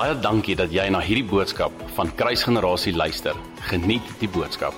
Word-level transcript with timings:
Baie 0.00 0.14
dankie 0.16 0.54
dat 0.56 0.72
jy 0.72 0.86
na 0.88 1.02
hierdie 1.04 1.26
boodskap 1.28 1.74
van 1.92 2.08
Kruisgenerasie 2.16 2.94
luister. 2.96 3.36
Geniet 3.68 4.06
die 4.16 4.30
boodskap. 4.32 4.72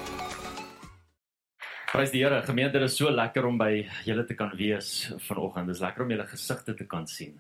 Prys 1.93 2.11
die 2.11 2.25
Here. 2.25 2.41
Gemeente, 2.43 2.81
dit 2.83 2.91
is 2.91 2.97
so 2.99 3.13
lekker 3.15 3.47
om 3.47 3.61
by 3.61 3.85
julle 4.03 4.25
te 4.27 4.35
kan 4.35 4.51
wees 4.59 5.13
vanoggend. 5.29 5.71
Dit 5.71 5.79
is 5.79 5.85
lekker 5.85 6.03
om 6.03 6.11
julle 6.11 6.27
gesigte 6.27 6.75
te 6.75 6.89
kan 6.91 7.07
sien. 7.07 7.39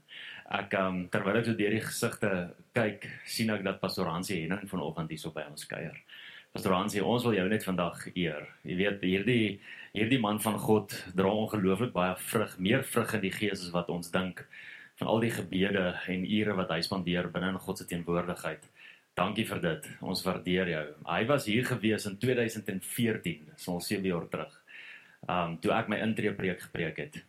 Ek 0.61 0.79
um, 0.79 1.03
terwyl 1.11 1.41
ek 1.41 1.49
so 1.49 1.59
deur 1.59 1.75
die 1.75 1.83
gesigte 1.83 2.33
kyk, 2.79 3.09
sien 3.27 3.51
ek 3.51 3.67
dat 3.67 3.83
Pastor 3.83 4.07
Hansie 4.15 4.45
Henning 4.45 4.71
vanoggend 4.71 5.11
hier 5.11 5.25
so 5.25 5.35
by 5.35 5.49
ons 5.51 5.67
kuier. 5.67 5.99
Pastor 6.55 6.79
Hansie, 6.79 7.03
ons 7.03 7.27
wil 7.27 7.41
jou 7.41 7.49
net 7.51 7.67
vandag 7.67 8.05
eer. 8.13 8.47
Jy 8.63 8.79
weet, 8.79 9.03
hierdie 9.03 9.47
hierdie 9.91 10.23
man 10.23 10.39
van 10.39 10.55
God 10.63 10.95
dra 11.19 11.35
ongelooflik 11.35 11.91
baie 11.99 12.15
vrug, 12.31 12.55
meer 12.63 12.87
vrug 12.87 13.19
in 13.19 13.27
die 13.27 13.35
gees 13.35 13.67
as 13.67 13.75
wat 13.75 13.91
ons 13.91 14.15
dink 14.15 14.47
al 15.07 15.21
die 15.23 15.33
gebede 15.33 15.85
en 16.13 16.25
ure 16.27 16.55
wat 16.59 16.71
hy 16.75 16.81
spandeer 16.85 17.31
binne 17.33 17.53
in 17.55 17.61
God 17.63 17.79
se 17.79 17.87
teenwoordigheid. 17.91 18.65
Dankie 19.19 19.45
vir 19.45 19.61
dit. 19.61 19.89
Ons 20.01 20.23
waardeer 20.25 20.71
jou. 20.73 20.85
Hy 21.09 21.23
was 21.29 21.47
hier 21.51 21.67
gewees 21.69 22.07
in 22.09 22.17
2014, 22.21 23.53
so 23.57 23.77
al 23.77 23.85
7 23.85 24.09
jaar 24.09 24.29
terug. 24.33 24.55
Um 25.29 25.59
toe 25.63 25.75
ek 25.77 25.91
my 25.93 26.01
intree 26.03 26.33
preek 26.35 26.65
gepreek 26.67 27.03
het. 27.05 27.21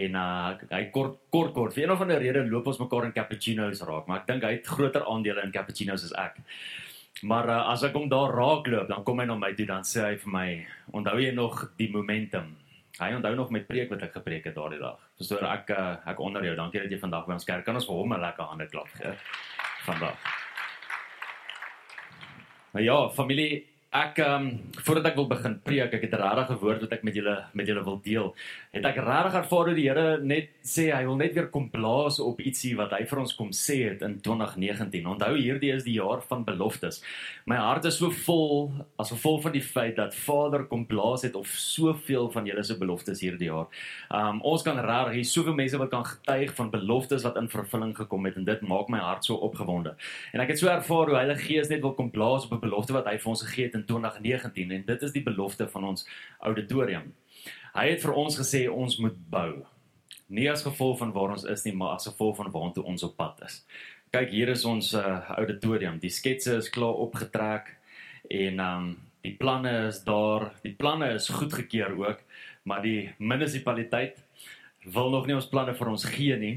En 0.00 0.16
uh 0.16 0.54
hy 0.70 0.84
kort 0.94 1.18
kort 1.30 1.52
kort 1.54 1.76
vir 1.76 1.84
een 1.84 1.92
of 1.94 2.00
ander 2.00 2.22
rede 2.22 2.46
loop 2.48 2.70
ons 2.72 2.80
mekaar 2.80 3.10
in 3.10 3.16
cappuccinos 3.16 3.84
raak, 3.86 4.08
maar 4.08 4.22
ek 4.22 4.30
dink 4.32 4.46
hy 4.48 4.54
het 4.56 4.72
groter 4.76 5.04
aandele 5.06 5.44
in 5.44 5.52
cappuccinos 5.54 6.08
as 6.08 6.16
ek. 6.18 6.40
Maar 7.22 7.48
uh, 7.52 7.60
as 7.74 7.84
ek 7.84 7.96
hom 7.98 8.08
daar 8.08 8.32
raakloop, 8.32 8.88
dan 8.88 9.04
kom 9.04 9.20
hy 9.20 9.26
na 9.28 9.36
my 9.36 9.52
toe 9.52 9.66
dan 9.68 9.84
sê 9.84 10.06
hy 10.06 10.16
vir 10.22 10.32
my, 10.32 10.48
"Onthou 10.96 11.18
jy 11.20 11.32
nog 11.36 11.66
die 11.76 11.90
momentum?" 11.92 12.56
Hy 12.98 13.14
onthou 13.14 13.34
nog 13.34 13.50
met 13.50 13.66
preek 13.66 13.90
wat 13.90 14.02
ek 14.02 14.12
gepreek 14.12 14.44
het 14.44 14.54
daardie 14.54 14.80
dag. 14.80 14.98
Verstoor 15.16 15.46
ek 15.46 15.70
uh, 15.70 15.96
ek 16.10 16.20
onder 16.20 16.44
jou. 16.44 16.56
Dankie 16.56 16.82
dat 16.82 16.90
jy 16.90 16.98
vandag 16.98 17.26
by 17.26 17.32
ons 17.38 17.44
kerk 17.44 17.64
kan 17.64 17.74
ons 17.74 17.86
vir 17.86 17.94
hom 17.94 18.14
'n 18.14 18.20
lekker 18.20 18.44
hande 18.44 18.66
klap 18.66 18.88
gee 18.98 19.14
vandag. 19.86 20.16
Maar 22.72 22.82
ja, 22.82 23.08
familie, 23.08 23.66
Ek 23.90 24.20
ehm 24.22 24.44
um, 24.46 24.50
voordat 24.86 25.08
ek 25.08 25.16
wil 25.18 25.26
begin 25.26 25.56
preek, 25.66 25.94
ek 25.96 26.04
het 26.06 26.12
'n 26.14 26.22
regte 26.22 26.54
woord 26.62 26.82
wat 26.86 26.92
ek 26.94 27.02
met 27.02 27.14
julle 27.14 27.34
met 27.52 27.66
julle 27.66 27.82
wil 27.82 27.98
deel. 27.98 28.28
Het 28.70 28.84
ek 28.86 29.00
regtig 29.02 29.34
ervaar 29.34 29.66
hoe 29.66 29.72
die 29.74 29.84
Here 29.88 30.02
net 30.22 30.52
sê 30.62 30.84
hy 30.94 31.00
wil 31.02 31.16
net 31.18 31.32
weer 31.34 31.48
kom 31.50 31.64
blaas 31.72 32.20
op 32.22 32.38
ietsie 32.38 32.76
wat 32.78 32.92
hy 32.94 33.00
vir 33.10 33.18
ons 33.18 33.32
kom 33.34 33.48
sê 33.50 33.80
het 33.82 34.02
in 34.06 34.12
2019. 34.22 35.08
Onthou 35.10 35.32
hierdie 35.34 35.72
is 35.74 35.82
die 35.82 35.96
jaar 35.96 36.20
van 36.28 36.44
beloftes. 36.46 37.00
My 37.50 37.56
hart 37.58 37.88
is 37.90 37.96
so 37.98 38.14
vol 38.14 38.68
as 38.94 39.10
gevolg 39.10 39.40
van 39.48 39.56
die 39.56 39.64
feit 39.66 39.96
dat 39.96 40.14
Vader 40.14 40.68
kom 40.70 40.84
blaas 40.86 41.24
het 41.26 41.34
op 41.34 41.48
soveel 41.50 42.30
van 42.30 42.46
julle 42.46 42.62
se 42.62 42.76
beloftes 42.78 43.24
hierdie 43.26 43.48
jaar. 43.48 43.66
Um, 44.06 44.38
ons 44.46 44.62
kan 44.62 44.78
regtig 44.78 45.16
hier 45.18 45.26
soveel 45.32 45.58
mense 45.58 45.80
wat 45.82 45.90
kan 45.90 46.06
getuig 46.06 46.54
van 46.60 46.70
beloftes 46.70 47.26
wat 47.26 47.40
in 47.42 47.50
vervulling 47.50 47.96
gekom 47.98 48.28
het 48.30 48.38
en 48.38 48.46
dit 48.46 48.62
maak 48.70 48.92
my 48.94 49.00
hart 49.02 49.26
so 49.26 49.40
opgewonde. 49.48 49.96
En 50.30 50.44
ek 50.44 50.54
het 50.54 50.62
so 50.62 50.70
ervaar 50.70 51.10
hoe 51.10 51.18
Heilige 51.18 51.48
Gees 51.48 51.74
net 51.74 51.82
wil 51.82 51.96
kom 51.98 52.14
blaas 52.14 52.46
op 52.46 52.54
'n 52.54 52.62
belofte 52.68 52.94
wat 52.94 53.10
hy 53.10 53.18
vir 53.18 53.34
ons 53.34 53.42
gegee 53.48 53.66
het 53.66 53.74
in 53.74 53.84
2019 53.90 54.70
en 54.70 54.86
dit 54.86 55.02
is 55.02 55.16
die 55.18 55.26
belofte 55.26 55.66
van 55.66 55.90
ons 55.90 56.06
auditorium. 56.38 57.10
Hy 57.74 57.86
het 57.92 58.02
vir 58.02 58.16
ons 58.18 58.38
gesê 58.38 58.64
ons 58.70 58.96
moet 59.02 59.16
bou. 59.30 59.62
Nie 60.30 60.48
as 60.50 60.64
gevolg 60.66 60.98
van 61.00 61.12
waar 61.14 61.34
ons 61.36 61.46
is 61.50 61.64
nie, 61.66 61.74
maar 61.74 61.96
as 61.96 62.08
gevolg 62.08 62.38
van 62.38 62.50
waartoe 62.54 62.86
ons 62.86 63.04
op 63.06 63.16
pad 63.18 63.42
is. 63.46 63.60
Kyk, 64.14 64.32
hier 64.34 64.50
is 64.50 64.64
ons 64.66 64.92
uh, 64.98 65.20
auditorium. 65.36 66.00
Die 66.02 66.10
sketse 66.10 66.56
is 66.58 66.70
klaar 66.70 66.98
opgetrek 66.98 67.76
en 68.30 68.62
um 68.64 68.90
die 69.20 69.34
planne 69.36 69.72
is 69.90 70.00
daar. 70.06 70.48
Die 70.64 70.74
planne 70.74 71.12
is 71.14 71.28
goedgekeur 71.28 71.92
ook, 71.98 72.22
maar 72.64 72.82
die 72.82 73.10
munisipaliteit 73.18 74.18
wil 74.88 75.10
nog 75.12 75.28
nie 75.28 75.36
ons 75.36 75.50
planne 75.50 75.74
vir 75.76 75.90
ons 75.92 76.06
gee 76.08 76.38
nie 76.40 76.56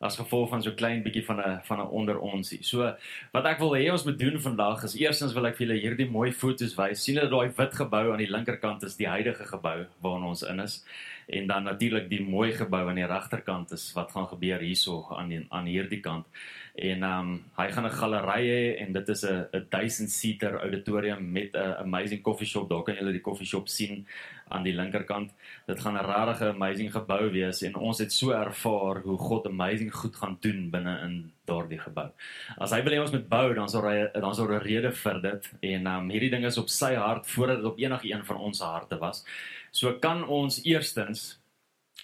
as 0.00 0.16
gevolg 0.16 0.48
van 0.48 0.62
so 0.62 0.74
klein 0.76 1.02
bietjie 1.02 1.24
van 1.24 1.40
'n 1.40 1.60
van 1.64 1.80
'n 1.80 1.88
onder 1.88 2.18
onsie. 2.18 2.62
So 2.62 2.94
wat 3.32 3.44
ek 3.44 3.58
wil 3.58 3.76
hê 3.76 3.90
ons 3.90 4.04
moet 4.04 4.18
doen 4.18 4.40
vandag 4.40 4.84
is 4.84 4.96
eerstens 4.96 5.32
wil 5.32 5.46
ek 5.46 5.56
vir 5.56 5.66
julle 5.66 5.80
hierdie 5.80 6.10
mooi 6.10 6.32
foto's 6.32 6.74
wys. 6.74 7.02
sien 7.04 7.14
julle 7.14 7.30
daai 7.30 7.52
wit 7.56 7.74
gebou 7.74 8.12
aan 8.12 8.18
die 8.18 8.30
linkerkant 8.30 8.82
is 8.82 8.96
die 8.96 9.08
huidige 9.08 9.44
gebou 9.44 9.86
waarna 10.02 10.26
ons 10.26 10.42
in 10.42 10.60
is 10.60 10.84
en 11.26 11.46
dan 11.46 11.62
natuurlik 11.62 12.08
die 12.08 12.22
mooi 12.22 12.52
gebou 12.52 12.88
aan 12.88 13.00
die 13.00 13.06
regterkant 13.06 13.72
is 13.72 13.92
wat 13.94 14.10
gaan 14.10 14.28
gebeur 14.28 14.60
hierso 14.62 15.06
aan 15.10 15.28
die, 15.28 15.46
aan 15.50 15.66
hierdie 15.66 16.00
kant. 16.00 16.26
En 16.74 17.02
ehm 17.02 17.20
um, 17.20 17.44
hy 17.56 17.70
gaan 17.72 17.86
'n 17.86 17.98
galery 18.00 18.42
hê 18.46 18.62
en 18.84 18.92
dit 18.92 19.08
is 19.08 19.24
'n 19.24 19.48
'n 19.52 19.66
1000 19.70 20.10
seater 20.10 20.60
auditorium 20.60 21.32
met 21.32 21.54
'n 21.54 21.74
amazing 21.84 22.22
coffee 22.22 22.46
shop. 22.46 22.68
Daar 22.68 22.82
kan 22.82 22.94
julle 22.94 23.12
die 23.12 23.20
coffee 23.20 23.46
shop 23.46 23.68
sien 23.68 24.06
aan 24.48 24.62
die 24.62 24.74
linkerkant. 24.74 25.32
Dit 25.66 25.80
gaan 25.80 25.96
'n 25.96 26.06
regte 26.06 26.48
amazing 26.48 26.92
gebou 26.92 27.30
wees 27.30 27.62
en 27.62 27.74
ons 27.74 27.98
het 27.98 28.12
so 28.12 28.30
ervaar 28.30 29.02
hoe 29.02 29.18
God 29.18 29.46
amazing 29.46 29.94
goed 29.94 30.16
gaan 30.16 30.36
doen 30.40 30.70
binne 30.70 31.00
in 31.02 31.32
daardie 31.44 31.78
gebou. 31.78 32.10
As 32.58 32.70
hy 32.70 32.82
wil 32.82 32.92
hê 32.92 33.00
ons 33.00 33.12
moet 33.12 33.28
bou, 33.28 33.54
dan 33.54 33.68
sal 33.68 33.82
hy 33.82 34.08
dan 34.12 34.34
sal 34.34 34.48
'n 34.48 34.60
rede 34.60 34.92
vir 34.92 35.20
dit 35.20 35.50
en 35.60 35.86
um, 35.86 36.10
hierdie 36.10 36.30
ding 36.30 36.44
is 36.44 36.58
op 36.58 36.68
sy 36.68 36.94
hart 36.94 37.26
voordat 37.26 37.56
dit 37.56 37.66
op 37.66 37.78
enige 37.78 38.08
een 38.12 38.24
van 38.24 38.36
ons 38.36 38.60
harte 38.60 38.98
was. 38.98 39.24
So 39.70 39.98
kan 39.98 40.24
ons 40.24 40.64
eerstens 40.64 41.38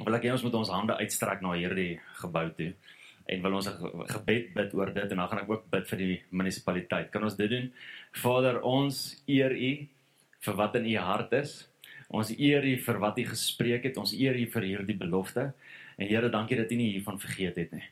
wil 0.05 0.15
ek 0.15 0.25
hê 0.25 0.33
ons 0.33 0.43
moet 0.43 0.55
ons 0.55 0.69
hande 0.69 0.97
uitstrek 0.97 1.43
na 1.43 1.53
hierdie 1.53 2.01
gebou 2.23 2.51
toe 2.57 2.73
en 3.29 3.43
wil 3.43 3.55
ons 3.55 3.69
'n 3.69 4.07
gebed 4.09 4.55
bid 4.55 4.75
oor 4.75 4.93
dit 4.93 5.11
en 5.11 5.17
dan 5.17 5.29
gaan 5.29 5.39
ek 5.39 5.51
ook 5.51 5.71
bid 5.71 5.87
vir 5.89 5.99
die 5.99 6.23
munisipaliteit. 6.31 7.11
Kan 7.11 7.23
ons 7.23 7.37
dit 7.37 7.51
doen? 7.51 7.73
Vader, 8.13 8.63
ons 8.63 9.23
eer 9.27 9.53
U 9.53 9.89
vir 10.41 10.55
wat 10.55 10.77
in 10.77 10.87
U 10.87 10.97
hart 10.97 11.33
is. 11.33 11.69
Ons 12.13 12.31
eer 12.37 12.65
U 12.69 12.77
vir 12.85 13.01
wat 13.01 13.19
U 13.19 13.25
gespreek 13.31 13.89
het. 13.89 13.99
Ons 14.01 14.13
eer 14.13 14.37
U 14.37 14.47
vir 14.55 14.69
hierdie 14.69 14.99
belofte. 15.01 15.53
En 15.97 16.09
Here, 16.09 16.29
dankie 16.33 16.59
dat 16.61 16.73
U 16.73 16.77
nie 16.77 16.93
hiervan 16.93 17.21
vergeet 17.21 17.57
het 17.57 17.73
nie. 17.73 17.85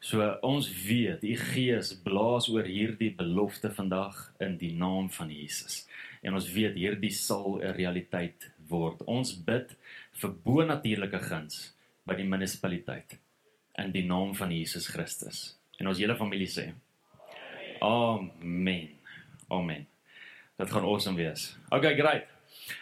So 0.00 0.24
ons 0.44 0.68
weet 0.86 1.24
U 1.24 1.34
Gees 1.40 1.92
blaas 2.04 2.48
oor 2.52 2.66
hierdie 2.68 3.10
belofte 3.16 3.70
vandag 3.72 4.18
in 4.44 4.56
die 4.60 4.72
naam 4.76 5.08
van 5.12 5.32
Jesus. 5.32 5.84
En 6.22 6.36
ons 6.36 6.48
weet 6.52 6.76
hierdie 6.76 7.12
sal 7.12 7.60
'n 7.60 7.74
realiteit 7.76 8.50
word. 8.68 9.02
Ons 9.06 9.32
bid 9.32 9.76
vir 10.12 10.30
bo-natuurlike 10.44 11.20
guns 11.28 11.74
by 12.06 12.14
die 12.14 12.28
munisipaliteit 12.28 13.18
in 13.78 13.92
die 13.92 14.04
naam 14.04 14.34
van 14.34 14.50
Jesus 14.52 14.86
Christus. 14.86 15.56
En 15.78 15.86
ons 15.86 15.98
hele 15.98 16.16
familie 16.16 16.48
sê: 16.48 16.72
Amen. 17.80 18.88
Amen. 19.48 19.86
Dit 20.56 20.70
gaan 20.70 20.84
awesome 20.84 21.16
wees. 21.16 21.56
Okay, 21.70 21.94
great. 21.94 22.35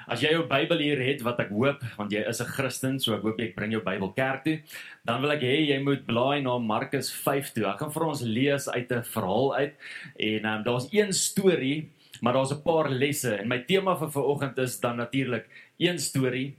As 0.08 0.22
jy 0.24 0.30
jou 0.34 0.44
Bybel 0.48 0.82
hier 0.84 1.00
het 1.04 1.22
wat 1.26 1.40
ek 1.44 1.50
hoop 1.54 1.82
want 1.98 2.12
jy 2.12 2.22
is 2.28 2.40
'n 2.40 2.52
Christen, 2.56 2.98
so 3.00 3.14
ek 3.14 3.22
hoop 3.22 3.40
ek 3.40 3.54
bring 3.56 3.72
jou 3.72 3.82
Bybel 3.84 4.12
kerk 4.16 4.44
toe, 4.44 4.58
dan 5.04 5.20
wil 5.20 5.32
ek 5.32 5.42
hê 5.42 5.68
jy 5.68 5.78
moet 5.82 6.06
blaai 6.06 6.42
na 6.42 6.58
Markus 6.58 7.10
5 7.12 7.52
toe. 7.54 7.66
Ek 7.66 7.78
gaan 7.78 7.92
vir 7.92 8.06
ons 8.06 8.22
lees 8.22 8.68
uit 8.68 8.90
'n 8.90 9.02
verhaal 9.02 9.54
uit 9.56 9.74
en 10.18 10.46
um, 10.46 10.62
daar's 10.64 10.88
een 10.92 11.12
storie, 11.12 11.90
maar 12.20 12.34
daar's 12.34 12.52
'n 12.52 12.62
paar 12.62 12.88
lesse 12.90 13.36
en 13.36 13.48
my 13.48 13.58
tema 13.58 13.96
vir 13.96 14.10
vanoggend 14.10 14.58
is 14.58 14.80
dan 14.80 14.96
natuurlik 14.96 15.46
een 15.78 15.98
storie, 15.98 16.54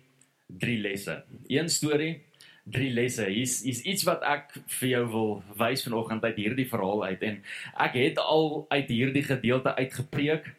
drie 0.48 0.80
lesse. 0.80 1.24
Een 1.48 1.70
storie 1.70 2.22
drie 2.66 2.92
lesse. 2.92 3.26
Hier's 3.30 3.62
hier's 3.62 3.82
iets 3.86 4.04
wat 4.04 4.24
ek 4.26 4.58
vir 4.80 4.90
jou 4.90 5.06
wil 5.14 5.44
wys 5.58 5.84
vanoggend 5.86 6.24
uit 6.24 6.36
hierdie 6.36 6.70
verhaal 6.70 7.06
uit 7.06 7.24
en 7.24 7.42
ek 7.78 7.94
het 7.94 8.18
al 8.18 8.66
uit 8.70 8.90
hierdie 8.90 9.24
gedeelte 9.24 9.76
uitgepreek 9.76 10.50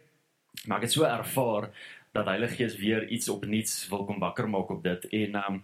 maar 0.64 0.80
ek 0.80 0.86
het 0.86 0.94
so 0.94 1.04
ervaar 1.04 1.68
dat 2.16 2.30
Heilige 2.32 2.58
Gees 2.58 2.76
weer 2.80 3.06
iets 3.12 3.28
opnuuts 3.28 3.78
wil 3.92 4.04
kom 4.08 4.18
wakker 4.22 4.48
maak 4.48 4.72
op 4.72 4.82
dit 4.84 5.08
en 5.20 5.38
um, 5.42 5.62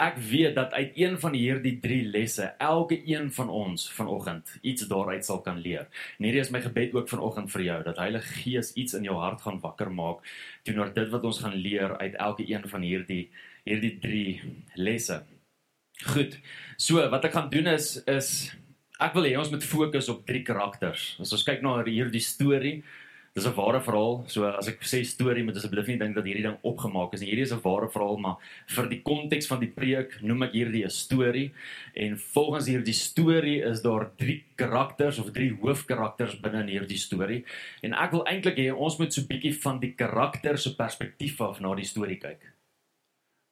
ek 0.00 0.16
weet 0.16 0.54
dat 0.56 0.72
uit 0.72 0.96
een 0.96 1.18
van 1.20 1.34
hierdie 1.36 1.74
drie 1.80 2.02
lesse 2.08 2.46
elke 2.58 2.96
een 3.06 3.28
van 3.32 3.50
ons 3.52 3.84
vanoggend 3.92 4.54
iets 4.62 4.86
daaruit 4.88 5.24
sal 5.24 5.42
kan 5.44 5.60
leer. 5.60 5.86
En 6.18 6.24
hierdie 6.24 6.40
is 6.40 6.50
my 6.50 6.62
gebed 6.64 6.94
ook 6.96 7.12
vanoggend 7.12 7.52
vir 7.52 7.62
jou 7.66 7.78
dat 7.84 8.00
Heilige 8.00 8.32
Gees 8.40 8.72
iets 8.72 8.96
in 8.98 9.04
jou 9.04 9.18
hart 9.20 9.44
gaan 9.44 9.60
wakker 9.60 9.92
maak 9.92 10.24
teenoor 10.64 10.94
dit 10.96 11.12
wat 11.12 11.28
ons 11.28 11.42
gaan 11.44 11.54
leer 11.54 11.96
uit 11.98 12.16
elke 12.16 12.48
een 12.48 12.64
van 12.68 12.88
hierdie 12.88 13.28
hierdie 13.68 13.98
drie 14.02 14.40
lesse. 14.74 15.22
Goed. 16.02 16.38
So 16.76 17.04
wat 17.12 17.28
ek 17.28 17.36
gaan 17.36 17.52
doen 17.52 17.70
is 17.76 17.94
is 18.10 18.32
ek 19.02 19.14
wil 19.14 19.28
hê 19.28 19.36
ons 19.38 19.50
moet 19.52 19.64
fokus 19.64 20.08
op 20.08 20.26
drie 20.26 20.42
karakters. 20.46 21.16
As 21.20 21.34
ons 21.34 21.44
kyk 21.46 21.62
na 21.62 21.76
hierdie 21.84 22.22
storie, 22.22 22.80
Dis 23.34 23.46
'n 23.46 23.54
ware 23.54 23.80
verhaal. 23.80 24.24
So 24.26 24.44
as 24.44 24.68
ek 24.68 24.82
sê 24.84 24.98
storie, 25.04 25.42
moet 25.42 25.56
asseblief 25.56 25.86
nie 25.86 25.96
dink 25.96 26.14
dat 26.14 26.26
hierdie 26.28 26.44
ding 26.44 26.58
opgemaak 26.62 27.14
is 27.14 27.20
nie. 27.20 27.30
Hierdie 27.30 27.46
is 27.48 27.52
'n 27.52 27.62
ware 27.64 27.88
verhaal, 27.88 28.18
maar 28.18 28.36
vir 28.68 28.88
die 28.88 29.00
konteks 29.02 29.46
van 29.46 29.60
die 29.60 29.70
preek 29.70 30.20
noem 30.20 30.42
ek 30.42 30.52
hierdie 30.52 30.84
'n 30.84 30.90
storie. 30.90 31.52
En 31.96 32.18
volgens 32.18 32.66
hierdie 32.66 32.92
storie 32.92 33.62
is 33.62 33.80
daar 33.80 34.10
drie 34.16 34.44
karakters 34.56 35.18
of 35.18 35.32
drie 35.32 35.50
hoofkarakters 35.50 36.40
binne 36.40 36.60
in 36.60 36.68
hierdie 36.68 36.98
storie. 36.98 37.44
En 37.82 37.94
ek 37.94 38.10
wil 38.10 38.24
eintlik 38.26 38.58
hê 38.58 38.70
ons 38.70 38.98
moet 38.98 39.12
so 39.12 39.22
'n 39.22 39.26
bietjie 39.26 39.54
van 39.62 39.80
die 39.80 39.94
karakter 39.94 40.58
se 40.58 40.76
perspektief 40.76 41.40
af 41.40 41.60
na 41.60 41.74
die 41.74 41.84
storie 41.84 42.18
kyk. 42.18 42.52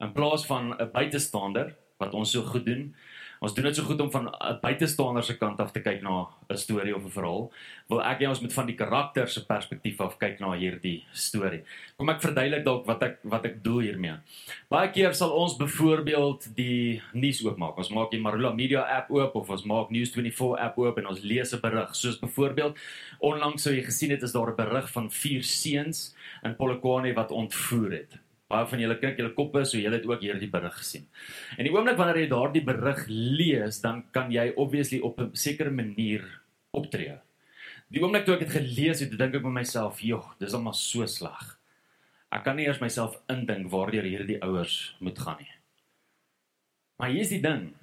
In 0.01 0.13
plaas 0.13 0.47
van 0.47 0.75
'n 0.79 0.91
buitestander 0.93 1.75
wat 1.99 2.15
ons 2.15 2.31
so 2.31 2.43
goed 2.43 2.67
doen, 2.67 2.95
Ons 3.41 3.55
doen 3.57 3.65
dit 3.65 3.77
so 3.79 3.89
goed 3.89 4.01
om 4.05 4.11
van 4.13 4.27
'n 4.29 4.59
buitestander 4.61 5.25
se 5.25 5.39
kant 5.39 5.61
af 5.61 5.73
te 5.73 5.81
kyk 5.81 6.03
na 6.03 6.29
'n 6.51 6.57
storie 6.57 6.95
of 6.95 7.05
'n 7.05 7.11
verhaal. 7.11 7.51
Wil 7.89 8.03
ek 8.03 8.21
hê 8.21 8.29
ons 8.29 8.41
moet 8.41 8.53
van 8.53 8.67
die 8.67 8.75
karakter 8.77 9.29
se 9.29 9.47
perspektief 9.47 10.01
af 10.01 10.19
kyk 10.19 10.41
na 10.41 10.53
hierdie 10.53 11.05
storie. 11.13 11.63
Kom 11.97 12.09
ek 12.11 12.21
verduidelik 12.21 12.65
dalk 12.65 12.87
wat 12.87 13.03
ek 13.03 13.19
wat 13.25 13.45
ek 13.45 13.63
doel 13.65 13.81
hiermee. 13.81 14.17
Baie 14.69 14.91
keer 14.91 15.15
sal 15.15 15.31
ons 15.31 15.57
byvoorbeeld 15.57 16.55
die 16.55 17.03
nuus 17.15 17.45
oopmaak. 17.45 17.79
Ons 17.79 17.91
maak 17.91 18.11
die 18.11 18.21
Marula 18.21 18.53
Media 18.53 18.83
app 18.83 19.11
oop 19.11 19.35
of 19.35 19.51
ons 19.51 19.65
maak 19.65 19.89
News24 19.91 20.59
app 20.59 20.79
oop 20.79 20.99
en 20.99 21.07
ons 21.07 21.23
lees 21.23 21.55
'n 21.55 21.61
berig. 21.61 21.95
Soos 21.95 22.19
byvoorbeeld 22.19 22.77
onlangs 23.21 23.63
sou 23.63 23.73
jy 23.73 23.83
gesien 23.83 24.11
het 24.11 24.23
is 24.23 24.33
daar 24.33 24.51
'n 24.51 24.57
berig 24.57 24.91
van 24.91 25.11
vier 25.11 25.43
seuns 25.43 26.15
in 26.45 26.57
Polokwane 26.57 27.15
wat 27.15 27.31
ontvoer 27.31 27.93
het. 27.93 28.19
Baie 28.51 28.67
van 28.67 28.81
julle 28.83 28.97
kyk 28.99 29.21
julle 29.21 29.35
koppe 29.37 29.63
so 29.69 29.79
julle 29.79 30.01
het 30.01 30.07
ook 30.09 30.25
hierdie 30.25 30.51
berig 30.51 30.75
gesien. 30.81 31.05
En 31.55 31.67
die 31.67 31.71
oomblik 31.71 31.99
wanneer 32.01 32.25
jy 32.25 32.31
daardie 32.33 32.65
berig 32.67 33.05
lees, 33.09 33.79
dan 33.85 34.03
kan 34.15 34.33
jy 34.35 34.49
obviously 34.57 34.99
op 35.07 35.21
'n 35.21 35.31
sekere 35.39 35.71
manier 35.71 36.27
optree. 36.75 37.21
Die 37.91 38.03
oomblik 38.03 38.25
toe 38.27 38.35
ek 38.35 38.47
dit 38.47 38.55
gelees 38.55 39.01
het, 39.01 39.17
dink 39.19 39.35
ek 39.35 39.43
by 39.43 39.55
myself, 39.55 40.03
"Joh, 40.03 40.35
dis 40.39 40.55
almal 40.55 40.75
so 40.75 41.07
sleg." 41.07 41.59
Ek 42.33 42.45
kan 42.45 42.57
nie 42.57 42.67
eers 42.67 42.81
myself 42.81 43.19
indink 43.29 43.71
waardeur 43.71 44.03
hierdie 44.03 44.43
ouers 44.43 44.95
moet 45.01 45.19
gaan 45.19 45.39
nie. 45.39 45.51
Maar 46.99 47.11
hier 47.11 47.21
is 47.21 47.29
die 47.29 47.43
ding. 47.43 47.75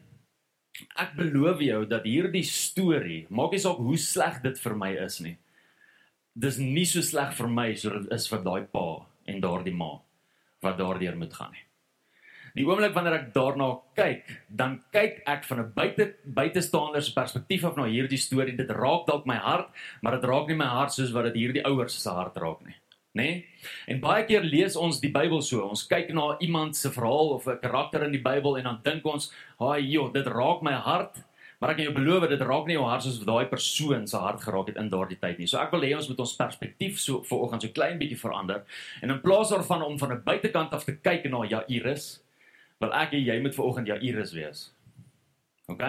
Ek 0.96 1.16
beloof 1.16 1.60
jou 1.60 1.86
dat 1.86 2.04
hierdie 2.04 2.44
storie, 2.44 3.26
maak 3.30 3.52
nie 3.52 3.60
saak 3.60 3.78
hoe 3.78 3.98
sleg 3.98 4.42
dit 4.44 4.60
vir 4.60 4.76
my 4.76 4.92
is 5.06 5.20
nie. 5.20 5.38
Dis 6.36 6.58
nie 6.58 6.86
so 6.86 7.02
sleg 7.02 7.34
vir 7.34 7.48
my 7.48 7.74
soos 7.74 8.04
dit 8.04 8.12
is 8.12 8.28
vir 8.28 8.44
daai 8.44 8.66
pa 8.72 9.06
en 9.26 9.42
daardie 9.42 9.74
ma 9.74 10.07
wat 10.62 10.78
daardeur 10.78 11.18
moet 11.18 11.34
gaan 11.34 11.52
nie. 11.52 11.68
Die 12.58 12.66
oomblik 12.66 12.96
wanneer 12.96 13.20
ek 13.20 13.28
daarna 13.36 13.68
kyk, 13.98 14.32
dan 14.50 14.80
kyk 14.94 15.22
ek 15.30 15.44
van 15.46 15.60
'n 15.60 15.74
buite 15.76 16.06
buitestander 16.26 17.02
se 17.02 17.14
perspektief 17.14 17.64
af 17.64 17.76
na 17.78 17.86
hierdie 17.86 18.18
storie. 18.18 18.56
Dit 18.56 18.72
raak 18.72 19.06
dalk 19.06 19.26
my 19.26 19.36
hart, 19.36 19.70
maar 20.02 20.18
dit 20.18 20.26
raak 20.26 20.48
nie 20.48 20.56
my 20.56 20.66
hart 20.66 20.94
soos 20.94 21.12
wat 21.12 21.26
dit 21.26 21.36
hierdie 21.36 21.66
ouers 21.66 22.02
se 22.02 22.10
hart 22.10 22.38
raak 22.38 22.66
nie. 22.66 22.76
Nê? 23.14 23.24
Nee? 23.24 23.46
En 23.88 24.00
baie 24.00 24.26
keer 24.26 24.42
lees 24.42 24.76
ons 24.76 25.00
die 25.00 25.12
Bybel 25.12 25.42
so. 25.42 25.68
Ons 25.68 25.88
kyk 25.88 26.10
na 26.14 26.36
iemand 26.40 26.76
se 26.76 26.90
verhaal 26.90 27.30
of 27.38 27.48
'n 27.48 27.60
karakter 27.62 28.04
in 28.04 28.12
die 28.12 28.22
Bybel 28.22 28.58
en 28.58 28.64
dan 28.64 28.80
dink 28.84 29.06
ons, 29.06 29.32
"Haai, 29.60 29.82
joh, 29.82 30.12
dit 30.14 30.26
raak 30.26 30.62
my 30.62 30.74
hart." 30.74 31.24
Maar 31.58 31.72
ek 31.74 31.80
kan 31.80 31.88
jou 31.88 31.94
beloof 31.96 32.28
dit 32.30 32.42
raak 32.46 32.68
nie 32.70 32.76
jou 32.76 32.86
hart 32.86 33.04
soos 33.04 33.18
daai 33.26 33.48
persoon 33.50 34.06
se 34.08 34.20
hart 34.22 34.44
geraak 34.46 34.68
het 34.70 34.78
in 34.78 34.92
daardie 34.94 35.18
tyd 35.18 35.40
nie. 35.42 35.48
So 35.50 35.58
ek 35.58 35.72
wil 35.74 35.86
hê 35.88 35.96
ons 35.98 36.10
moet 36.12 36.20
ons 36.22 36.36
perspektief 36.38 37.00
so 37.02 37.24
vanoggend 37.26 37.66
so 37.66 37.74
klein 37.74 37.98
bietjie 37.98 38.20
verander. 38.22 38.62
En 39.02 39.14
in 39.16 39.22
plaas 39.24 39.50
daarvan 39.50 39.86
om 39.88 39.98
van 39.98 40.14
'n 40.14 40.24
buitekant 40.24 40.74
af 40.74 40.86
te 40.86 40.94
kyk 40.96 41.26
na 41.30 41.46
Jairus, 41.50 42.22
wil 42.80 42.94
ek 42.94 43.12
hê 43.12 43.26
jy 43.26 43.42
moet 43.42 43.56
vanoggend 43.56 43.88
Jairus 43.88 44.34
wees. 44.34 44.72
OK? 45.68 45.84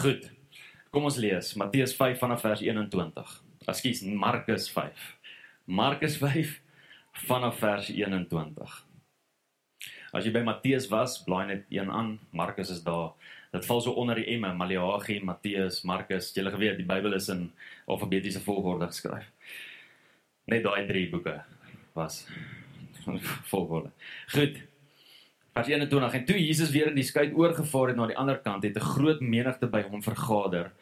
Goed. 0.00 0.30
Kom 0.90 1.04
ons 1.04 1.16
lees 1.16 1.54
Matteus 1.54 1.94
5 1.94 2.18
vanaf 2.18 2.40
vers 2.40 2.60
21. 2.60 3.42
Ekskuus, 3.66 4.02
Markus 4.02 4.70
5. 4.70 5.16
Markus 5.66 6.16
5 6.16 6.60
vanaf 7.26 7.58
vers 7.58 7.88
21. 7.90 8.84
As 10.14 10.24
jy 10.24 10.30
by 10.30 10.44
Matteus 10.46 10.88
was, 10.92 11.16
blaai 11.26 11.46
net 11.46 11.64
een 11.74 11.90
aan. 11.90 12.18
Markus 12.30 12.70
is 12.70 12.82
daar 12.86 13.12
dit 13.54 13.66
val 13.66 13.80
so 13.80 13.94
onder 14.00 14.18
die 14.18 14.26
emme 14.34 14.50
Maleagi, 14.58 15.20
Matteus, 15.22 15.82
Markus. 15.86 16.32
Jy 16.34 16.42
gele 16.42 16.58
weet 16.58 16.78
die 16.80 16.86
Bybel 16.88 17.14
is 17.14 17.30
in 17.32 17.46
alfabetiese 17.86 18.42
volgorde 18.42 18.88
geskryf. 18.90 19.28
Net 20.50 20.64
daai 20.66 20.86
drie 20.88 21.06
boeke 21.12 21.38
was 21.94 22.24
volgorde. 23.52 23.92
Goed. 24.34 24.58
Vers 25.54 25.70
21 25.70 26.16
en 26.18 26.24
toe 26.26 26.38
Jesus 26.40 26.72
weer 26.74 26.90
in 26.90 26.98
die 26.98 27.06
skei 27.06 27.28
oorgevaar 27.30 27.92
het 27.92 28.00
na 28.00 28.08
die 28.10 28.18
ander 28.18 28.40
kant, 28.42 28.64
het 28.66 28.76
'n 28.76 28.90
groot 28.96 29.20
menigte 29.20 29.70
by 29.70 29.84
hom 29.86 30.02
vergader 30.02 30.72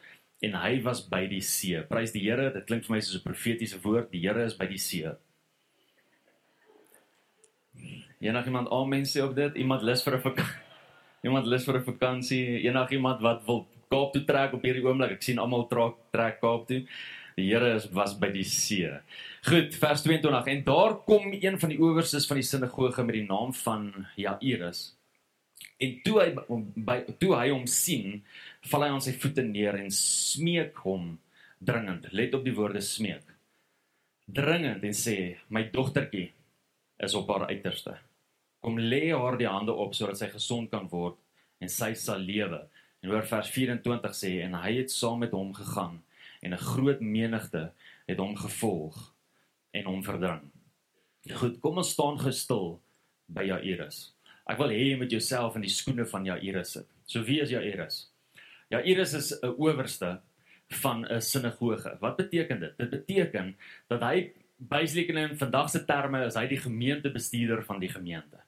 en 0.41 0.55
hy 0.55 0.81
was 0.83 1.05
by 1.09 1.27
die 1.29 1.43
see. 1.43 1.83
Prys 1.83 2.13
die 2.13 2.25
Here, 2.25 2.51
dit 2.53 2.65
klink 2.65 2.85
vir 2.85 2.97
my 2.97 3.01
soos 3.01 3.21
'n 3.21 3.29
profetiese 3.29 3.79
woord. 3.83 4.11
Die 4.11 4.25
Here 4.25 4.45
is 4.45 4.57
by 4.57 4.67
die 4.67 4.79
see. 4.79 5.13
Enigiemand 8.21 8.71
amen 8.71 9.05
sê 9.05 9.21
op 9.21 9.35
dit? 9.35 9.55
Iemand 9.57 9.83
lus 9.83 10.03
vir 10.03 10.17
'n 10.17 10.21
vakansie? 10.21 10.72
Iemand 11.23 11.47
lus 11.47 11.65
vir 11.65 11.79
'n 11.79 11.85
vakansie, 11.85 12.63
enigiemand 12.69 13.21
wat 13.21 13.45
wil 13.47 13.67
Kaap 13.93 14.13
toe 14.13 14.25
trek 14.25 14.55
op 14.57 14.63
hierdie 14.63 14.85
oomblik. 14.85 15.13
Ek 15.13 15.23
sien 15.23 15.39
almal 15.39 15.69
trek 15.69 15.95
trek 16.11 16.41
Kaap 16.41 16.67
toe. 16.67 16.87
Die 17.37 17.49
Here 17.49 17.75
is 17.77 17.87
was 17.93 18.15
by 18.15 18.31
die 18.33 18.45
see. 18.45 18.89
Goed, 19.45 19.75
vers 19.75 20.03
22. 20.03 20.47
En 20.47 20.65
daar 20.65 20.97
kom 21.05 21.33
een 21.33 21.59
van 21.59 21.73
die 21.73 21.79
owerstes 21.81 22.27
van 22.27 22.41
die 22.41 22.47
sinagoge 22.47 23.05
met 23.05 23.15
die 23.15 23.27
naam 23.27 23.53
van 23.53 24.07
Jairus. 24.17 24.95
En 25.79 25.99
toe 26.05 26.21
hy 26.21 26.29
by 26.77 26.99
toe 27.19 27.35
hy 27.37 27.49
hom 27.51 27.67
sien, 27.67 28.23
val 28.71 28.85
hy 28.87 28.89
aan 28.93 29.05
sy 29.05 29.13
voete 29.13 29.43
neer 29.43 29.79
en 29.81 29.91
smeek 29.91 30.77
hom 30.85 31.19
dringend. 31.59 32.09
Let 32.13 32.35
op 32.35 32.45
die 32.45 32.55
woorde 32.55 32.81
smeek. 32.85 33.25
Dringend 34.27 34.85
en 34.85 34.97
sê: 34.97 35.37
"My 35.49 35.69
dogtertjie 35.73 36.31
is 36.99 37.15
op 37.15 37.29
haar 37.29 37.49
uiterste." 37.49 37.99
Kom 38.63 38.79
lê 38.79 39.11
haar 39.11 39.37
die 39.39 39.51
hande 39.51 39.75
op 39.75 39.95
sodat 39.99 40.21
sy 40.21 40.31
gesond 40.31 40.71
kan 40.71 40.87
word 40.91 41.19
en 41.63 41.71
sy 41.71 41.93
sal 41.99 42.23
lewe. 42.23 42.63
En 43.03 43.11
hoor 43.11 43.27
vers 43.27 43.51
24 43.51 44.15
sê 44.15 44.33
en 44.45 44.55
hy 44.63 44.77
het 44.79 44.95
saam 44.95 45.23
met 45.25 45.35
hom 45.35 45.51
gegaan 45.57 46.01
en 46.43 46.55
'n 46.55 46.67
groot 46.71 47.01
menigte 47.01 47.73
het 48.07 48.19
hom 48.19 48.37
gevolg 48.37 49.15
en 49.73 49.85
hom 49.85 50.03
verdring. 50.03 50.51
Goed, 51.31 51.61
kom 51.61 51.79
ons 51.79 51.91
staan 51.91 52.19
gestil 52.19 52.81
by 53.27 53.45
Jairus. 53.47 54.13
Ek 54.47 54.59
wil 54.59 54.75
hê 54.75 54.91
jy 54.91 54.99
moet 54.99 55.11
jouself 55.11 55.57
in 55.57 55.63
die 55.63 55.71
skoene 55.71 56.07
van 56.07 56.25
Jairus 56.25 56.73
sit. 56.73 56.87
So 57.07 57.23
wie 57.23 57.41
is 57.41 57.51
Jairus? 57.51 58.11
Jairus 58.71 59.15
is 59.15 59.33
'n 59.43 59.55
owerste 59.59 60.21
van 60.83 61.07
'n 61.07 61.21
sinagoge. 61.21 61.97
Wat 62.01 62.17
beteken 62.17 62.61
dit? 62.61 62.79
Dit 62.79 62.91
beteken 62.91 63.57
dat 63.89 64.01
hy 64.01 64.33
basically 64.57 65.23
in 65.23 65.39
vandag 65.39 65.71
se 65.71 65.85
terme 65.85 66.25
is 66.27 66.35
hy 66.35 66.47
die 66.47 66.61
gemeentebestuurder 66.61 67.65
van 67.65 67.81
die 67.81 67.89
gemeente. 67.89 68.42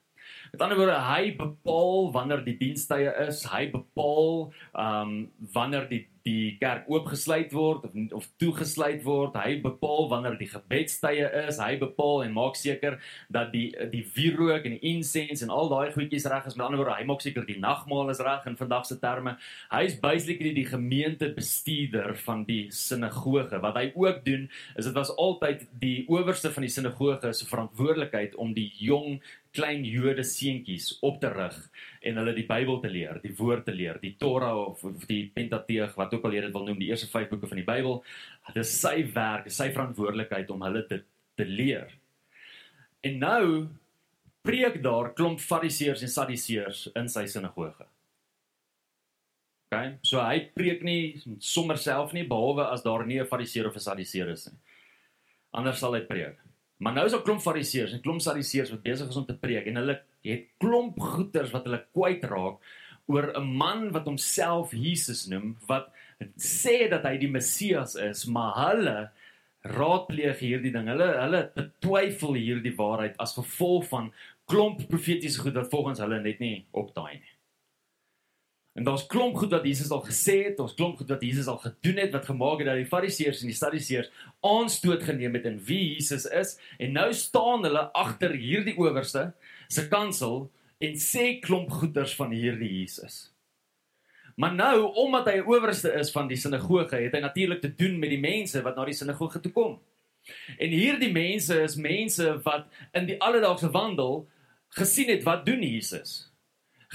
Met 0.55 0.61
ander 0.63 0.77
woorde, 0.77 0.95
hy 1.03 1.33
bepaal 1.35 2.11
wanneer 2.15 2.39
die 2.45 2.55
dienstye 2.55 3.11
is, 3.25 3.41
hy 3.51 3.65
bepaal 3.73 4.53
ehm 4.71 5.09
um, 5.11 5.15
wanneer 5.51 5.89
die 5.91 6.05
die 6.25 6.55
kerk 6.57 6.87
oopgesluit 6.89 7.51
word 7.53 7.83
of 7.85 7.97
of 8.17 8.29
toegesluit 8.41 9.03
word. 9.05 9.35
Hy 9.37 9.59
bepaal 9.61 10.07
wanneer 10.09 10.37
die 10.39 10.47
gebedstye 10.49 11.27
is. 11.43 11.59
Hy 11.61 11.75
bepaal 11.81 12.23
en 12.25 12.33
maak 12.33 12.57
seker 12.57 12.97
dat 13.29 13.51
die 13.53 13.67
die 13.91 14.01
wierook 14.15 14.65
en 14.65 14.77
die 14.77 14.93
incense 14.95 15.45
en 15.45 15.53
al 15.53 15.69
daai 15.69 15.93
goedjies 15.93 16.25
reg 16.31 16.47
is. 16.49 16.57
Met 16.57 16.65
ander 16.65 16.81
woorde, 16.81 16.95
hy 16.97 17.05
maak 17.11 17.21
seker 17.21 17.45
die 17.45 17.59
nagmaal 17.61 18.09
is 18.15 18.23
reg 18.25 18.47
in 18.49 18.57
vandag 18.57 18.87
se 18.89 18.97
terme. 19.03 19.35
Hy 19.69 19.83
is 19.91 19.99
basically 20.01 20.55
die 20.55 20.65
gemeentebestuurder 20.71 22.15
van 22.25 22.47
die 22.49 22.63
sinagoge. 22.73 23.61
Wat 23.61 23.77
hy 23.83 23.89
ook 23.93 24.25
doen, 24.25 24.49
is 24.79 24.89
dit 24.89 24.97
was 24.97 25.13
altyd 25.21 25.67
die 25.83 25.97
owerste 26.09 26.49
van 26.55 26.65
die 26.65 26.73
sinagoge 26.73 27.35
se 27.37 27.45
verantwoordelikheid 27.51 28.39
om 28.41 28.55
die 28.57 28.71
jong 28.81 29.19
klein 29.55 29.85
Jode 29.87 30.23
seentjies 30.27 30.91
op 31.05 31.21
te 31.21 31.31
rig 31.31 31.57
en 32.01 32.19
hulle 32.21 32.35
die 32.35 32.45
Bybel 32.47 32.79
te 32.83 32.91
leer, 32.91 33.19
die 33.23 33.33
woord 33.37 33.65
te 33.65 33.73
leer, 33.73 33.99
die 34.01 34.15
Torah 34.19 34.55
of, 34.57 34.83
of 34.83 35.07
die 35.09 35.23
Pentateeg 35.33 35.95
wat 35.95 36.13
ook 36.13 36.27
al 36.27 36.37
jy 36.37 36.45
dit 36.45 36.53
wil 36.53 36.67
noem, 36.67 36.79
die 36.79 36.91
eerste 36.91 37.09
5 37.11 37.29
boeke 37.33 37.47
van 37.47 37.61
die 37.61 37.67
Bybel. 37.67 38.01
Dit 38.51 38.61
is 38.65 38.75
sy 38.81 38.97
werk, 39.15 39.49
sy 39.49 39.71
verantwoordelikheid 39.71 40.51
om 40.53 40.65
hulle 40.67 40.85
te 40.89 41.03
te 41.35 41.43
leer. 41.43 41.89
En 43.03 43.17
nou 43.19 43.47
preek 44.45 44.77
daar 44.83 45.11
klomp 45.17 45.41
Fariseërs 45.43 46.05
en 46.05 46.11
Sadduseërs 46.11 46.85
in 46.95 47.09
sy 47.11 47.25
sinagoge. 47.27 47.87
OK, 49.65 49.97
so 50.05 50.21
hy 50.21 50.45
preek 50.55 50.83
nie 50.85 51.17
sommer 51.43 51.79
self 51.81 52.13
nie 52.15 52.23
behalwe 52.29 52.67
as 52.69 52.85
daar 52.85 53.05
nie 53.05 53.19
'n 53.19 53.27
Fariseer 53.27 53.67
of 53.67 53.75
'n 53.75 53.85
Sadduseër 53.87 54.29
is 54.31 54.47
nie. 54.47 54.59
Anders 55.51 55.79
sal 55.79 55.93
hy 55.93 56.01
preek. 56.01 56.44
Maar 56.77 56.93
nou 56.93 57.05
is 57.07 57.13
daar 57.15 57.23
klomp 57.23 57.43
Fariseërs 57.43 57.93
en 57.95 58.01
klomp 58.03 58.23
Sadduseërs 58.23 58.73
wat 58.73 58.83
besig 58.83 59.11
is 59.11 59.19
om 59.19 59.27
te 59.27 59.37
preek 59.39 59.67
en 59.69 59.79
hulle 59.79 59.99
het 60.27 60.49
klomp 60.59 60.99
goeters 60.99 61.53
wat 61.55 61.67
hulle 61.69 61.83
kwyt 61.95 62.25
raak 62.27 62.59
oor 63.07 63.31
'n 63.37 63.51
man 63.61 63.91
wat 63.95 64.09
homself 64.09 64.73
Jesus 64.73 65.27
noem 65.31 65.55
wat 65.67 65.91
sê 66.39 66.89
dat 66.89 67.03
hy 67.03 67.17
die 67.17 67.31
Messias 67.31 67.95
is, 67.95 68.25
maar 68.25 68.55
hulle 68.55 69.09
raadpleeg 69.61 70.39
hierdie 70.39 70.71
ding. 70.71 70.87
Hulle 70.87 71.09
hulle 71.19 71.41
betwyfel 71.55 72.37
hierdie 72.39 72.75
waarheid 72.77 73.17
as 73.21 73.35
gevolg 73.37 73.87
van 73.89 74.11
klomp 74.49 74.87
profetiese 74.89 75.41
goed 75.41 75.57
wat 75.57 75.71
volgens 75.71 75.99
hulle 76.03 76.21
net 76.21 76.39
nie 76.39 76.65
opdaai 76.71 77.17
nie. 77.17 77.34
En 78.75 78.83
daar's 78.83 79.05
klomp 79.07 79.37
goed 79.39 79.53
wat 79.55 79.63
Jesus 79.63 79.91
al 79.95 80.01
gesê 80.03 80.33
het, 80.49 80.57
ons 80.59 80.73
klomp 80.75 80.97
goed 80.99 81.11
wat 81.13 81.21
Jesus 81.23 81.47
al 81.47 81.61
gedoen 81.63 81.99
het 82.01 82.11
wat 82.11 82.25
gemaak 82.27 82.59
het 82.59 82.67
dat 82.67 82.81
die 82.81 82.89
Fariseërs 82.89 83.45
en 83.45 83.51
die 83.51 83.55
Sadduseërs 83.55 84.09
aanstoot 84.43 85.05
geneem 85.07 85.37
het 85.39 85.47
in 85.47 85.61
wie 85.63 85.93
Jesus 85.93 86.25
is 86.27 86.57
en 86.75 86.91
nou 86.97 87.07
staan 87.15 87.63
hulle 87.63 87.85
agter 87.95 88.35
hierdie 88.35 88.75
owerste 88.75 89.29
se 89.71 89.85
kansel 89.87 90.49
en 90.83 90.99
sê 90.99 91.37
klomp 91.39 91.71
goeders 91.71 92.17
van 92.19 92.35
hierdie 92.35 92.73
Jesus. 92.81 93.29
Maar 94.35 94.51
nou 94.59 94.91
omdat 95.05 95.31
hy 95.31 95.39
owerste 95.47 95.95
is 95.95 96.11
van 96.11 96.27
die 96.27 96.39
sinagoge, 96.39 96.99
het 96.99 97.15
hy 97.15 97.23
natuurlik 97.23 97.63
te 97.63 97.71
doen 97.71 97.95
met 97.95 98.11
die 98.11 98.19
mense 98.19 98.59
wat 98.59 98.75
na 98.75 98.89
die 98.91 98.99
sinagoge 98.99 99.39
toe 99.39 99.55
kom. 99.55 99.79
En 100.59 100.75
hierdie 100.75 101.13
mense 101.15 101.63
is 101.63 101.79
mense 101.79 102.27
wat 102.43 102.67
in 102.91 103.07
die 103.07 103.21
alledaagse 103.23 103.71
wandel 103.71 104.25
gesien 104.75 105.15
het 105.15 105.23
wat 105.23 105.47
doen 105.47 105.63
Jesus 105.63 106.25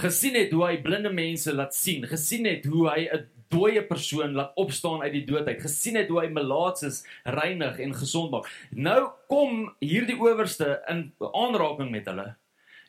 gesien 0.01 0.35
het 0.35 0.51
hoe 0.55 0.65
hy 0.65 0.81
blinde 0.81 1.11
mense 1.13 1.53
laat 1.53 1.75
sien, 1.77 2.05
gesien 2.09 2.47
het 2.49 2.65
hoe 2.65 2.89
hy 2.89 3.07
'n 3.13 3.27
dooie 3.51 3.83
persoon 3.83 4.33
laat 4.33 4.55
opstaan 4.55 5.01
uit 5.01 5.13
die 5.13 5.25
dood 5.25 5.47
uit, 5.47 5.61
gesien 5.61 5.95
het 5.99 6.09
hoe 6.09 6.21
hy 6.21 6.29
melaatses 6.31 7.03
reinig 7.23 7.79
en 7.79 7.93
gesond 7.93 8.31
maak. 8.31 8.47
Nou 8.71 9.11
kom 9.27 9.75
hierdie 9.79 10.17
owerste 10.19 10.81
in 10.89 11.11
aanraking 11.19 11.91
met 11.91 12.07
hulle 12.07 12.35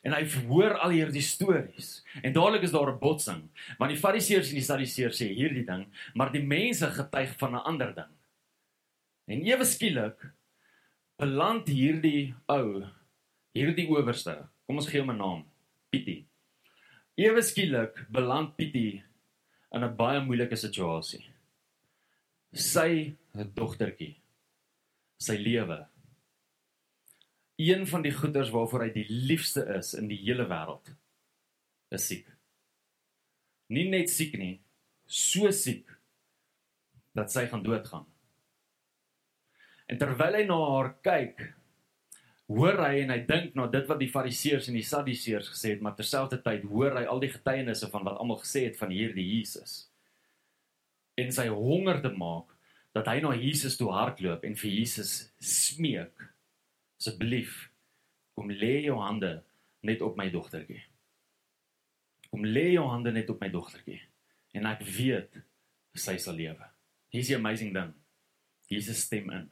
en 0.03 0.15
hy 0.15 0.23
hoor 0.49 0.77
al 0.83 0.95
hierdie 0.95 1.23
stories. 1.23 2.03
En 2.21 2.33
dadelik 2.35 2.63
is 2.63 2.71
daar 2.71 2.91
'n 2.91 2.99
botsing, 2.99 3.49
want 3.77 3.91
die 3.91 3.99
Fariseërs 3.99 4.49
en 4.49 4.59
die 4.59 4.67
Sadduseërs 4.67 5.21
sê 5.21 5.27
hierdie 5.31 5.65
ding, 5.65 5.87
maar 6.13 6.31
die 6.31 6.43
mense 6.43 6.87
getuig 6.87 7.37
van 7.37 7.55
'n 7.55 7.63
ander 7.63 7.95
ding. 7.95 8.11
En 9.27 9.45
ewe 9.45 9.65
skielik 9.65 10.19
beland 11.17 11.67
hierdie 11.67 12.35
ou, 12.47 12.83
hierdie 13.53 13.87
owerste, 13.87 14.49
kom 14.65 14.77
ons 14.77 14.87
gee 14.87 14.99
hom 14.99 15.11
'n 15.11 15.17
naam, 15.17 15.45
Pietie. 15.89 16.25
Ewe 17.13 17.43
skielik 17.45 17.99
beland 18.09 18.55
Pietie 18.57 19.03
in 19.71 19.83
'n 19.83 19.95
baie 19.95 20.19
moeilike 20.25 20.57
situasie. 20.57 21.21
Sy 22.53 23.15
dogtertjie, 23.33 24.15
sy 25.17 25.35
lewe. 25.37 25.87
Een 27.57 27.85
van 27.87 28.01
die 28.01 28.13
goeders 28.13 28.49
waarvoor 28.49 28.81
hy 28.85 28.89
die 28.93 29.05
liefste 29.09 29.61
is 29.77 29.93
in 29.93 30.07
die 30.07 30.17
hele 30.17 30.45
wêreld, 30.49 30.95
is 31.91 32.07
siek. 32.07 32.25
Nie 33.69 33.89
net 33.89 34.09
siek 34.09 34.33
nie, 34.37 34.61
so 35.05 35.51
siek 35.51 35.85
dat 37.13 37.31
sy 37.31 37.45
gaan 37.47 37.63
doodgaan. 37.63 38.05
En 39.85 39.97
terwyl 39.97 40.33
hy 40.33 40.43
na 40.45 40.57
haar 40.57 40.93
kyk, 41.05 41.53
hoor 42.53 42.79
hy 42.83 43.03
en 43.03 43.11
hy 43.13 43.19
dink 43.27 43.55
na 43.57 43.65
dit 43.71 43.87
wat 43.89 43.99
die 44.01 44.11
fariseërs 44.11 44.69
en 44.69 44.77
die 44.77 44.85
sadduseërs 44.85 45.49
gesê 45.53 45.73
het, 45.73 45.81
maar 45.83 45.95
terselfdertyd 45.97 46.67
hoor 46.69 46.97
hy 46.99 47.03
al 47.09 47.21
die 47.23 47.31
getuienisse 47.33 47.89
van 47.91 48.05
wat 48.05 48.19
almal 48.21 48.41
gesê 48.43 48.67
het 48.67 48.77
van 48.79 48.93
hierdie 48.93 49.25
Jesus. 49.25 49.87
En 51.19 51.33
sy 51.33 51.47
honger 51.53 52.01
te 52.03 52.13
maak 52.13 52.53
dat 52.93 53.09
hy 53.09 53.19
na 53.23 53.33
Jesus 53.37 53.77
toe 53.79 53.89
hardloop 53.93 54.45
en 54.45 54.57
vir 54.59 54.75
Jesus 54.77 55.13
smeek. 55.41 56.13
Asseblief, 57.01 57.55
kom 58.37 58.53
lê 58.53 58.83
jou 58.85 58.99
hande 59.01 59.39
net 59.83 60.01
op 60.05 60.17
my 60.17 60.29
dogtertjie. 60.33 60.83
Kom 62.29 62.45
lê 62.45 62.69
jou 62.75 62.85
hande 62.89 63.13
net 63.13 63.29
op 63.33 63.41
my 63.41 63.49
dogtertjie 63.53 64.01
en 64.53 64.69
ek 64.69 64.85
weet 64.85 65.41
sy 65.97 66.15
sal 66.21 66.37
lewe. 66.37 66.69
Hier's 67.13 67.29
die 67.29 67.37
amazing 67.37 67.73
ding. 67.75 67.91
Jesus 68.69 69.03
stem 69.05 69.29
in. 69.33 69.49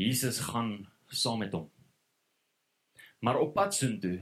Jesus 0.00 0.40
gaan 0.50 0.86
saam 1.08 1.38
met 1.38 1.52
hom. 1.52 1.70
Maar 3.20 3.38
op 3.40 3.54
pad 3.54 3.74
soontoe 3.74 4.20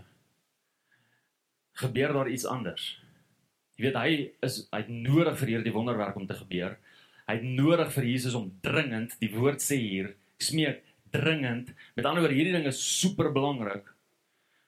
gebeur 1.80 2.12
daar 2.12 2.30
iets 2.30 2.46
anders. 2.46 3.00
Jy 3.74 3.88
weet 3.88 3.96
hy 3.98 4.10
is 4.46 4.60
hy 4.70 4.82
het 4.84 4.90
nodig 4.92 5.38
vir 5.40 5.54
hierdie 5.54 5.74
wonderwerk 5.74 6.16
om 6.16 6.26
te 6.26 6.36
gebeur. 6.38 6.76
Hy 7.26 7.38
het 7.40 7.46
nodig 7.56 7.90
vir 7.94 8.04
Jesus 8.04 8.36
om 8.38 8.52
dringend, 8.62 9.16
die 9.18 9.32
woord 9.32 9.64
sê 9.64 9.80
hier, 9.80 10.12
smeek 10.38 10.84
dringend. 11.14 11.72
Met 11.96 12.06
ander 12.06 12.22
woorde, 12.22 12.36
hierdie 12.36 12.54
ding 12.54 12.68
is 12.70 12.78
super 13.00 13.32
belangrik 13.34 13.90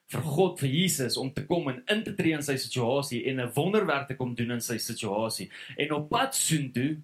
vir 0.07 0.23
God 0.23 0.61
vir 0.61 0.71
Jesus 0.71 1.17
om 1.19 1.33
te 1.35 1.43
kom 1.47 1.67
en 1.67 1.81
in 1.91 2.03
te 2.05 2.13
tree 2.15 2.35
in 2.35 2.43
sy 2.45 2.55
situasie 2.55 3.25
en 3.27 3.41
'n 3.41 3.51
wonderwerk 3.55 4.07
te 4.07 4.15
kom 4.15 4.35
doen 4.35 4.51
in 4.51 4.61
sy 4.61 4.77
situasie. 4.77 5.49
En 5.77 5.91
op 5.91 6.09
pad 6.09 6.35
soontoe 6.35 6.97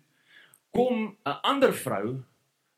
kom 0.72 1.18
'n 1.26 1.40
ander 1.44 1.74
vrou 1.74 2.24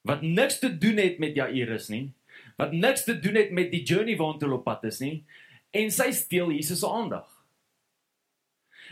wat 0.04 0.22
niks 0.22 0.60
te 0.60 0.70
doen 0.70 0.98
het 0.98 1.20
met 1.20 1.36
Jairus 1.36 1.90
nie, 1.90 2.14
wat 2.60 2.72
niks 2.72 3.04
te 3.04 3.20
doen 3.20 3.36
het 3.36 3.52
met 3.52 3.72
die 3.72 3.84
journey 3.84 4.18
waartoe 4.18 4.48
hulle 4.48 4.60
op 4.60 4.68
pad 4.68 4.84
is 4.90 5.00
nie 5.04 5.24
en 5.76 5.92
sy 5.92 6.12
steel 6.16 6.54
Jesus 6.56 6.80
se 6.80 6.90
aandag. 6.90 7.28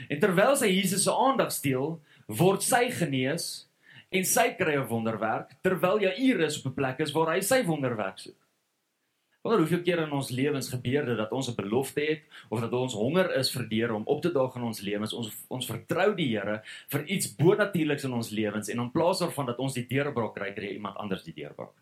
En 0.09 0.19
terwyl 0.19 0.55
sy 0.59 0.67
Jesus 0.73 1.05
se 1.05 1.13
aandag 1.13 1.53
steel, 1.53 1.99
word 2.27 2.65
sy 2.65 2.89
genees 2.91 3.67
en 4.13 4.25
sy 4.25 4.49
kry 4.57 4.75
'n 4.75 4.89
wonderwerk 4.89 5.55
terwyl 5.61 6.01
Jairus 6.01 6.59
op 6.59 6.71
'n 6.71 6.75
plek 6.75 6.99
is 6.99 7.13
waar 7.13 7.35
hy 7.35 7.41
sy 7.41 7.63
wonderwerk 7.63 8.19
soek. 8.19 8.43
Wonder 9.43 9.59
hoeveel 9.59 9.81
keer 9.83 9.99
in 9.99 10.11
ons 10.15 10.29
lewens 10.31 10.69
gebeur 10.71 11.05
dit 11.05 11.17
dat 11.17 11.31
ons 11.31 11.49
'n 11.49 11.55
belofte 11.55 12.01
het 12.01 12.21
of 12.49 12.61
dat 12.61 12.71
ons 12.71 12.93
honger 12.93 13.35
is 13.35 13.51
vir 13.51 13.67
die 13.67 13.81
Here 13.81 13.93
om 13.93 14.05
op 14.05 14.21
te 14.21 14.31
daag 14.31 14.55
in 14.55 14.63
ons 14.63 14.81
lewens. 14.81 15.13
Ons 15.13 15.31
ons 15.49 15.65
vertrou 15.65 16.15
die 16.15 16.29
Here 16.37 16.61
vir 16.87 17.03
iets 17.05 17.35
bonatuurliks 17.35 18.03
in 18.03 18.13
ons 18.13 18.29
lewens 18.29 18.69
en 18.69 18.79
in 18.79 18.91
plaas 18.91 19.19
daarvan 19.19 19.45
dat 19.45 19.59
ons 19.59 19.73
die 19.73 19.85
deurbraak 19.87 20.35
kry, 20.35 20.53
kry 20.53 20.67
iemand 20.73 20.95
anders 20.95 21.23
die 21.23 21.33
deurbraak. 21.33 21.75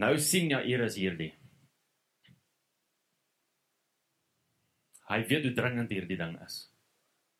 Nou 0.00 0.14
sien 0.22 0.48
Jairus 0.48 0.96
hierdie. 0.96 1.32
Hy 5.10 5.18
weet 5.28 5.44
hoe 5.44 5.52
dringend 5.52 5.92
hierdie 5.92 6.16
ding 6.16 6.38
is. 6.40 6.62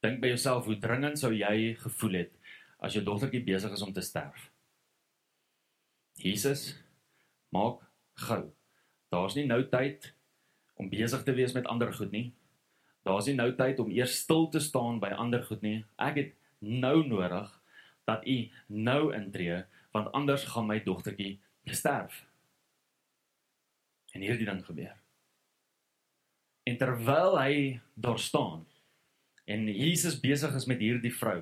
Dink 0.04 0.20
by 0.20 0.32
jouself 0.34 0.68
hoe 0.68 0.76
dringend 0.82 1.20
sou 1.20 1.30
jy 1.32 1.72
gevoel 1.80 2.18
het 2.18 2.36
as 2.84 2.96
jou 2.96 3.02
dogtertjie 3.06 3.42
besig 3.46 3.72
is 3.76 3.84
om 3.86 3.94
te 3.96 4.04
sterf. 4.04 4.50
Jesus 6.20 6.74
maak 7.54 7.80
gou. 8.26 8.42
Daar's 9.12 9.36
nie 9.38 9.46
nou 9.48 9.62
tyd 9.72 10.10
om 10.76 10.92
besig 10.92 11.24
te 11.24 11.36
wees 11.36 11.56
met 11.56 11.68
ander 11.70 11.92
goed 11.96 12.12
nie. 12.12 12.26
Daar's 13.08 13.28
nie 13.30 13.38
nou 13.40 13.50
tyd 13.56 13.80
om 13.80 13.92
eers 13.92 14.20
stil 14.20 14.50
te 14.52 14.60
staan 14.60 15.00
by 15.00 15.14
ander 15.16 15.44
goed 15.48 15.64
nie. 15.64 15.78
Ek 15.96 16.20
het 16.20 16.34
nou 16.60 16.98
nodig 17.06 17.48
dat 18.08 18.26
u 18.28 18.42
nou 18.68 19.14
intree 19.16 19.62
want 19.96 20.12
anders 20.12 20.44
gaan 20.52 20.68
my 20.68 20.82
dogtertjie 20.84 21.38
sterf. 21.72 22.26
En 24.14 24.24
hierdie 24.24 24.48
ding 24.48 24.64
gebeur. 24.66 24.96
En 26.68 26.76
terwyl 26.76 27.38
hy 27.40 27.54
daar 27.94 28.18
staan 28.18 28.66
en 29.50 29.66
Jesus 29.66 30.20
besig 30.20 30.54
is 30.54 30.66
met 30.70 30.78
hierdie 30.78 31.12
vrou, 31.14 31.40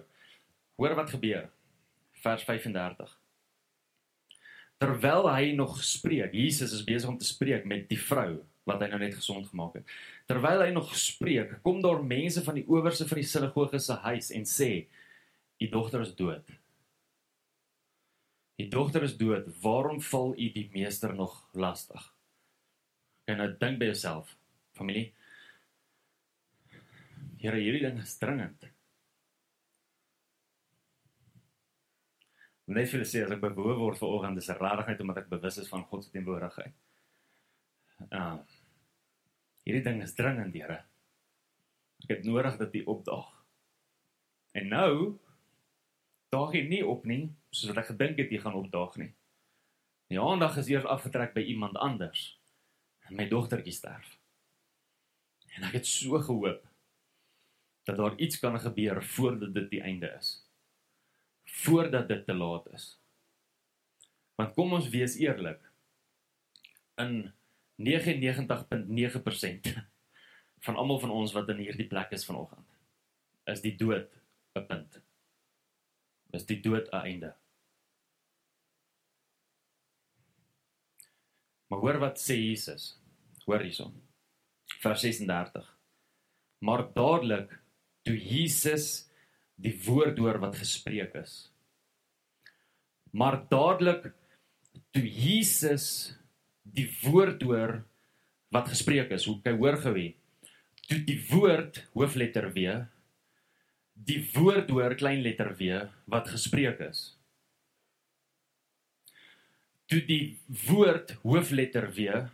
hoor 0.80 0.94
wat 0.96 1.10
gebeur. 1.12 1.50
Vers 2.22 2.44
35. 2.48 3.10
Terwyl 4.80 5.26
hy 5.28 5.50
nog 5.58 5.76
spreek, 5.84 6.32
Jesus 6.32 6.72
is 6.72 6.86
besig 6.86 7.10
om 7.10 7.18
te 7.18 7.28
spreek 7.28 7.66
met 7.68 7.88
die 7.90 7.98
vrou 8.00 8.38
wat 8.68 8.82
hy 8.84 8.88
nou 8.92 9.00
net 9.02 9.16
gesond 9.18 9.48
gemaak 9.50 9.78
het. 9.80 9.92
Terwyl 10.30 10.62
hy 10.62 10.70
nog 10.72 10.92
spreek, 10.96 11.58
kom 11.64 11.82
daar 11.84 12.00
mense 12.04 12.44
van 12.46 12.58
die 12.60 12.66
owerste 12.68 13.08
van 13.08 13.20
die 13.20 13.28
sinagoge 13.28 13.80
se 13.82 13.96
huis 14.04 14.30
en 14.36 14.44
sê: 14.48 14.86
"U 15.60 15.68
dogter 15.72 16.04
is 16.06 16.14
dood." 16.16 16.52
Die 18.58 18.68
dogter 18.68 19.04
is 19.06 19.16
dood. 19.16 19.46
Waarom 19.62 20.00
val 20.02 20.32
u 20.34 20.52
die 20.52 20.68
meester 20.72 21.14
nog 21.14 21.44
lastig? 21.52 22.17
En 23.28 23.36
nou 23.42 23.48
dink 23.60 23.76
by 23.80 23.90
jouself, 23.90 24.30
familie. 24.76 25.10
Here, 27.38 27.58
hierdie 27.60 27.84
ding 27.84 27.98
is 28.00 28.16
dringend. 28.18 28.64
Net 32.68 32.88
vir 32.92 33.04
sê 33.08 33.22
as 33.24 33.32
ek 33.32 33.42
bewoe 33.42 33.76
word 33.76 34.00
vir 34.00 34.08
oggend, 34.08 34.40
dis 34.40 34.48
'n 34.48 34.56
radigheid 34.56 35.00
omdat 35.04 35.22
ek 35.22 35.28
bewus 35.28 35.58
is 35.58 35.68
van 35.68 35.84
God 35.84 36.04
se 36.04 36.10
teenwoordigheid. 36.12 36.74
Ah. 38.12 38.38
Hierdie 39.64 39.84
ding 39.84 40.02
is 40.02 40.14
dringend, 40.14 40.54
Here. 40.54 40.84
Ek 42.04 42.16
het 42.16 42.24
nodig 42.24 42.56
dat 42.56 42.74
U 42.74 42.84
opdaag. 42.84 43.28
En 44.54 44.68
nou 44.68 45.18
daag 46.30 46.52
jy 46.52 46.68
nie 46.68 46.86
op 46.86 47.04
nie, 47.04 47.34
soos 47.50 47.74
wat 47.74 47.84
ek 47.84 47.92
gedink 47.92 48.18
het 48.18 48.30
jy 48.30 48.40
gaan 48.40 48.54
opdaag 48.56 48.96
nie. 48.96 49.12
Die 50.08 50.20
aandag 50.20 50.56
is 50.56 50.68
eers 50.68 50.84
afgetrek 50.84 51.34
by 51.34 51.40
iemand 51.40 51.76
anders 51.76 52.37
en 53.08 53.16
my 53.16 53.28
dogtertjie 53.28 53.72
sterf. 53.72 54.18
En 55.56 55.62
ek 55.68 55.80
het 55.80 55.86
so 55.88 56.20
gehoop 56.22 56.62
dat 57.88 57.96
daar 57.96 58.16
iets 58.20 58.38
kan 58.38 58.60
gebeur 58.60 59.04
voordat 59.04 59.54
dit 59.54 59.70
die 59.70 59.80
einde 59.80 60.08
is. 60.18 60.28
Voordat 61.64 62.08
dit 62.08 62.24
te 62.26 62.34
laat 62.34 62.68
is. 62.76 63.00
Want 64.36 64.54
kom 64.54 64.72
ons 64.76 64.88
wees 64.92 65.16
eerlik. 65.16 65.60
In 67.00 67.32
99.9% 67.82 69.72
van 70.66 70.76
almal 70.76 71.00
van 71.00 71.10
ons 71.10 71.32
wat 71.32 71.48
in 71.48 71.62
hierdie 71.62 71.86
plek 71.88 72.10
is 72.14 72.26
vanoggend, 72.28 72.66
is 73.46 73.60
die 73.64 73.76
dood 73.78 74.10
'n 74.58 74.66
punt. 74.66 75.00
Is 76.36 76.46
die 76.46 76.60
dood 76.60 76.90
'n 76.92 76.96
einde. 76.96 77.34
Maar 81.68 81.82
hoor 81.84 81.98
wat 82.02 82.20
sê 82.20 82.36
Jesus. 82.38 82.94
Hoor 83.44 83.64
hierson. 83.64 83.92
Vers 84.82 85.04
36. 85.04 85.66
Maar 86.64 86.86
dadelik 86.94 87.52
toe 88.06 88.16
Jesus 88.16 89.08
die 89.58 89.74
woord 89.84 90.18
hoor 90.18 90.38
wat 90.42 90.56
gespreek 90.56 91.14
is. 91.18 91.50
Maar 93.12 93.40
dadelik 93.50 94.10
toe 94.94 95.04
Jesus 95.04 96.14
die 96.62 96.88
woord 97.02 97.42
hoor 97.42 97.82
wat 98.54 98.68
gespreek 98.72 99.10
is, 99.12 99.26
hoe 99.28 99.40
kyk 99.44 99.58
hoor 99.60 99.76
gewe. 99.82 100.06
Toe 100.88 101.02
die 101.04 101.18
woord 101.28 101.82
hoofletter 101.92 102.48
W 102.54 102.86
die 104.06 104.20
woord 104.34 104.70
hoor 104.70 104.94
klein 104.98 105.22
letter 105.24 105.54
W 105.58 105.86
wat 106.10 106.30
gespreek 106.30 106.80
is. 106.86 107.17
Toe 109.88 110.00
die 110.04 110.38
woord 110.68 111.14
hoofletter 111.22 111.88
W 111.96 112.26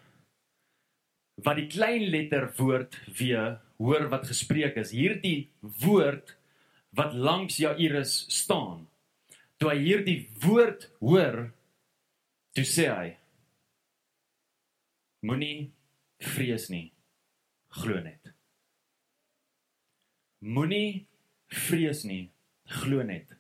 wat 1.45 1.59
die 1.59 1.69
klein 1.71 2.09
letter 2.13 2.49
woord 2.59 2.97
W 3.11 3.59
hoor 3.83 4.09
wat 4.13 4.29
gespreek 4.31 4.79
is. 4.79 4.93
Hierdie 4.95 5.51
woord 5.83 6.37
wat 6.95 7.15
langs 7.15 7.59
Jairus 7.59 8.25
staan. 8.31 8.87
Toe 9.59 9.73
hy 9.73 9.79
hierdie 9.83 10.19
woord 10.45 10.89
hoor, 11.03 11.49
toe 12.55 12.67
sê 12.67 12.87
hy: 12.91 13.09
Moenie 15.27 15.71
vrees 16.23 16.69
nie, 16.71 16.87
glo 17.81 17.99
net. 18.03 18.35
Moenie 20.45 21.07
vrees 21.49 22.05
nie, 22.07 22.29
glo 22.83 23.03
net. 23.07 23.33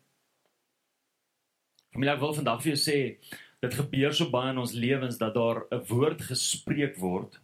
Familie, 1.94 2.14
ek 2.16 2.22
wil 2.22 2.34
vandag 2.34 2.62
vir 2.64 2.72
jou 2.72 2.80
sê, 2.80 2.98
dit 3.64 3.78
gebeur 3.80 4.12
so 4.14 4.28
baie 4.32 4.52
in 4.52 4.60
ons 4.60 4.76
lewens 4.76 5.18
dat 5.20 5.34
daar 5.34 5.64
'n 5.70 5.84
woord 5.88 6.22
gespreek 6.30 6.98
word 7.00 7.40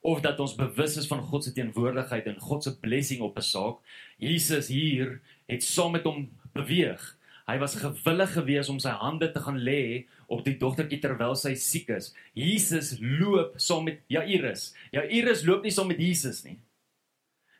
of 0.00 0.20
dat 0.22 0.40
ons 0.40 0.54
bewus 0.54 0.96
is 0.96 1.06
van 1.06 1.22
God 1.22 1.44
se 1.44 1.52
teenwoordigheid 1.52 2.26
en 2.26 2.40
God 2.40 2.62
se 2.62 2.78
blessing 2.78 3.20
op 3.20 3.36
'n 3.36 3.42
saak. 3.42 3.78
Jesus 4.18 4.68
hier 4.68 5.20
het 5.46 5.62
saam 5.62 5.92
met 5.92 6.04
hom 6.04 6.30
beweeg. 6.54 7.16
Hy 7.46 7.58
was 7.58 7.74
gewillig 7.74 8.32
geweest 8.32 8.68
om 8.68 8.78
sy 8.78 8.90
hande 8.90 9.30
te 9.32 9.40
gaan 9.40 9.58
lê 9.58 10.06
op 10.26 10.44
die 10.44 10.56
dogtertjie 10.56 11.00
terwyl 11.00 11.34
sy 11.34 11.54
siek 11.54 11.88
is. 11.88 12.14
Jesus 12.34 12.98
loop 13.00 13.54
saam 13.56 13.84
met 13.84 14.00
Jairus. 14.06 14.74
Jairus 14.92 15.44
loop 15.44 15.62
nie 15.62 15.70
saam 15.70 15.88
met 15.88 15.98
Jesus 15.98 16.44
nie. 16.44 16.58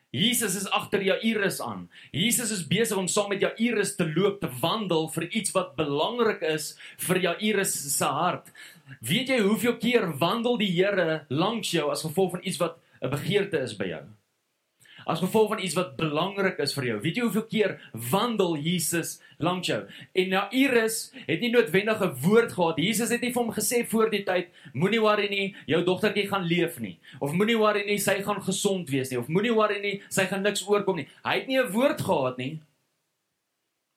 Jesus 0.09 0.55
is 0.55 0.65
agter 0.73 1.03
Jairus 1.05 1.59
aan. 1.61 1.87
Jesus 2.11 2.49
is 2.51 2.63
besig 2.65 2.97
om 2.97 3.07
saam 3.07 3.29
met 3.29 3.43
Jairus 3.45 3.93
te 3.95 4.07
loop, 4.09 4.39
te 4.41 4.49
wandel 4.61 5.05
vir 5.13 5.27
iets 5.29 5.53
wat 5.53 5.75
belangrik 5.77 6.41
is 6.41 6.71
vir 7.05 7.21
Jairus 7.27 7.75
se 7.93 8.09
hart. 8.09 8.49
Weet 9.05 9.29
jy 9.29 9.41
hoeveel 9.45 9.77
keer 9.77 10.09
wandel 10.17 10.57
die 10.57 10.71
Here 10.73 11.25
langs 11.29 11.69
jou 11.75 11.91
as 11.93 12.01
gevolg 12.07 12.37
van 12.37 12.41
iets 12.43 12.57
wat 12.57 12.79
'n 13.01 13.09
begeerte 13.09 13.61
is 13.61 13.77
by 13.77 13.93
jou? 13.93 14.05
As 15.09 15.23
gevolg 15.23 15.49
van 15.53 15.63
iets 15.63 15.75
wat 15.77 15.95
belangrik 15.97 16.59
is 16.61 16.75
vir 16.77 16.85
jou. 16.91 16.97
Weet 17.01 17.17
jy 17.17 17.25
hoeveel 17.25 17.45
keer 17.49 17.73
wandel 18.11 18.55
Jesus 18.61 19.15
langs 19.41 19.67
jou? 19.71 19.79
En 20.13 20.35
Iris 20.53 20.99
het 21.25 21.41
nie 21.41 21.49
noodwendig 21.49 22.01
'n 22.05 22.13
woord 22.21 22.53
gehad. 22.53 22.77
Jesus 22.77 23.09
het 23.09 23.21
nie 23.21 23.33
vir 23.33 23.43
hom 23.43 23.51
gesê 23.53 23.85
voor 23.89 24.09
die 24.09 24.23
tyd, 24.23 24.47
moenie 24.73 25.01
worry 25.01 25.27
nie, 25.29 25.55
jou 25.65 25.83
dogtertjie 25.83 26.27
gaan 26.27 26.45
leef 26.45 26.79
nie. 26.79 26.99
Of 27.19 27.33
moenie 27.33 27.57
worry 27.57 27.85
nie, 27.85 27.97
sy 27.97 28.21
gaan 28.21 28.41
gesond 28.41 28.89
wees 28.89 29.09
nie. 29.09 29.19
Of 29.19 29.27
moenie 29.27 29.53
worry 29.53 29.81
nie, 29.81 30.01
sy 30.09 30.25
gaan 30.25 30.43
niks 30.43 30.67
oorkom 30.67 30.95
nie. 30.95 31.07
Hy 31.23 31.35
het 31.39 31.47
nie 31.47 31.57
'n 31.57 31.71
woord 31.71 32.01
gehad 32.01 32.37
nie. 32.37 32.59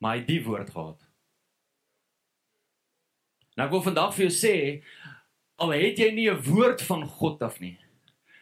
Maar 0.01 0.13
hy 0.13 0.19
het 0.19 0.29
die 0.29 0.45
woord 0.45 0.71
gehad. 0.71 0.99
Nou 3.57 3.67
ek 3.67 3.73
wil 3.73 3.83
vandag 3.83 4.15
vir 4.15 4.27
jou 4.27 4.33
sê, 4.33 4.83
al 5.61 5.75
het 5.77 5.99
jy 5.99 6.11
nie 6.11 6.31
'n 6.31 6.43
woord 6.43 6.83
van 6.83 7.07
God 7.07 7.43
af 7.43 7.61
nie, 7.61 7.77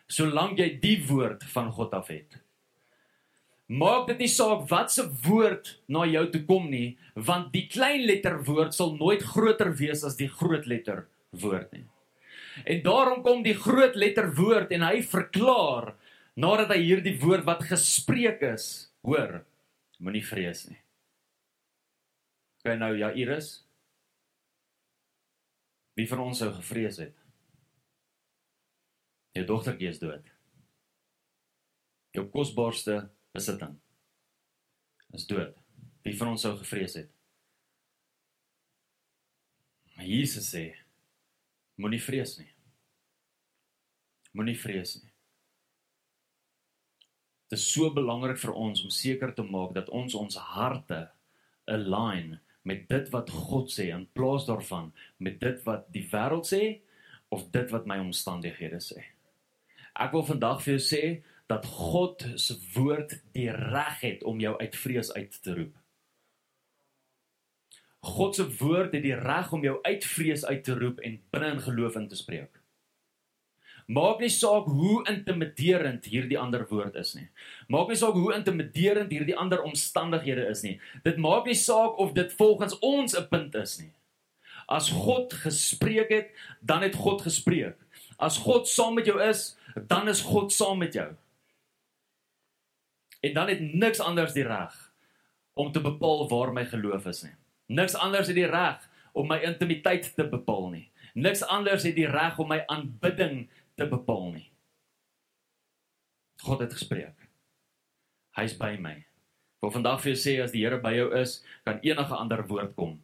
solank 0.07 0.59
jy 0.59 0.79
die 0.81 0.99
woord 1.07 1.45
van 1.45 1.73
God 1.73 1.95
af 1.95 2.09
het, 2.09 2.39
Maak 3.71 4.09
dit 4.09 4.25
nie 4.25 4.31
saak 4.31 4.65
wat 4.71 4.91
se 4.91 5.05
woord 5.23 5.77
na 5.87 6.03
jou 6.11 6.25
toe 6.33 6.41
kom 6.49 6.67
nie, 6.73 6.97
want 7.15 7.53
die 7.55 7.69
klein 7.71 8.03
letter 8.09 8.41
woord 8.49 8.75
sal 8.75 8.97
nooit 8.99 9.23
groter 9.23 9.71
wees 9.79 10.03
as 10.07 10.19
die 10.19 10.27
groot 10.27 10.67
letter 10.67 11.05
woord 11.39 11.71
nie. 11.77 11.85
En 12.67 12.83
daarom 12.83 13.23
kom 13.23 13.45
die 13.47 13.55
groot 13.55 13.95
letter 13.95 14.33
woord 14.35 14.75
en 14.75 14.83
hy 14.89 15.05
verklaar 15.07 15.93
nadat 16.35 16.75
hy 16.75 16.81
hierdie 16.83 17.15
woord 17.23 17.47
wat 17.47 17.63
gespreek 17.69 18.43
is, 18.49 18.91
hoor, 19.07 19.45
moenie 20.03 20.25
vrees 20.25 20.65
nie. 20.67 20.81
Kyk 22.67 22.81
nou 22.81 22.91
ja 22.99 23.13
Iris. 23.15 23.61
Wie 25.95 26.09
van 26.11 26.25
ons 26.27 26.43
sou 26.43 26.51
gevrees 26.59 26.99
het? 27.01 27.15
Jou 29.39 29.47
dogtertjie 29.47 29.93
is 29.95 30.03
dood. 30.03 30.27
Jou 32.19 32.27
kosbaarste 32.35 32.99
besitting 33.37 33.77
is 35.15 35.27
dood. 35.27 35.57
Wie 36.07 36.17
van 36.17 36.33
ons 36.33 36.45
sou 36.47 36.55
gevrees 36.59 36.97
het? 36.99 37.11
Maar 39.97 40.09
Jesus 40.09 40.51
sê 40.55 40.65
moenie 41.81 42.01
vrees 42.03 42.37
nie. 42.39 42.51
Moenie 44.37 44.59
vrees 44.59 44.97
nie. 45.01 45.11
Dit 47.51 47.59
is 47.59 47.67
so 47.73 47.91
belangrik 47.91 48.39
vir 48.39 48.55
ons 48.55 48.85
om 48.87 48.93
seker 48.95 49.35
te 49.35 49.43
maak 49.43 49.75
dat 49.75 49.91
ons 49.91 50.15
ons 50.15 50.39
harte 50.55 51.03
align 51.71 52.37
met 52.63 52.87
dit 52.89 53.09
wat 53.11 53.33
God 53.33 53.73
sê 53.73 53.89
in 53.91 54.07
plaas 54.15 54.47
daarvan 54.47 54.93
met 55.19 55.41
dit 55.43 55.59
wat 55.67 55.89
die 55.95 56.05
wêreld 56.13 56.47
sê 56.47 56.63
of 57.35 57.49
dit 57.55 57.73
wat 57.75 57.89
my 57.91 57.99
omstandighede 58.03 58.79
sê. 58.85 59.03
Ek 59.99 60.15
wil 60.15 60.27
vandag 60.27 60.63
vir 60.63 60.77
jou 60.77 60.85
sê 60.87 61.03
dat 61.51 61.67
God 61.67 62.23
se 62.39 62.55
woord 62.75 63.17
die 63.35 63.51
reg 63.51 64.01
het 64.05 64.25
om 64.25 64.39
jou 64.41 64.55
uit 64.61 64.77
vrees 64.77 65.11
uit 65.13 65.43
te 65.43 65.55
roep. 65.55 65.75
God 68.01 68.39
se 68.39 68.47
woord 68.61 68.95
het 68.97 69.03
die 69.05 69.17
reg 69.19 69.51
om 69.53 69.65
jou 69.67 69.79
uit 69.83 70.05
vrees 70.07 70.45
uit 70.47 70.63
te 70.65 70.77
roep 70.79 71.03
en 71.05 71.19
binne 71.35 71.55
in 71.57 71.63
geloof 71.67 71.99
in 72.01 72.09
te 72.09 72.17
spreek. 72.17 72.61
Maak 73.91 74.21
nie 74.23 74.31
saak 74.31 74.69
hoe 74.71 75.01
intimiderend 75.11 76.05
hierdie 76.07 76.39
ander 76.39 76.63
woord 76.71 76.95
is 77.01 77.17
nie. 77.19 77.27
Maak 77.67 77.91
nie 77.91 77.99
saak 77.99 78.15
hoe 78.15 78.31
intimiderend 78.37 79.11
hierdie 79.11 79.35
ander 79.35 79.65
omstandighede 79.67 80.45
is 80.53 80.63
nie. 80.63 80.77
Dit 81.03 81.19
maak 81.19 81.51
nie 81.51 81.59
saak 81.59 81.99
of 81.99 82.15
dit 82.15 82.31
volgens 82.39 82.79
ons 82.79 83.17
'n 83.19 83.27
punt 83.29 83.55
is 83.55 83.81
nie. 83.81 83.91
As 84.69 84.91
God 84.91 85.33
gespreek 85.33 86.09
het, 86.09 86.31
dan 86.61 86.83
het 86.83 86.95
God 86.95 87.23
gespreek. 87.23 87.75
As 88.19 88.39
God 88.39 88.69
saam 88.69 88.95
met 88.95 89.07
jou 89.07 89.19
is, 89.19 89.57
dan 89.89 90.09
is 90.09 90.23
God 90.23 90.53
saam 90.53 90.79
met 90.79 90.95
jou. 90.95 91.11
En 93.21 93.35
dan 93.35 93.49
het 93.49 93.61
niks 93.61 94.01
anders 94.01 94.33
die 94.33 94.47
reg 94.47 94.77
om 95.53 95.73
te 95.73 95.81
bepaal 95.81 96.29
waar 96.29 96.53
my 96.53 96.65
geloof 96.65 97.07
is 97.07 97.23
nie. 97.27 97.35
Niks 97.67 97.95
anders 97.95 98.27
het 98.27 98.37
die 98.39 98.49
reg 98.49 98.87
om 99.13 99.29
my 99.29 99.41
intimiteit 99.45 100.09
te 100.15 100.25
bepaal 100.29 100.71
nie. 100.71 100.87
Niks 101.15 101.43
anders 101.43 101.85
het 101.87 101.97
die 101.99 102.09
reg 102.09 102.39
om 102.39 102.49
my 102.49 102.63
aanbidding 102.67 103.49
te 103.77 103.87
bepaal 103.89 104.33
nie. 104.33 104.49
God 106.41 106.65
het 106.65 106.73
gespreek. 106.73 107.29
Hy's 108.39 108.57
by 108.57 108.77
my. 108.81 108.97
Vir 109.61 109.73
vandag 109.75 110.01
vir 110.01 110.15
jou 110.15 110.21
sê 110.23 110.37
as 110.41 110.55
die 110.55 110.63
Here 110.65 110.81
by 110.81 110.95
jou 110.97 111.11
is, 111.19 111.41
kan 111.67 111.83
enige 111.85 112.17
ander 112.17 112.47
woord 112.49 112.73
kom. 112.79 112.97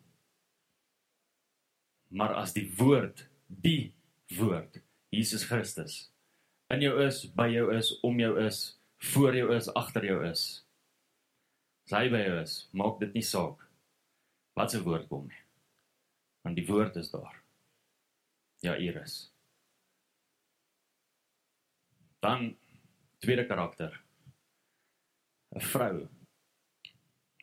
Maar 2.09 2.39
as 2.41 2.55
die 2.57 2.65
woord, 2.79 3.27
die 3.47 3.93
woord, 4.39 4.81
Jesus 5.13 5.45
Christus 5.45 6.07
in 6.73 6.83
jou 6.83 6.97
is, 7.05 7.21
by 7.37 7.47
jou 7.53 7.69
is, 7.75 7.93
om 8.07 8.17
jou 8.19 8.33
is, 8.43 8.76
voor 8.97 9.37
jou 9.37 9.55
is, 9.55 9.69
agter 9.75 10.05
jou 10.05 10.21
is. 10.27 10.45
As 11.87 11.99
hy 11.99 12.09
by 12.11 12.23
jou 12.25 12.37
is, 12.43 12.55
maak 12.73 13.01
dit 13.01 13.15
nie 13.15 13.25
saak 13.25 13.63
wat 14.57 14.73
se 14.73 14.81
woord 14.83 15.09
kom 15.11 15.27
nie. 15.29 15.43
Want 16.47 16.57
die 16.57 16.67
woord 16.67 16.97
is 16.97 17.11
daar. 17.13 17.43
Ja, 18.65 18.75
hier 18.79 18.97
is. 19.03 19.31
Dan 22.25 22.57
tweede 23.21 23.47
karakter. 23.47 24.01
'n 25.55 25.61
Vrou. 25.61 26.09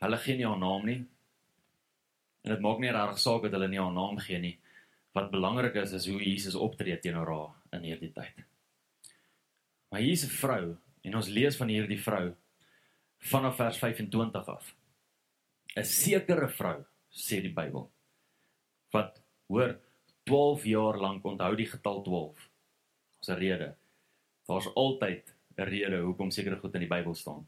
Hulle 0.01 0.17
gee 0.17 0.35
nie 0.35 0.47
haar 0.47 0.59
naam 0.59 0.85
nie. 0.85 1.01
En 2.43 2.51
dit 2.51 2.59
maak 2.59 2.79
nie 2.79 2.91
regtig 2.91 3.19
saak 3.19 3.45
dat 3.45 3.55
hulle 3.55 3.69
nie 3.71 3.79
haar 3.79 3.93
naam 3.93 4.17
gee 4.19 4.39
nie. 4.39 4.57
Wat 5.13 5.31
belangrik 5.31 5.75
is 5.75 5.93
is 5.93 6.07
hoe 6.09 6.19
Jesus 6.19 6.55
optree 6.55 6.99
teenoor 6.99 7.31
haar 7.31 7.77
in 7.77 7.87
hierdie 7.87 8.11
tyd. 8.11 8.43
Maar 9.89 10.01
hier 10.01 10.17
is 10.17 10.25
'n 10.25 10.35
vrou 10.41 10.77
En 11.03 11.15
ons 11.19 11.27
lees 11.27 11.57
van 11.59 11.71
hierdie 11.71 11.99
vrou 11.99 12.33
vanaf 13.31 13.55
vers 13.59 13.77
25 13.79 14.47
af. 14.47 14.73
'n 15.75 15.83
Sekere 15.83 16.49
vrou, 16.49 16.85
sê 17.11 17.41
die 17.41 17.53
Bybel, 17.53 17.89
wat 18.91 19.21
hoor 19.47 19.79
12 20.23 20.65
jaar 20.65 20.97
lank 20.97 21.25
onthou 21.25 21.55
die 21.55 21.67
getal 21.67 22.03
12. 22.03 22.49
Ons 23.17 23.29
'n 23.29 23.39
rede. 23.39 23.75
Daar's 24.47 24.67
altyd 24.75 25.33
'n 25.57 25.63
rede 25.63 25.97
hoekom 25.97 26.31
sekere 26.31 26.59
goed 26.59 26.73
in 26.75 26.85
die 26.85 26.93
Bybel 26.95 27.15
staan. 27.15 27.47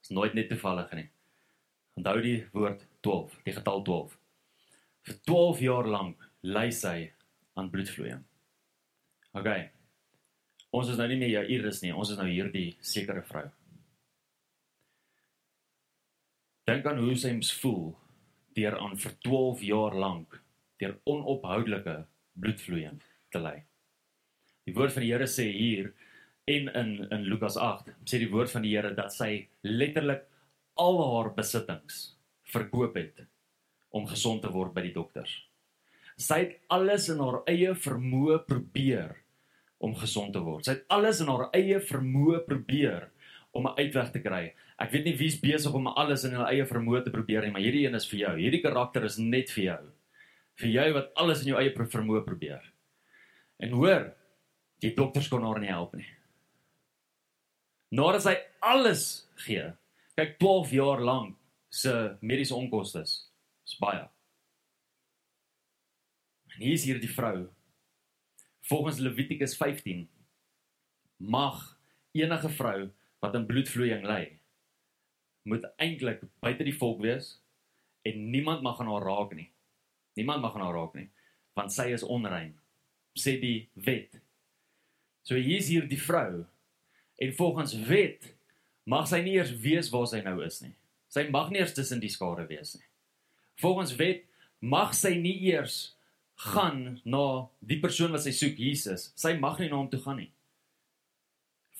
Dit 0.00 0.10
is 0.10 0.16
nooit 0.16 0.34
net 0.34 0.48
toevallig 0.48 0.92
nie. 0.92 1.08
Onthou 1.94 2.20
die 2.22 2.46
woord 2.52 2.86
12, 3.00 3.40
die 3.44 3.52
getal 3.52 3.82
12. 3.82 4.18
Vir 5.02 5.20
12 5.22 5.58
jaar 5.60 5.86
lank 5.86 6.30
ly 6.40 6.70
sy 6.70 7.12
aan 7.54 7.70
bloedvloeiing. 7.70 8.24
Okay. 9.32 9.73
Ons 10.74 10.90
is 10.90 10.98
nou 10.98 11.06
nie 11.06 11.18
meer 11.20 11.44
Jairus 11.44 11.82
nie, 11.84 11.92
ons 11.94 12.10
is 12.10 12.18
nou 12.18 12.26
hierdie 12.26 12.72
sekere 12.82 13.22
vrou. 13.28 13.44
Dink 16.66 16.86
aan 16.88 17.02
hoe 17.04 17.14
sy 17.20 17.34
mens 17.34 17.52
voel 17.60 17.92
deur 18.56 18.78
aan 18.80 18.96
vir 18.98 19.14
12 19.26 19.62
jaar 19.68 19.94
lank 19.98 20.38
deur 20.82 20.96
onophoudelike 21.10 21.94
bloedvloeiing 22.40 22.98
te 23.34 23.42
ly. 23.42 23.56
Die 24.64 24.74
woord 24.74 24.94
van 24.94 25.04
die 25.04 25.12
Here 25.12 25.28
sê 25.30 25.46
hier 25.52 25.92
en 26.50 26.70
in 26.80 26.92
in 27.14 27.26
Lukas 27.28 27.58
8 27.60 27.92
sê 28.08 28.20
die 28.22 28.30
woord 28.32 28.50
van 28.50 28.64
die 28.66 28.74
Here 28.74 28.94
dat 28.96 29.14
sy 29.14 29.46
letterlik 29.62 30.24
al 30.80 30.98
haar 31.04 31.34
besittings 31.36 32.04
verkoop 32.54 32.96
het 32.98 33.26
om 33.94 34.08
gesond 34.10 34.42
te 34.42 34.50
word 34.50 34.74
by 34.74 34.82
die 34.88 34.96
dokters. 34.96 35.36
Sy 36.18 36.40
het 36.46 36.56
alles 36.72 37.10
in 37.12 37.22
haar 37.22 37.42
eie 37.50 37.74
vermoë 37.86 38.40
probeer 38.48 39.20
om 39.84 39.94
gesond 40.00 40.32
te 40.32 40.42
word. 40.42 40.64
Sy 40.66 40.78
het 40.78 40.86
alles 40.92 41.20
in 41.20 41.30
haar 41.30 41.50
eie 41.56 41.80
vermoë 41.92 42.44
probeer 42.48 43.10
om 43.54 43.66
'n 43.68 43.76
uitweg 43.78 44.10
te 44.12 44.22
kry. 44.22 44.54
Ek 44.78 44.90
weet 44.90 45.04
nie 45.04 45.16
wie's 45.16 45.38
besig 45.40 45.74
om 45.74 45.86
alles 45.86 46.24
in 46.24 46.32
hulle 46.34 46.48
eie 46.50 46.64
vermoë 46.66 47.04
te 47.04 47.10
probeer 47.10 47.42
nie, 47.42 47.50
maar 47.50 47.62
hierdie 47.62 47.86
een 47.86 47.94
is 47.94 48.08
vir 48.10 48.18
jou. 48.18 48.36
Hierdie 48.36 48.62
karakter 48.62 49.04
is 49.04 49.18
net 49.18 49.50
vir 49.50 49.64
jou. 49.64 49.82
Vir 50.56 50.68
jou 50.68 50.92
wat 50.92 51.12
alles 51.14 51.42
in 51.42 51.48
jou 51.52 51.58
eie 51.60 51.70
vermoë 51.70 52.24
probeer. 52.24 52.62
En 53.60 53.70
hoor, 53.70 54.12
die 54.80 54.94
dokters 54.94 55.28
kon 55.28 55.42
haar 55.42 55.60
nie 55.60 55.70
help 55.70 55.94
nie. 55.94 56.08
Nadat 57.94 58.22
sy 58.22 58.34
alles 58.60 59.28
gee. 59.46 59.72
Kyk 60.16 60.38
12 60.38 60.70
jaar 60.70 61.00
lank 61.00 61.36
se 61.70 62.16
mediese 62.20 62.54
onkoste 62.54 63.02
is 63.02 63.78
baie. 63.80 64.08
En 66.54 66.62
hier 66.62 66.72
is 66.72 66.84
hier 66.84 67.00
die 67.00 67.10
vrou. 67.10 67.48
Volgens 68.64 68.98
Levitikus 68.98 69.56
15 69.56 70.08
mag 71.16 71.78
enige 72.12 72.48
vrou 72.48 72.90
wat 73.20 73.34
aan 73.34 73.46
bloedvloeiing 73.46 74.06
ly 74.08 74.38
moet 75.42 75.66
eintlik 75.76 76.22
buite 76.40 76.64
die 76.64 76.76
volk 76.76 77.02
wees 77.04 77.34
en 78.08 78.30
niemand 78.30 78.62
mag 78.64 78.80
aan 78.80 78.88
haar 78.88 79.04
raak 79.04 79.34
nie. 79.36 79.50
Niemand 80.16 80.40
mag 80.40 80.54
aan 80.54 80.64
haar 80.64 80.78
raak 80.80 80.94
nie 80.96 81.10
want 81.54 81.72
sy 81.72 81.90
is 81.94 82.02
onrein 82.02 82.54
sê 83.14 83.36
die 83.38 83.68
wet. 83.74 84.16
So 85.22 85.36
hier 85.36 85.60
is 85.60 85.68
hier 85.68 85.84
die 85.88 86.00
vrou 86.00 86.44
en 87.20 87.36
volgens 87.36 87.76
wet 87.86 88.32
mag 88.88 89.06
sy 89.08 89.20
nie 89.24 89.36
eers 89.36 89.52
weet 89.60 89.92
waar 89.92 90.08
sy 90.10 90.22
nou 90.24 90.38
is 90.44 90.62
nie. 90.64 90.74
Sy 91.12 91.28
mag 91.30 91.52
nie 91.52 91.60
eers 91.60 91.76
tussen 91.76 92.00
die 92.02 92.10
skare 92.10 92.48
wees 92.48 92.74
nie. 92.78 92.88
Volgens 93.60 93.94
wet 94.00 94.24
mag 94.58 94.96
sy 94.96 95.14
nie 95.20 95.36
eers 95.52 95.93
gaan 96.34 97.00
na 97.04 97.48
die 97.60 97.78
persoon 97.80 98.14
wat 98.14 98.24
sy 98.24 98.32
soek, 98.34 98.58
Jesus. 98.58 99.12
Sy 99.18 99.36
mag 99.38 99.60
nie 99.60 99.70
na 99.70 99.78
hom 99.78 99.90
toe 99.90 100.00
gaan 100.02 100.18
nie. 100.22 100.32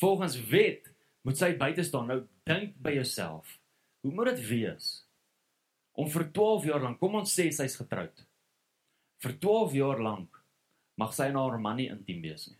Volgens 0.00 0.36
wet 0.50 0.90
moet 1.26 1.38
sy 1.38 1.54
buite 1.58 1.84
staan. 1.86 2.10
Nou 2.10 2.20
dink 2.46 2.76
by 2.82 2.94
jouself. 2.98 3.58
Hoe 4.04 4.12
moet 4.12 4.34
dit 4.34 4.46
wees 4.50 4.92
om 5.94 6.08
vir 6.10 6.26
12 6.34 6.64
jaar 6.66 6.82
lank, 6.82 6.98
kom 6.98 7.14
ons 7.20 7.30
sê 7.30 7.46
sy's 7.54 7.76
getroud. 7.78 8.24
Vir 9.22 9.36
12 9.38 9.76
jaar 9.78 10.00
lank 10.02 10.40
mag 10.98 11.14
sy 11.14 11.28
na 11.30 11.44
haar 11.46 11.60
man 11.62 11.78
nie 11.78 11.86
intiem 11.92 12.22
wees 12.24 12.48
nie. 12.50 12.58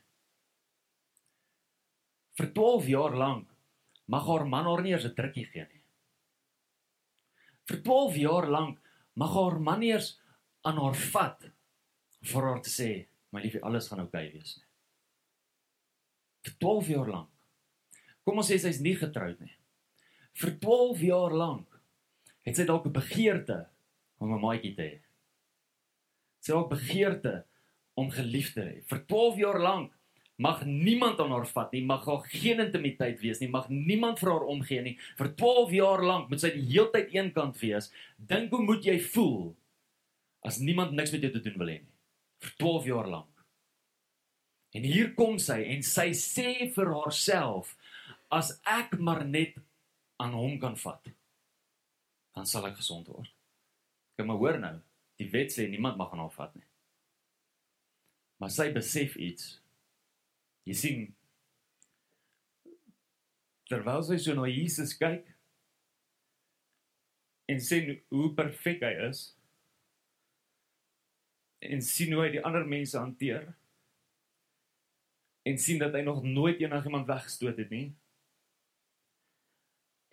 Vir 2.39 2.51
12 2.55 2.87
jaar 2.93 3.17
lank 3.19 3.51
mag 4.11 4.27
haar 4.29 4.47
man 4.47 4.69
haar 4.71 4.83
nie 4.83 4.95
eers 4.95 5.07
'n 5.07 5.15
drukkie 5.19 5.47
gee 5.51 5.67
nie. 5.67 5.83
Vir 7.67 7.83
12 7.83 8.17
jaar 8.23 8.47
lank 8.47 8.79
mag 9.17 9.35
haar 9.35 9.59
man 9.59 9.81
nie 9.81 9.91
eers 9.93 10.19
aan 10.63 10.79
haar 10.79 10.95
vat 10.95 11.51
vir 12.25 12.43
haar 12.49 12.63
te 12.63 12.71
sê, 12.71 13.07
"My 13.33 13.41
liefie, 13.41 13.63
alles 13.63 13.89
gaan 13.89 14.01
oukei 14.01 14.29
okay 14.29 14.33
wees 14.33 14.57
nie." 14.57 14.65
Vir 16.45 16.59
12 16.59 16.89
jaar 16.89 17.09
lank. 17.09 17.31
Kom 18.25 18.39
ons 18.39 18.51
sê 18.51 18.59
sy's 18.59 18.81
nie 18.81 18.97
getroud 18.97 19.41
nie. 19.41 19.57
Vir 20.35 20.59
12 20.61 21.01
jaar 21.01 21.33
lank 21.33 21.81
het 22.45 22.57
sy 22.57 22.65
dalk 22.65 22.87
'n 22.87 22.93
begeerte 22.93 23.67
om 24.19 24.33
'n 24.33 24.41
maatjie 24.41 24.75
te 24.75 24.83
hê. 24.83 24.99
Sy 26.41 26.53
het 26.53 26.65
'n 26.65 26.69
begeerte 26.69 27.45
om 27.95 28.11
geliefd 28.11 28.55
te 28.55 28.61
hê. 28.61 28.83
Vir 28.85 29.07
12 29.07 29.37
jaar 29.37 29.61
lank 29.61 29.93
mag 30.37 30.65
niemand 30.67 31.21
aan 31.21 31.31
haar 31.31 31.47
vat 31.47 31.73
nie, 31.73 31.85
mag 31.85 32.05
haar 32.07 32.23
geen 32.27 32.61
intimiteit 32.61 33.21
wees 33.21 33.41
nie, 33.41 33.49
mag 33.49 33.69
niemand 33.69 34.19
vir 34.19 34.31
haar 34.31 34.47
omgee 34.51 34.83
nie. 34.83 34.99
Vir 35.17 35.35
12 35.39 35.71
jaar 35.71 36.03
lank 36.03 36.29
moet 36.29 36.41
sy 36.41 36.51
die 36.51 36.67
hele 36.73 36.91
tyd 36.91 37.15
eenkant 37.15 37.59
wees. 37.61 37.93
Dink 38.19 38.51
hoe 38.51 38.63
moet 38.63 38.85
jy 38.85 38.99
voel 39.15 39.55
as 40.43 40.59
niemand 40.59 40.93
niks 40.93 41.13
met 41.13 41.23
jou 41.23 41.33
te 41.33 41.41
doen 41.41 41.59
wil 41.59 41.69
hê 41.69 41.79
nie? 41.81 41.94
Vir 42.43 42.57
12 42.59 42.91
jaar 42.91 43.09
lank. 43.09 43.45
En 44.75 44.83
hier 44.83 45.13
kom 45.15 45.39
sy 45.39 45.61
en 45.71 45.85
sy 45.87 46.09
sê 46.19 46.71
vir 46.75 46.91
haarself 46.97 47.77
as 48.35 48.57
ek 48.67 48.97
maar 48.99 49.23
net 49.27 49.61
aan 50.23 50.35
hom 50.35 50.57
kan 50.63 50.75
vat, 50.79 51.11
dan 52.35 52.49
sal 52.51 52.67
ek 52.67 52.81
gesond 52.81 53.07
word. 53.13 53.31
Kom 54.19 54.31
maar 54.31 54.41
hoor 54.43 54.59
nou, 54.63 54.75
die 55.19 55.29
wet 55.31 55.55
sê 55.55 55.69
niemand 55.71 55.99
mag 55.99 56.13
aan 56.15 56.25
haar 56.25 56.35
vat 56.35 56.57
nie. 56.59 56.67
Maar 58.43 58.51
sy 58.51 58.67
besef 58.75 59.15
iets. 59.17 59.55
Jy 60.67 60.75
sien 60.79 61.05
terwyl 63.71 64.03
sy 64.05 64.19
so 64.21 64.35
na 64.37 64.49
Jesus 64.51 64.93
kyk 64.99 65.31
en 67.51 67.61
sien 67.61 67.95
hoe 68.13 68.31
perfek 68.37 68.83
hy 68.85 68.93
is, 69.07 69.27
en 71.71 71.85
sien 71.85 72.13
hoe 72.13 72.25
hy 72.25 72.31
die 72.37 72.45
ander 72.45 72.67
mense 72.69 72.99
hanteer 72.99 73.49
en 75.45 75.59
sien 75.61 75.81
dat 75.83 75.97
hy 75.97 76.03
nog 76.07 76.23
nooit 76.25 76.63
enigiemand 76.63 77.09
weggestoot 77.11 77.61
het 77.63 77.73
nie 77.75 77.87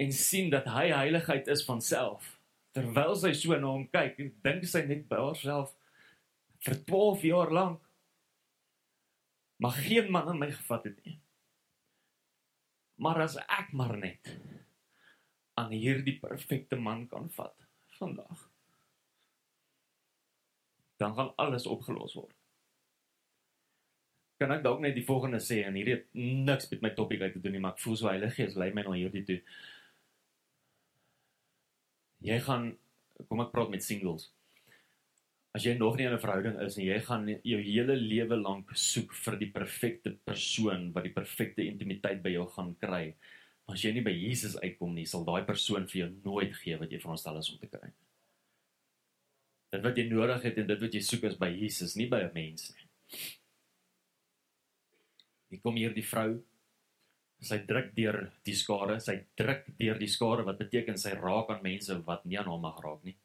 en 0.02 0.16
sien 0.16 0.50
dat 0.54 0.68
hy 0.72 0.88
heiligheid 0.94 1.48
is 1.52 1.66
van 1.68 1.84
self 1.86 2.36
terwyl 2.76 3.16
sy 3.20 3.34
so 3.38 3.58
na 3.60 3.72
hom 3.76 3.88
kyk 3.92 4.20
dink 4.44 4.68
sy 4.68 4.86
net 4.88 5.08
by 5.12 5.20
haarself 5.22 5.76
vir 6.66 6.78
12 6.90 7.30
jaar 7.32 7.54
lank 7.54 7.88
maar 9.62 9.72
geen 9.72 10.12
man 10.12 10.28
aan 10.28 10.38
my 10.38 10.52
gevat 10.52 10.84
het 10.84 11.04
nie. 11.06 11.20
Maar 12.96 13.22
as 13.22 13.36
ek 13.38 13.70
maar 13.78 13.94
net 13.98 14.38
aan 15.54 15.70
hierdie 15.70 16.18
perfekte 16.20 16.80
man 16.82 17.06
kan 17.08 17.30
vat 17.36 17.68
vandag 18.00 18.51
dan 21.02 21.16
gaan 21.18 21.34
alles 21.42 21.66
opgelos 21.66 22.14
word. 22.20 22.36
Kan 24.42 24.54
ek 24.56 24.64
dalk 24.66 24.82
net 24.82 24.96
die 24.98 25.06
volgende 25.06 25.42
sê 25.44 25.62
en 25.66 25.78
hierdie 25.78 25.98
het 26.00 26.08
niks 26.18 26.70
met 26.72 26.86
my 26.86 26.92
topik 26.98 27.22
uit 27.22 27.34
te 27.38 27.42
doen 27.42 27.58
nie, 27.58 27.62
maar 27.64 27.76
ek 27.76 27.84
voel 27.84 27.98
so 27.98 28.10
Heilige 28.10 28.38
Gees 28.38 28.58
lei 28.58 28.72
my 28.74 28.86
na 28.86 28.98
hierdie 28.98 29.26
toe. 29.28 29.40
Jy 32.26 32.38
gaan 32.46 32.72
kom 33.30 33.42
ek 33.44 33.52
praat 33.54 33.74
met 33.74 33.86
singles. 33.86 34.30
As 35.58 35.66
jy 35.68 35.74
nog 35.78 35.98
nie 35.98 36.06
in 36.08 36.14
'n 36.14 36.24
verhouding 36.24 36.60
is 36.66 36.78
en 36.78 36.86
jy 36.86 37.00
gaan 37.06 37.28
jou 37.28 37.60
hele 37.62 37.96
lewe 37.96 38.38
lank 38.40 38.72
soek 38.74 39.14
vir 39.14 39.36
die 39.38 39.52
perfekte 39.52 40.16
persoon 40.26 40.92
wat 40.94 41.04
die 41.04 41.14
perfekte 41.14 41.66
intimiteit 41.66 42.24
by 42.24 42.32
jou 42.38 42.48
gaan 42.56 42.76
kry, 42.80 43.16
maar 43.68 43.76
as 43.76 43.84
jy 43.84 43.92
nie 43.94 44.06
by 44.06 44.16
Jesus 44.16 44.56
uitkom 44.58 44.96
nie, 44.96 45.06
sal 45.06 45.26
daai 45.26 45.44
persoon 45.46 45.88
vir 45.88 46.00
jou 46.02 46.10
nooit 46.24 46.56
gee 46.56 46.78
wat 46.78 46.90
jy 46.90 47.00
veronderstel 47.00 47.38
is 47.38 47.52
om 47.52 47.60
te 47.60 47.68
kry. 47.68 47.92
Dit 49.72 49.84
wat 49.86 49.98
jy 49.98 50.08
nodig 50.10 50.44
het 50.44 50.58
en 50.60 50.68
dit 50.68 50.82
wat 50.84 50.96
jy 50.96 51.02
soek 51.06 51.30
is 51.30 51.38
by 51.40 51.48
Jesus, 51.54 51.96
nie 51.96 52.10
by 52.12 52.20
'n 52.26 52.34
mens 52.36 52.74
nie. 52.76 52.88
Hier 55.50 55.62
kom 55.62 55.76
hier 55.76 55.94
die 55.94 56.04
vrou. 56.04 56.44
Sy 57.42 57.58
druk 57.66 57.96
deur 57.96 58.32
die 58.46 58.56
skare, 58.56 59.00
sy 59.00 59.26
druk 59.36 59.66
deur 59.80 59.98
die 59.98 60.08
skare 60.08 60.44
wat 60.46 60.60
beteken 60.60 60.98
sy 60.98 61.16
raak 61.18 61.50
aan 61.50 61.64
mense 61.64 61.98
wat 62.06 62.26
nie 62.26 62.38
aan 62.38 62.52
hom 62.52 62.62
mag 62.62 62.80
raak 62.84 63.04
nie. 63.04 63.18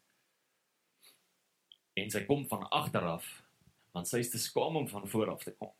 En 1.96 2.10
sy 2.10 2.24
kom 2.24 2.46
van 2.48 2.68
agter 2.70 3.02
af 3.02 3.42
want 3.92 4.08
sy 4.08 4.18
is 4.20 4.30
te 4.30 4.38
skaam 4.38 4.76
om 4.76 4.88
van 4.88 5.08
voor 5.08 5.30
af 5.30 5.44
te 5.44 5.54
kom. 5.56 5.72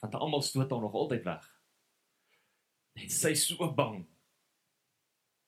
Want 0.00 0.14
almal 0.14 0.42
stoot 0.42 0.70
haar 0.70 0.80
nog 0.80 0.94
altyd 0.94 1.24
weg. 1.24 1.60
En 2.94 3.10
sy 3.10 3.34
is 3.36 3.46
so 3.46 3.72
bang 3.74 4.06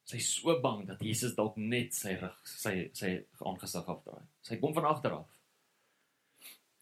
Sy 0.08 0.18
is 0.18 0.30
so 0.34 0.54
bang 0.62 0.82
dat 0.88 1.02
Jesus 1.04 1.36
dalk 1.36 1.58
net 1.60 1.94
sy 1.94 2.16
rug, 2.18 2.40
sy 2.48 2.74
sy 2.96 3.12
aangesig 3.46 3.86
afdraai. 3.88 4.24
Sy 4.42 4.58
kom 4.62 4.74
van 4.74 4.88
agter 4.90 5.14
af. 5.20 5.38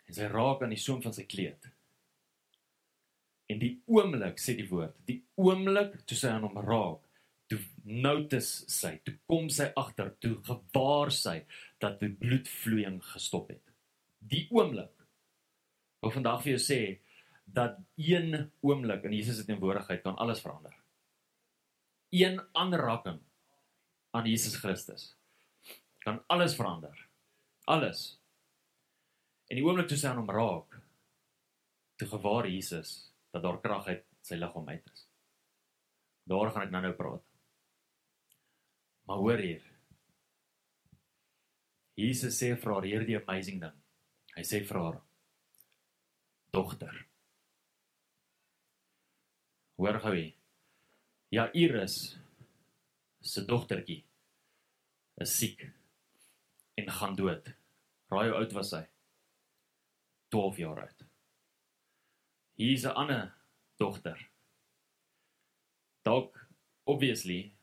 En 0.09 0.17
sy 0.17 0.31
raak 0.31 0.65
aan 0.65 0.73
die 0.75 0.81
soem 0.81 1.03
van 1.05 1.15
sy 1.15 1.27
kleed. 1.29 1.69
En 3.51 3.61
die 3.61 3.75
oomblik 3.91 4.41
sê 4.41 4.55
die 4.57 4.69
woord, 4.71 4.97
die 5.07 5.21
oomblik 5.41 6.01
toe 6.09 6.17
sy 6.17 6.33
aan 6.33 6.47
hom 6.47 6.59
raak, 6.65 7.05
toe 7.51 7.59
notice 7.85 8.65
sy, 8.71 8.95
toe 9.05 9.17
kom 9.29 9.49
sy 9.53 9.69
agter, 9.79 10.15
toe 10.23 10.37
gewaar 10.47 11.11
sy 11.15 11.41
dat 11.83 11.99
die 12.01 12.13
bloedvloeiing 12.15 13.01
gestop 13.13 13.51
het. 13.51 13.75
Die 14.21 14.47
oomblik. 14.55 14.95
Ou 16.01 16.13
vandag 16.15 16.45
vir 16.45 16.55
jou 16.55 16.63
sê 16.63 16.83
dat 17.51 17.77
een 17.99 18.47
oomblik 18.65 19.05
in 19.05 19.19
Jesus 19.19 19.41
se 19.41 19.49
teenwoordigheid 19.49 20.07
kan 20.07 20.17
alles 20.23 20.41
verander 20.41 20.80
een 22.11 22.40
aanraking 22.53 23.20
aan 24.11 24.27
Jesus 24.27 24.57
Christus 24.57 25.16
kan 25.99 26.25
alles 26.27 26.55
verander. 26.55 27.09
Alles. 27.64 28.20
En 29.46 29.59
die 29.59 29.64
oomblik 29.64 29.88
toe 29.90 29.99
sy 29.99 30.09
aan 30.11 30.23
hom 30.23 30.31
raak, 30.33 30.79
toe 32.01 32.09
gewaar 32.09 32.49
Jesus 32.49 33.12
dat 33.31 33.44
daar 33.44 33.61
krag 33.62 33.87
uit 33.90 34.07
sy 34.27 34.38
liggaam 34.38 34.68
uit 34.68 34.87
is. 34.92 35.05
Daar 36.31 36.51
gaan 36.55 36.66
ek 36.66 36.73
nou-nou 36.75 36.94
praat. 36.96 37.27
Maar 39.07 39.23
hoor 39.23 39.42
hier. 39.42 39.62
Jesus 42.01 42.38
sê 42.38 42.55
vir 42.57 42.73
haar 42.73 42.87
hierdie 42.87 43.18
amazing 43.18 43.61
ding. 43.62 43.79
Hy 44.37 44.44
sê 44.46 44.62
vir 44.64 44.79
haar: 44.79 45.01
"Dogter, 46.55 46.94
hoor 49.77 49.99
gou 50.01 50.14
hier. 50.14 50.39
Ja, 51.31 51.47
Iris 51.55 52.19
se 53.23 53.45
dogtertjie 53.47 54.01
is 55.23 55.35
siek 55.38 55.61
en 56.75 56.90
gaan 56.90 57.14
dood. 57.14 57.53
Raai 58.11 58.25
hoe 58.33 58.40
oud 58.40 58.57
was 58.57 58.73
hy? 58.75 58.81
12 60.35 60.59
jaar 60.59 60.81
oud. 60.83 61.05
Hier's 62.59 62.83
'n 62.85 62.99
ander 63.03 63.31
dogter. 63.79 64.19
Dalk 66.03 66.49
obviously 66.85 67.55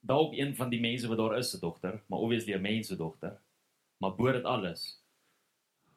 dalk 0.00 0.36
een 0.36 0.54
van 0.56 0.68
die 0.68 0.80
mense 0.80 1.08
wat 1.08 1.18
daar 1.18 1.38
is 1.38 1.50
se 1.50 1.58
dogter, 1.58 2.02
maar 2.06 2.18
obviously 2.18 2.54
'n 2.54 2.60
mens 2.60 2.86
se 2.86 2.96
dogter. 2.96 3.40
Maar 3.96 4.16
bo 4.16 4.32
dit 4.32 4.44
alles 4.44 5.00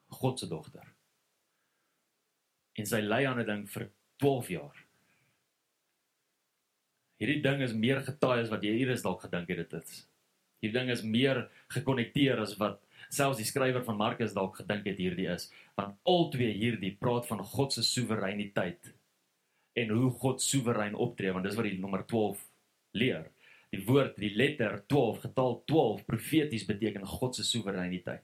God 0.07 0.39
se 0.39 0.47
dogter. 0.47 0.95
En 2.73 2.86
sy 2.86 2.99
lei 3.01 3.25
aan 3.25 3.39
'n 3.39 3.45
ding 3.45 3.69
vir 3.69 3.91
12 4.15 4.47
jaar. 4.47 4.87
Hierdie 7.17 7.41
ding 7.41 7.63
is 7.65 7.73
meer 7.73 8.03
getaai 8.06 8.43
as 8.43 8.51
wat 8.53 8.65
jy 8.65 8.75
eers 8.84 9.06
dalk 9.06 9.23
gedink 9.25 9.49
het 9.49 9.63
dit 9.63 9.77
is. 9.80 10.03
Hierdie 10.62 10.77
ding 10.80 10.91
is 10.93 11.06
meer 11.06 11.47
gekonnekteer 11.73 12.41
as 12.41 12.56
wat 12.62 12.84
selfs 13.13 13.39
die 13.39 13.47
skrywer 13.47 13.84
van 13.86 13.97
Markus 13.97 14.36
dalk 14.36 14.60
gedink 14.60 14.86
het 14.89 14.99
hierdie 15.01 15.30
is, 15.32 15.47
want 15.80 15.97
albei 16.10 16.51
hierdie 16.58 16.93
praat 16.99 17.27
van 17.30 17.41
God 17.56 17.73
se 17.73 17.86
soewereiniteit 17.86 18.93
en 19.77 19.93
hoe 19.93 20.10
God 20.21 20.41
soewerein 20.41 20.97
optree, 20.97 21.34
want 21.34 21.45
dis 21.45 21.58
wat 21.58 21.67
die 21.69 21.77
nommer 21.77 22.03
12 22.10 22.41
leer. 22.97 23.27
Die 23.73 23.84
woord, 23.86 24.15
die 24.17 24.32
letter 24.34 24.80
12, 24.89 25.19
getal 25.27 25.60
12 25.69 26.06
profeties 26.08 26.65
beteken 26.65 27.06
God 27.06 27.38
se 27.38 27.45
soewereiniteit. 27.45 28.23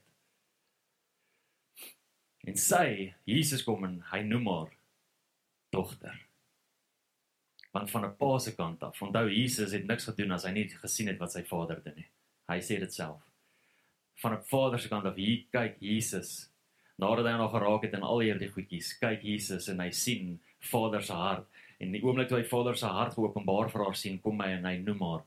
En 2.44 2.58
sy, 2.60 3.14
Jesus 3.28 3.62
kom 3.64 3.86
en 3.86 4.00
hy 4.10 4.22
noem 4.26 4.48
haar 4.50 4.72
dogter. 5.72 6.16
Want 7.74 7.90
van 7.90 8.04
'n 8.04 8.16
pa 8.16 8.38
se 8.38 8.54
kant 8.54 8.82
af, 8.82 9.02
onthou 9.02 9.28
Jesus 9.28 9.72
het 9.72 9.86
niks 9.86 10.04
gedoen 10.04 10.30
as 10.32 10.44
hy 10.44 10.52
nie 10.52 10.68
gesien 10.68 11.08
het 11.08 11.18
wat 11.18 11.32
sy 11.32 11.42
vader 11.42 11.82
doen 11.82 11.96
nie. 11.96 12.10
Hy 12.48 12.60
sê 12.60 12.78
dit 12.78 12.92
self. 12.94 13.22
Van 14.22 14.32
'n 14.32 14.44
vader 14.44 14.78
se 14.78 14.88
kant 14.88 15.06
af, 15.06 15.16
hier 15.16 15.44
kyk 15.50 15.76
Jesus. 15.80 16.50
Nadat 16.96 17.26
hy 17.26 17.32
nog 17.36 17.50
geraak 17.50 17.82
het 17.82 17.92
in 17.92 18.06
al 18.06 18.20
hierdie 18.22 18.50
goedjies, 18.52 18.92
kyk 18.98 19.22
Jesus 19.22 19.68
en 19.68 19.80
hy 19.80 19.90
sien 19.90 20.40
Vader 20.70 21.02
se 21.02 21.12
hart. 21.12 21.46
En 21.80 21.92
die 21.92 22.02
oomblik 22.04 22.28
toe 22.30 22.38
hy 22.38 22.46
Vader 22.48 22.76
se 22.76 22.86
hart 22.86 23.16
geopenbaar 23.16 23.70
vir 23.72 23.84
haar 23.84 23.98
sien, 23.98 24.20
kom 24.22 24.40
hy 24.40 24.52
en 24.54 24.64
hy 24.64 24.76
noem 24.78 25.02
haar 25.02 25.24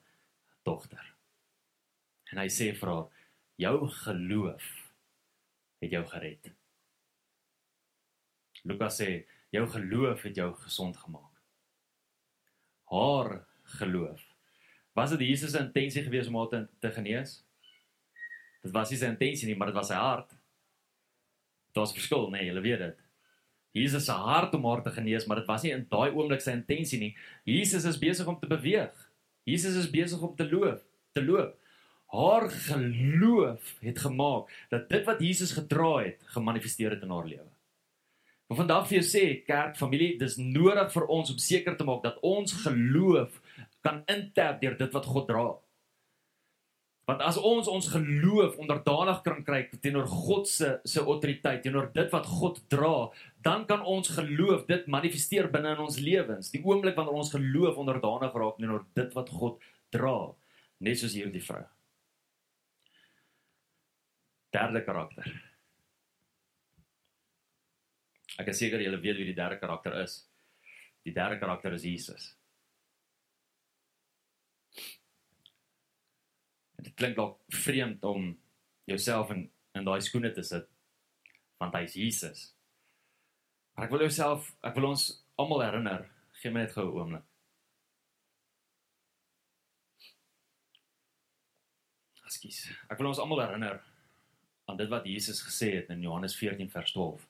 dogter. 0.63 1.13
En 2.31 2.41
hy 2.41 2.47
sê 2.47 2.71
vir 2.75 2.89
haar: 2.93 3.07
"Jou 3.57 3.87
geloof 3.87 4.65
het 5.81 5.91
jou 5.91 6.05
gered." 6.05 6.51
Lukas 8.63 9.01
sê: 9.01 9.25
"Jou 9.51 9.67
geloof 9.67 10.23
het 10.23 10.35
jou 10.35 10.53
gesond 10.53 10.97
gemaak." 10.97 11.26
Haar 12.91 13.41
geloof. 13.77 14.23
Was 14.97 15.13
dit 15.13 15.27
Jesus 15.27 15.51
se 15.51 15.59
intensie 15.61 16.03
gewees 16.03 16.27
om 16.27 16.39
haar 16.39 16.49
te, 16.51 16.61
te 16.79 16.91
genees? 16.91 17.41
Dit 18.63 18.73
was 18.73 18.89
nie 18.91 18.99
sy 18.99 19.11
intensie 19.11 19.49
nie, 19.49 19.57
maar 19.57 19.69
dit 19.71 19.77
was 19.77 19.91
sy 19.91 19.99
hart. 19.99 20.31
Daar's 21.77 21.93
verskil, 21.93 22.29
nee, 22.33 22.47
jy 22.47 22.63
weet 22.63 22.81
dit. 22.85 23.03
Jesus 23.77 24.07
se 24.07 24.15
hart 24.15 24.55
om 24.57 24.65
haar 24.65 24.81
te 24.81 24.93
genees, 24.95 25.27
maar 25.27 25.41
dit 25.41 25.49
was 25.49 25.65
nie 25.65 25.75
in 25.75 25.85
daai 25.91 26.09
oomblik 26.09 26.41
sy 26.41 26.55
intensie 26.57 26.99
nie. 27.01 27.11
Jesus 27.45 27.85
is 27.85 27.99
besig 28.01 28.27
om 28.27 28.39
te 28.39 28.49
beweeg. 28.49 28.95
Jesus 29.47 29.77
is 29.79 29.91
besig 29.91 30.23
om 30.23 30.33
te 30.35 30.47
loop, 30.49 30.81
te 31.15 31.23
loop. 31.23 31.53
Haar 32.11 32.47
geloof 32.49 33.75
het 33.83 33.99
gemaak 33.99 34.51
dat 34.71 34.89
dit 34.89 35.05
wat 35.05 35.21
Jesus 35.21 35.51
gedra 35.51 35.97
het, 36.05 36.23
gemanifesteer 36.33 36.95
het 36.95 37.03
in 37.03 37.11
haar 37.11 37.27
lewe. 37.27 37.49
Maar 38.47 38.61
vandag 38.63 38.87
vir 38.87 39.01
jou 39.01 39.05
sê, 39.07 39.23
kerk, 39.43 39.75
familie, 39.75 40.15
dis 40.19 40.37
nodig 40.39 40.91
vir 40.93 41.05
ons 41.11 41.31
om 41.33 41.39
seker 41.41 41.75
te 41.75 41.87
maak 41.87 42.03
dat 42.05 42.19
ons 42.23 42.53
geloof 42.63 43.41
kan 43.83 44.03
intap 44.11 44.61
deur 44.61 44.77
dit 44.79 44.93
wat 44.95 45.07
God 45.07 45.27
dra. 45.27 45.47
Want 47.07 47.21
as 47.23 47.37
ons 47.39 47.69
ons 47.71 47.87
geloof 47.87 48.57
onderdanig 48.59 49.21
kan 49.23 49.39
kry 49.47 49.61
teenoor 49.79 50.09
God 50.11 50.49
se 50.51 50.73
se 50.83 51.03
autoriteit, 51.03 51.61
teenoor 51.63 51.87
dit 51.95 52.11
wat 52.11 52.27
God 52.27 52.59
dra, 52.71 53.07
dan 53.43 53.63
kan 53.67 53.83
ons 53.83 54.11
geloof 54.11 54.65
dit 54.67 54.87
manifesteer 54.91 55.47
binne 55.51 55.71
in 55.75 55.83
ons 55.85 55.99
lewens. 56.03 56.51
Die 56.51 56.63
oomblik 56.63 56.99
wanneer 56.99 57.15
ons 57.15 57.31
geloof 57.31 57.79
onderdanig 57.79 58.35
raak 58.35 58.59
teenoor 58.59 58.83
dit 58.99 59.15
wat 59.15 59.31
God 59.39 59.63
dra, 59.95 60.17
net 60.83 60.99
soos 60.99 61.15
hierdie 61.15 61.43
vrou. 61.43 61.63
Derde 64.55 64.83
karakter. 64.83 65.31
Ek 68.35 68.51
is 68.51 68.59
seker 68.59 68.81
julle 68.83 68.99
weet 68.99 69.17
wie 69.17 69.29
die 69.29 69.37
derde 69.37 69.59
karakter 69.61 69.95
is. 70.03 70.19
Die 71.07 71.13
derde 71.15 71.39
karakter 71.39 71.73
is 71.73 71.85
Jesus. 71.87 72.33
En 76.77 76.83
dit 76.83 76.93
klink 76.93 77.15
dalk 77.15 77.39
vreemd 77.47 78.03
om 78.03 78.33
jouself 78.85 79.31
in 79.31 79.47
in 79.77 79.85
daai 79.85 80.01
skoene 80.01 80.31
te 80.33 80.43
sit 80.43 80.65
want 81.61 81.75
hy's 81.77 81.95
Jesus. 81.97 82.43
Maar 83.75 83.87
ek 83.87 83.93
wil 83.93 84.03
jouself, 84.05 84.51
ek 84.65 84.75
wil 84.77 84.91
ons 84.91 85.07
almal 85.41 85.63
herinner, 85.65 86.05
gee 86.41 86.51
my 86.53 86.63
net 86.63 86.73
gou 86.73 86.85
'n 86.85 86.97
oomblik. 86.97 87.25
Ekskuus. 92.25 92.59
Ek 92.89 92.97
wil 92.97 93.07
ons 93.07 93.21
almal 93.21 93.41
herinner 93.45 93.81
aan 94.67 94.77
dit 94.77 94.89
wat 94.89 95.05
Jesus 95.05 95.41
gesê 95.41 95.71
het 95.75 95.89
in 95.89 96.01
Johannes 96.01 96.35
14 96.35 96.69
vers 96.69 96.91
12. 96.91 97.27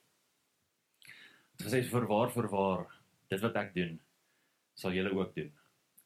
Dit 1.57 1.71
sê 1.73 1.81
vir 1.83 2.07
waar 2.09 2.31
vir 2.33 2.47
waar 2.53 2.85
dit 3.31 3.41
wat 3.43 3.59
ek 3.63 3.73
doen 3.75 3.97
sal 4.77 4.93
julle 4.93 5.11
ook 5.17 5.33
doen 5.35 5.51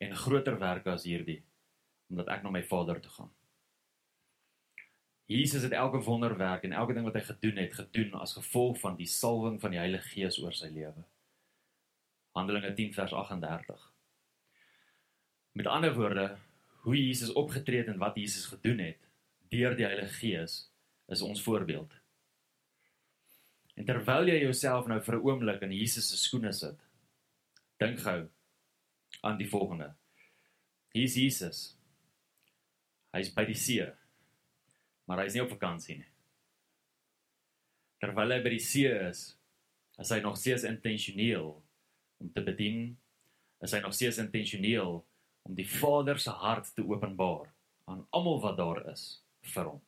en 0.02 0.16
groter 0.24 0.58
werke 0.60 0.92
as 0.94 1.06
hierdie 1.06 1.42
omdat 2.12 2.32
ek 2.36 2.44
na 2.44 2.52
my 2.52 2.64
Vader 2.68 3.00
toe 3.00 3.12
gaan. 3.12 3.30
Jesus 5.32 5.64
het 5.64 5.72
elke 5.72 6.02
wonderwerk 6.04 6.66
en 6.68 6.74
elke 6.76 6.94
ding 6.94 7.06
wat 7.08 7.16
hy 7.16 7.22
gedoen 7.24 7.62
het, 7.62 7.78
gedoen 7.78 8.18
as 8.20 8.36
gevolg 8.36 8.82
van 8.82 8.98
die 8.98 9.08
salwing 9.08 9.62
van 9.62 9.72
die 9.72 9.80
Heilige 9.80 10.10
Gees 10.12 10.40
oor 10.44 10.52
sy 10.52 10.68
lewe. 10.74 11.06
Handelinge 12.36 12.74
10 12.76 12.92
vers 12.98 13.14
38. 13.16 13.86
Met 15.56 15.70
ander 15.72 15.96
woorde, 15.96 16.26
hoe 16.84 16.98
Jesus 16.98 17.32
opgetree 17.40 17.84
het 17.84 17.94
en 17.94 18.02
wat 18.02 18.20
Jesus 18.20 18.50
gedoen 18.52 18.84
het 18.84 19.08
deur 19.52 19.76
die 19.76 19.88
Heilige 19.88 20.20
Gees 20.20 20.58
is 21.12 21.24
ons 21.24 21.44
voorbeeld. 21.44 22.01
En 23.82 23.88
terwyl 23.88 24.30
jy 24.30 24.36
jouself 24.44 24.86
nou 24.86 25.00
vir 25.02 25.16
'n 25.18 25.24
oomblik 25.26 25.64
in 25.66 25.72
Jesus 25.74 26.10
se 26.10 26.18
skoene 26.18 26.52
sit, 26.54 26.78
dink 27.82 27.98
gou 28.00 28.30
aan 29.24 29.38
die 29.40 29.50
volgende. 29.50 29.96
Hier 30.94 31.04
is 31.04 31.16
Jesus. 31.16 31.78
Hy's 33.12 33.34
by 33.34 33.46
die 33.46 33.58
see. 33.58 33.88
Maar 35.08 35.24
hy's 35.24 35.34
nie 35.34 35.42
op 35.42 35.50
vakansie 35.50 35.98
nie. 35.98 36.12
Terwyl 38.00 38.36
hy 38.36 38.40
by 38.44 38.54
die 38.54 38.60
see 38.60 38.86
is, 39.10 39.36
is 39.98 40.12
hy 40.12 40.20
nog 40.22 40.38
steeds 40.38 40.64
intentioneel 40.64 41.64
om 42.20 42.32
te 42.32 42.42
bedien. 42.42 42.98
Is 43.62 43.74
hy 43.74 43.80
nog 43.82 43.98
steeds 43.98 44.22
intentioneel 44.22 45.02
om 45.42 45.56
die 45.56 45.66
Vader 45.66 46.20
se 46.20 46.30
hart 46.30 46.70
te 46.76 46.86
openbaar 46.86 47.50
aan 47.90 48.06
almal 48.12 48.42
wat 48.42 48.58
daar 48.58 48.92
is 48.92 49.24
vir 49.42 49.66
hom. 49.66 49.82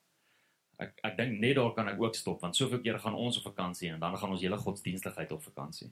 Ek 0.78 0.98
ek 1.04 1.18
dink 1.18 1.40
net 1.40 1.56
daar 1.56 1.74
kan 1.74 1.88
ek 1.88 2.02
ook 2.02 2.16
stop 2.16 2.42
want 2.42 2.56
soveel 2.56 2.82
keer 2.82 3.00
gaan 3.00 3.16
ons 3.16 3.38
op 3.38 3.44
vakansie 3.44 3.92
en 3.92 4.00
dan 4.00 4.18
gaan 4.18 4.32
ons 4.32 4.42
hele 4.42 4.58
godsdienstigheid 4.58 5.32
op 5.32 5.44
vakansie. 5.44 5.92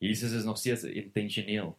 Jesus 0.00 0.32
is 0.32 0.44
nog 0.44 0.58
steeds 0.58 0.84
intentioneel 0.84 1.76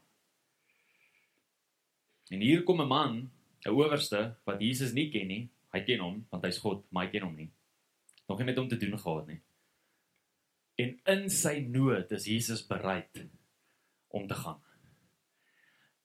En 2.32 2.40
hier 2.40 2.64
kom 2.64 2.82
'n 2.82 2.88
man, 2.88 3.32
'n 3.66 3.70
owerste 3.70 4.36
wat 4.44 4.62
Jesus 4.62 4.92
nie 4.92 5.10
ken 5.12 5.28
nie. 5.28 5.50
Hy 5.72 5.82
ken 5.84 6.00
hom 6.00 6.26
want 6.30 6.44
hy's 6.44 6.58
God, 6.58 6.86
maar 6.92 7.06
hy 7.06 7.12
ken 7.12 7.24
hom 7.28 7.36
nie. 7.36 7.52
Nog 8.28 8.38
nie 8.38 8.46
met 8.46 8.58
hom 8.58 8.68
te 8.68 8.78
doen 8.78 9.00
gehad 9.00 9.28
nie. 9.28 9.42
En 10.76 11.00
in 11.06 11.30
sy 11.30 11.60
nood 11.60 12.12
is 12.12 12.26
Jesus 12.26 12.68
bereid 12.68 13.28
om 14.08 14.28
te 14.28 14.34
gaan. 14.34 14.62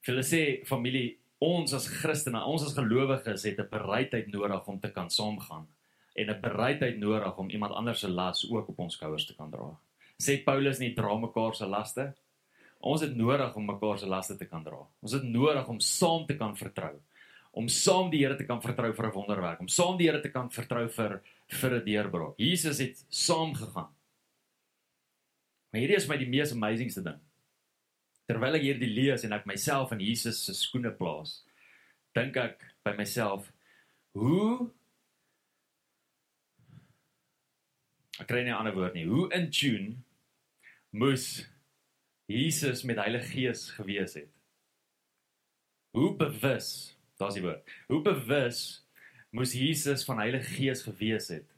Hulle 0.00 0.22
sê 0.22 0.66
familie, 0.66 1.18
ons 1.38 1.72
as 1.72 1.88
Christene, 1.88 2.44
ons 2.44 2.62
as 2.64 2.74
gelowiges 2.74 3.42
het 3.44 3.58
'n 3.58 3.68
bereidheid 3.70 4.28
nodig 4.32 4.68
om 4.68 4.80
te 4.80 4.90
kan 4.90 5.10
saamgaan 5.10 5.66
en 6.14 6.30
'n 6.30 6.40
bereidheid 6.40 6.98
nodig 6.98 7.36
om 7.38 7.50
iemand 7.50 7.72
anders 7.72 8.00
se 8.00 8.08
las 8.08 8.50
ook 8.50 8.68
op 8.68 8.78
ons 8.78 8.94
skouers 8.94 9.26
te 9.26 9.34
kan 9.34 9.50
dra. 9.50 9.76
Sê 10.22 10.44
Paulus 10.44 10.78
nie 10.78 10.94
dra 10.94 11.14
mekaar 11.14 11.54
se 11.54 11.66
laste 11.66 12.14
Ons 12.86 13.02
het 13.02 13.16
nodig 13.16 13.54
om 13.56 13.64
mekaar 13.66 13.98
se 13.98 14.06
laste 14.06 14.36
te 14.36 14.46
kan 14.48 14.64
dra. 14.64 14.78
Ons 15.00 15.16
het 15.16 15.24
nodig 15.24 15.68
om 15.68 15.78
saam 15.80 16.26
te 16.26 16.36
kan 16.36 16.56
vertrou. 16.56 16.94
Om 17.56 17.68
saam 17.72 18.10
die 18.12 18.20
Here 18.20 18.36
te 18.36 18.44
kan 18.44 18.60
vertrou 18.60 18.92
vir 18.92 19.06
'n 19.06 19.12
wonderwerk, 19.12 19.60
om 19.60 19.68
saam 19.68 19.96
die 19.96 20.08
Here 20.08 20.20
te 20.20 20.30
kan 20.30 20.50
vertrou 20.50 20.88
vir 20.88 21.22
vir 21.48 21.70
'n 21.74 21.84
deurbraak. 21.84 22.34
Jesus 22.36 22.78
het 22.78 23.04
saam 23.08 23.54
gegaan. 23.54 23.94
Maar 25.70 25.80
hierdie 25.80 25.96
is 25.96 26.08
my 26.08 26.16
die 26.16 26.28
mees 26.28 26.52
amazingste 26.52 27.02
ding. 27.02 27.20
Terwyl 28.26 28.58
ek 28.58 28.64
hierdie 28.66 28.90
lees 28.90 29.24
en 29.26 29.34
ek 29.36 29.46
myself 29.46 29.92
in 29.94 30.02
Jesus 30.02 30.40
se 30.46 30.54
skoene 30.56 30.90
plaas, 30.96 31.40
dink 32.16 32.36
ek 32.40 32.64
by 32.86 32.96
myself, 32.98 33.52
hoe 34.16 34.72
Ek 38.16 38.30
kry 38.30 38.42
nie 38.46 38.50
'n 38.50 38.56
ander 38.56 38.72
woord 38.72 38.94
nie. 38.94 39.04
Hoe 39.04 39.28
in 39.28 39.50
tune 39.52 40.02
moes 40.90 41.44
Jesus 42.26 42.82
met 42.82 42.96
Heilige 42.96 43.28
Gees 43.28 43.70
gewees 43.76 44.14
het. 44.14 44.30
Hoe 45.92 46.16
bewus 46.16 46.96
Daar's 47.16 47.34
die 47.34 47.42
woord. 47.42 47.64
Hoe 47.88 48.02
bewus 48.02 48.86
moes 49.30 49.52
Jesus 49.52 50.04
van 50.04 50.18
Heilige 50.18 50.50
Gees 50.56 50.82
gewees 50.82 51.28
het 51.28 51.52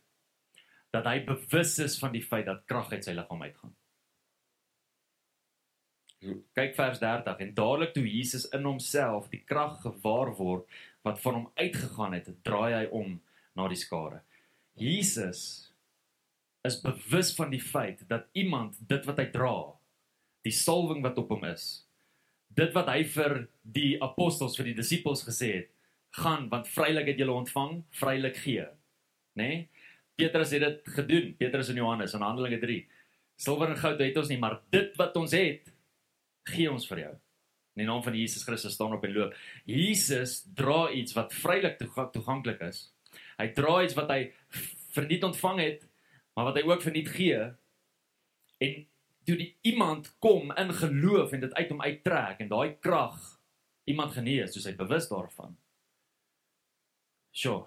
dat 0.94 1.04
hy 1.04 1.18
bewus 1.20 1.74
is 1.85 1.98
van 2.00 2.14
die 2.14 2.22
feit 2.24 2.46
dat 2.48 2.62
krag 2.64 2.88
uit 2.94 3.04
sy 3.04 3.12
liggaam 3.12 3.42
uitgaan. 3.44 3.74
Kyk 6.18 6.74
vers 6.74 6.98
30 6.98 7.42
en 7.44 7.54
dadelik 7.54 7.92
toe 7.94 8.02
Jesus 8.02 8.48
in 8.57 8.66
homself 8.66 9.28
die 9.31 9.42
krag 9.46 9.78
gewaar 9.85 10.33
word 10.38 10.66
wat 11.07 11.20
van 11.22 11.37
hom 11.38 11.48
uitgegaan 11.54 12.16
het, 12.16 12.33
draai 12.42 12.74
hy 12.74 12.85
om 12.90 13.18
na 13.54 13.68
die 13.70 13.78
skare. 13.78 14.24
Jesus 14.78 15.70
is 16.66 16.81
bewus 16.83 17.31
van 17.37 17.52
die 17.54 17.62
feit 17.62 18.02
dat 18.11 18.26
iemand 18.38 18.81
dit 18.90 19.07
wat 19.07 19.22
hy 19.22 19.28
dra, 19.31 19.54
die 20.42 20.54
salwing 20.54 21.04
wat 21.07 21.18
op 21.22 21.31
hom 21.37 21.46
is, 21.48 21.87
dit 22.50 22.74
wat 22.74 22.90
hy 22.90 23.04
vir 23.07 23.44
die 23.62 23.94
apostels 24.02 24.59
vir 24.59 24.72
die 24.72 24.78
disippels 24.81 25.22
gesê 25.26 25.52
het, 25.54 25.72
gaan 26.18 26.48
want 26.50 26.70
vrylik 26.72 27.12
het 27.12 27.20
julle 27.20 27.37
ontvang, 27.44 27.83
vrylik 27.94 28.38
gee. 28.42 28.66
Né? 29.38 29.48
Nee? 29.48 29.59
Petrus 30.18 30.50
het 30.50 30.64
dit 30.64 30.94
gedoen, 30.96 31.26
Petrus 31.38 31.68
en 31.70 31.78
Johannes 31.78 32.14
in 32.16 32.24
Handelinge 32.26 32.59
3. 32.59 32.78
Silwer 33.38 33.70
en 33.70 33.78
goud 33.78 34.00
het 34.02 34.16
ons 34.18 34.31
nie, 34.33 34.38
maar 34.42 34.57
dit 34.74 34.96
wat 34.98 35.14
ons 35.20 35.35
het, 35.37 35.68
gee 36.52 36.70
ons 36.70 36.87
vir 36.90 37.04
jou. 37.04 37.14
In 37.76 37.84
die 37.84 37.88
naam 37.88 38.02
van 38.02 38.16
Jesus 38.18 38.44
Christus 38.46 38.74
staan 38.74 38.96
op 38.96 39.04
en 39.06 39.14
loop. 39.14 39.34
Jesus 39.68 40.40
dra 40.54 40.88
iets 40.90 41.14
wat 41.14 41.34
vrylik 41.34 41.78
toeganklik 42.12 42.61
is. 42.66 42.88
Hy 43.38 43.48
dra 43.54 43.82
iets 43.84 43.94
wat 43.94 44.11
hy 44.11 44.32
verniet 44.96 45.24
ontvang 45.28 45.61
het, 45.62 45.84
maar 46.34 46.50
wat 46.50 46.58
hy 46.58 46.64
ook 46.66 46.82
verniet 46.82 47.11
gee. 47.14 47.38
En 48.58 48.87
toe 49.28 49.37
die 49.38 49.50
iemand 49.68 50.11
kom 50.18 50.52
in 50.56 50.72
geloof 50.74 51.32
en 51.32 51.44
dit 51.44 51.54
uit 51.54 51.72
hom 51.72 51.82
uittrek 51.84 52.42
en 52.42 52.50
daai 52.50 52.76
krag 52.82 53.18
iemand 53.88 54.12
genees, 54.16 54.52
soos 54.52 54.66
hy 54.68 54.74
bewus 54.76 55.08
daarvan. 55.11 55.54
Sjoe. 57.32 57.62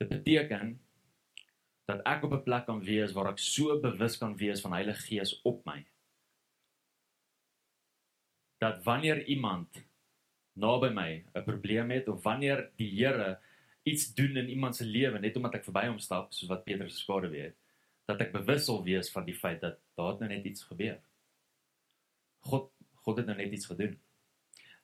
Dit 0.00 0.08
beteken 0.08 0.78
dat 1.90 2.02
ek 2.08 2.24
op 2.24 2.32
'n 2.32 2.42
plek 2.46 2.64
kan 2.66 2.80
wees 2.80 3.12
waar 3.12 3.30
ek 3.30 3.38
so 3.38 3.80
bewus 3.80 4.16
kan 4.18 4.36
wees 4.36 4.60
van 4.60 4.72
Heilige 4.72 5.02
Gees 5.06 5.40
op 5.42 5.64
my. 5.66 5.84
Dat 8.60 8.82
wanneer 8.84 9.24
iemand 9.24 9.80
naby 10.60 10.90
my 10.92 11.24
'n 11.34 11.44
probleem 11.44 11.90
het 11.90 12.08
of 12.08 12.22
wanneer 12.22 12.70
die 12.76 12.90
Here 12.90 13.38
iets 13.82 14.14
doen 14.14 14.36
in 14.36 14.48
iemand 14.48 14.76
se 14.76 14.84
lewe 14.84 15.18
net 15.18 15.36
omdat 15.36 15.54
ek 15.54 15.64
verby 15.64 15.86
hom 15.86 15.98
stap 15.98 16.32
soos 16.32 16.48
wat 16.48 16.64
Petrus 16.64 16.94
se 16.94 17.04
skade 17.04 17.28
weet, 17.28 17.56
dat 18.06 18.20
ek 18.20 18.32
bewus 18.32 18.64
sal 18.64 18.82
wees 18.84 19.10
van 19.10 19.24
die 19.24 19.34
feit 19.34 19.60
dat 19.60 19.78
daar 19.96 20.18
nou 20.20 20.28
net 20.28 20.44
iets 20.44 20.62
gebeur. 20.68 21.00
God 22.50 22.70
God 23.00 23.16
het 23.16 23.26
nou 23.26 23.36
net 23.36 23.52
iets 23.52 23.66
gedoen. 23.66 23.94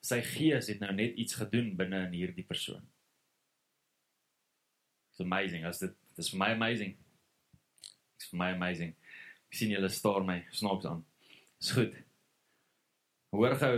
Sy 0.00 0.22
Gees 0.24 0.70
het 0.72 0.80
nou 0.80 0.92
net 0.94 1.18
iets 1.20 1.36
gedoen 1.36 1.74
binne 1.76 2.06
in 2.06 2.14
hierdie 2.16 2.46
persoon. 2.46 2.80
It's 5.10 5.20
amazing. 5.20 5.66
As 5.68 5.82
dit 5.82 5.92
dis 6.16 6.30
vir 6.32 6.40
my 6.40 6.50
amazing. 6.54 6.96
It's 8.16 8.30
vir 8.30 8.40
my 8.40 8.50
amazing. 8.54 8.94
Ek 9.50 9.60
sien 9.60 9.74
julle 9.74 9.90
staar 9.92 10.24
my 10.24 10.38
snaaks 10.50 10.88
aan. 10.88 11.04
Dis 11.60 11.74
goed. 11.76 12.05
Hoor 13.34 13.56
gou 13.58 13.74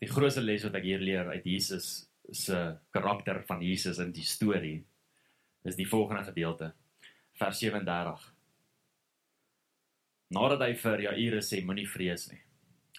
die 0.00 0.08
grootste 0.08 0.42
les 0.42 0.64
wat 0.64 0.78
ek 0.78 0.86
hier 0.86 1.02
leer 1.02 1.28
uit 1.34 1.44
Jesus 1.44 2.10
se 2.32 2.56
karakter 2.94 3.42
van 3.48 3.62
Jesus 3.62 3.98
in 3.98 4.12
die 4.14 4.24
storie 4.24 4.78
is 5.66 5.76
die 5.76 5.88
volgende 5.88 6.24
gedeelte. 6.24 6.70
Vers 7.36 7.58
37. 7.60 8.22
Nadat 10.30 10.62
hy 10.64 10.72
vir 10.78 11.04
Jairus 11.08 11.50
sê 11.50 11.60
moenie 11.64 11.88
vrees 11.90 12.28
nie. 12.30 12.40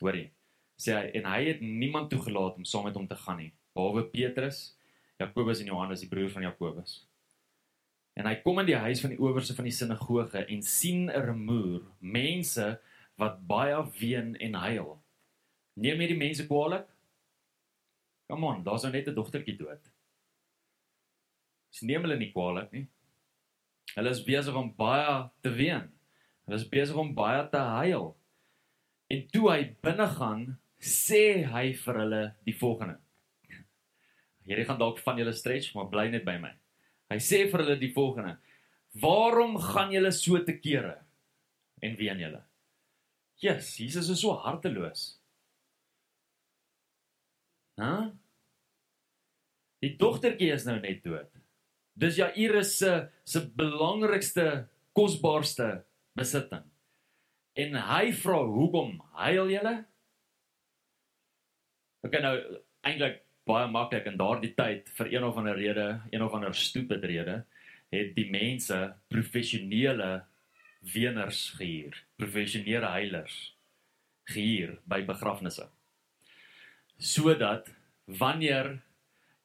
Hoor 0.02 0.18
jy? 0.18 0.28
Sê 0.82 0.96
hy 0.98 1.10
en 1.20 1.30
hy 1.30 1.42
het 1.48 1.62
niemand 1.64 2.10
toegelaat 2.12 2.58
om 2.60 2.68
saam 2.68 2.88
met 2.90 2.98
hom 2.98 3.08
te 3.10 3.18
gaan 3.18 3.40
nie, 3.42 3.52
behalwe 3.78 4.04
Petrus, 4.12 4.76
Jakobus 5.22 5.62
en 5.62 5.70
Johannes, 5.70 6.02
die 6.02 6.10
broer 6.10 6.32
van 6.34 6.46
Jakobus. 6.48 7.04
En 8.18 8.28
hy 8.28 8.36
kom 8.44 8.60
in 8.60 8.68
die 8.68 8.78
huis 8.78 9.02
van 9.02 9.14
die 9.14 9.22
owerste 9.22 9.56
van 9.56 9.70
die 9.70 9.76
sinagoge 9.76 10.44
en 10.44 10.62
sien 10.66 11.10
'n 11.10 11.26
rumoer, 11.30 11.86
mense 12.00 12.80
wat 13.18 13.40
baie 13.48 13.78
ween 14.00 14.36
en 14.36 14.54
huil. 14.54 15.01
Neem 15.80 16.00
hierdie 16.04 16.20
mense 16.20 16.48
kwaadlik? 16.48 16.88
Kom 18.32 18.46
aan, 18.48 18.64
daar's 18.64 18.84
nou 18.84 18.92
net 18.92 19.08
'n 19.08 19.16
dogtertjie 19.16 19.58
dood. 19.58 19.92
Dis 21.72 21.82
neem 21.82 22.04
hulle 22.04 22.18
nie 22.18 22.32
kwaadlik 22.32 22.72
nie. 22.72 22.88
Hulle 23.96 24.10
is 24.10 24.24
besig 24.24 24.56
om 24.56 24.74
baie 24.76 25.30
te 25.44 25.50
ween. 25.50 25.92
Hulle 26.46 26.56
is 26.56 26.68
besig 26.70 26.96
om 26.96 27.14
baie 27.16 27.50
te 27.50 27.58
huil. 27.58 28.16
En 29.12 29.28
toe 29.28 29.52
hy 29.52 29.64
binne 29.84 30.08
gaan, 30.08 30.58
sê 30.80 31.46
hy 31.46 31.74
vir 31.74 32.00
hulle 32.00 32.36
die 32.48 32.56
volgende. 32.58 33.00
Hierdie 34.48 34.66
gaan 34.66 34.80
dalk 34.80 35.00
van 35.00 35.18
julle 35.18 35.34
stretch, 35.34 35.76
maar 35.76 35.90
bly 35.92 36.08
net 36.10 36.26
by 36.26 36.38
my. 36.42 36.52
Hy 37.12 37.20
sê 37.22 37.44
vir 37.52 37.64
hulle 37.64 37.80
die 37.80 37.94
volgende: 37.94 38.38
"Waarom 39.02 39.58
gaan 39.58 39.92
julle 39.92 40.12
so 40.12 40.40
te 40.44 40.58
kere 40.60 41.04
en 41.82 41.98
ween 41.98 42.20
julle?" 42.20 42.44
Jesus, 43.42 43.78
Jesus 43.78 44.10
is 44.10 44.22
so 44.22 44.34
harteloos. 44.34 45.21
Hæ? 47.80 48.12
Die 49.82 49.96
dogtertjie 49.98 50.52
is 50.54 50.66
nou 50.68 50.78
net 50.82 51.04
dood. 51.06 51.30
Dis 51.98 52.18
Jairus 52.20 52.76
se 52.80 52.92
se 53.26 53.42
belangrikste, 53.58 54.68
kosbaarste 54.94 55.84
besitting. 56.18 56.66
En 57.56 57.76
hy 57.76 58.12
vra: 58.12 58.44
"Hoekom 58.46 59.00
huil 59.14 59.50
julle?" 59.52 59.76
Ek 62.02 62.12
kan 62.12 62.24
nou 62.26 62.38
eintlik 62.88 63.22
baie 63.46 63.68
maklik 63.68 64.08
in 64.10 64.18
daardie 64.18 64.54
tyd 64.58 64.90
vir 64.98 65.14
een 65.14 65.24
of 65.24 65.38
ander 65.38 65.58
rede, 65.58 66.02
een 66.12 66.22
of 66.22 66.34
ander 66.34 66.54
stupid 66.54 67.04
rede, 67.04 67.44
het 67.92 68.16
die 68.16 68.30
mense 68.32 68.78
professionele 69.12 70.26
weners 70.94 71.50
gehuur, 71.58 71.98
professionele 72.18 72.90
heilers 72.96 73.54
gehuur 74.32 74.78
by 74.90 75.02
begrafnisse. 75.06 75.68
Sodat 77.02 77.66
wanneer 78.06 78.76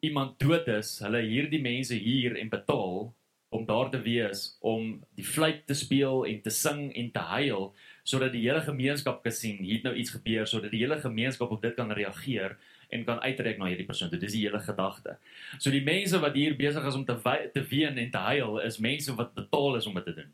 iemand 0.05 0.38
dood 0.38 0.66
is, 0.69 0.99
hulle 1.01 1.23
hierdie 1.25 1.62
mense 1.64 1.97
huur 1.97 2.37
en 2.37 2.51
betaal 2.53 3.14
om 3.49 3.64
daar 3.64 3.88
te 3.90 4.01
wees 4.05 4.57
om 4.61 4.99
die 5.16 5.25
fluit 5.25 5.62
te 5.66 5.75
speel 5.75 6.27
en 6.29 6.40
te 6.45 6.53
sing 6.53 6.90
en 6.92 7.11
te 7.14 7.23
huil 7.31 7.71
sodat 8.05 8.35
die 8.35 8.42
hele 8.45 8.61
gemeenskap 8.61 9.23
kan 9.25 9.33
sien 9.33 9.62
hier 9.62 9.79
het 9.79 9.87
nou 9.87 9.95
iets 9.97 10.12
gebeur 10.19 10.49
sodat 10.51 10.75
die 10.75 10.83
hele 10.83 10.99
gemeenskap 11.01 11.55
op 11.55 11.62
dit 11.62 11.75
kan 11.79 11.92
reageer 11.97 12.59
en 12.92 13.05
kan 13.09 13.23
uitreik 13.25 13.59
na 13.59 13.71
hierdie 13.71 13.87
persoon. 13.87 14.12
Dit 14.12 14.23
is 14.29 14.37
die 14.37 14.45
hele 14.45 14.61
gedagte. 14.62 15.16
So 15.59 15.73
die 15.75 15.83
mense 15.83 16.21
wat 16.23 16.37
hier 16.37 16.55
besig 16.59 16.85
is 16.87 16.99
om 16.99 17.07
te 17.09 17.16
te 17.55 17.64
ween 17.71 17.99
en 17.99 18.11
te 18.11 18.25
huil 18.29 18.61
is 18.66 18.79
mense 18.79 19.14
wat 19.16 19.35
betaal 19.35 19.81
is 19.81 19.87
om 19.87 19.97
dit 19.97 20.05
te 20.05 20.14
doen. 20.21 20.33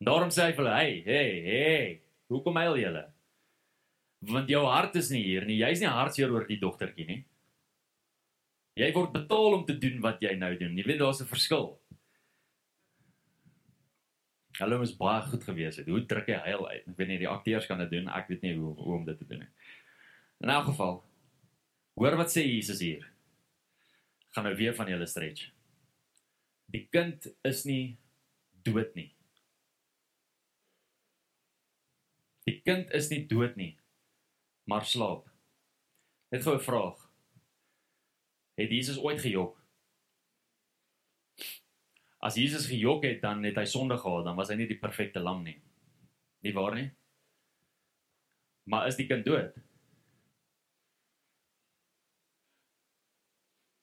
Daarom 0.00 0.30
sê 0.32 0.46
hy 0.46 0.52
vir 0.52 0.64
hulle, 0.64 0.76
"Hey, 0.76 1.02
hey, 1.04 1.40
hey, 1.44 2.00
hoekom 2.28 2.56
huil 2.56 2.78
julle? 2.78 3.09
Want 4.20 4.50
jou 4.52 4.64
hart 4.66 4.96
is 5.00 5.10
nie 5.10 5.22
hier 5.24 5.46
nie. 5.48 5.56
Jy's 5.62 5.80
nie 5.80 5.88
hartseer 5.88 6.32
oor 6.32 6.46
die 6.48 6.60
dogtertjie 6.60 7.06
nie. 7.08 7.20
Jy 8.76 8.90
word 8.94 9.14
betaal 9.14 9.56
om 9.58 9.64
te 9.66 9.76
doen 9.80 10.00
wat 10.04 10.20
jy 10.24 10.34
nou 10.36 10.52
doen. 10.60 10.76
Jy 10.76 10.84
weet 10.86 11.00
daar's 11.00 11.20
'n 11.20 11.26
verskil." 11.26 11.78
Hulle 14.60 14.82
is 14.82 14.96
baie 14.96 15.22
goed 15.22 15.44
gewees 15.44 15.76
het. 15.76 15.86
Hoe 15.88 16.04
druk 16.06 16.26
hy 16.26 16.36
huil 16.44 16.68
uit? 16.68 16.88
Ek 16.88 16.96
weet 16.96 17.08
nie 17.08 17.18
die 17.18 17.28
akteurs 17.28 17.66
kan 17.66 17.78
dit 17.78 17.90
doen. 17.90 18.08
Ek 18.08 18.28
weet 18.28 18.42
nie 18.42 18.56
hoe 18.56 18.74
hoe 18.74 18.96
om 18.96 19.04
dit 19.04 19.18
te 19.18 19.24
doen 19.24 19.38
nie. 19.38 19.48
In 20.40 20.48
elk 20.48 20.64
geval, 20.64 21.02
hoor 21.94 22.16
wat 22.16 22.32
sê 22.32 22.44
Jesus 22.44 22.80
hier. 22.80 23.06
Gaan 24.34 24.44
nou 24.44 24.54
weer 24.56 24.74
van 24.74 24.88
julle 24.88 25.06
stretch. 25.06 25.50
Die 26.70 26.86
kind 26.92 27.26
is 27.42 27.64
nie 27.64 27.96
dood 28.62 28.94
nie. 28.94 29.10
Die 32.44 32.60
kind 32.64 32.90
is 32.96 33.10
nie 33.10 33.26
dood 33.26 33.56
nie, 33.56 33.76
maar 34.70 34.86
slaap. 34.86 35.26
Net 36.30 36.42
gou 36.46 36.54
'n 36.54 36.66
vraag. 36.70 36.98
Het 38.54 38.70
Jesus 38.70 38.98
ooit 38.98 39.20
gejok? 39.20 39.58
As 42.20 42.34
Jesus 42.34 42.66
gejok 42.66 43.02
het, 43.04 43.20
dan 43.20 43.42
het 43.42 43.56
hy 43.56 43.64
sonde 43.64 43.96
gehad, 43.98 44.24
dan 44.24 44.36
was 44.36 44.48
hy 44.48 44.54
nie 44.54 44.68
die 44.68 44.78
perfekte 44.78 45.20
lam 45.20 45.42
nie. 45.42 45.62
Nie 46.44 46.52
waar 46.52 46.74
nie? 46.74 46.90
Maar 48.64 48.86
is 48.86 48.96
die 48.96 49.06
kind 49.06 49.24
dood? 49.24 49.56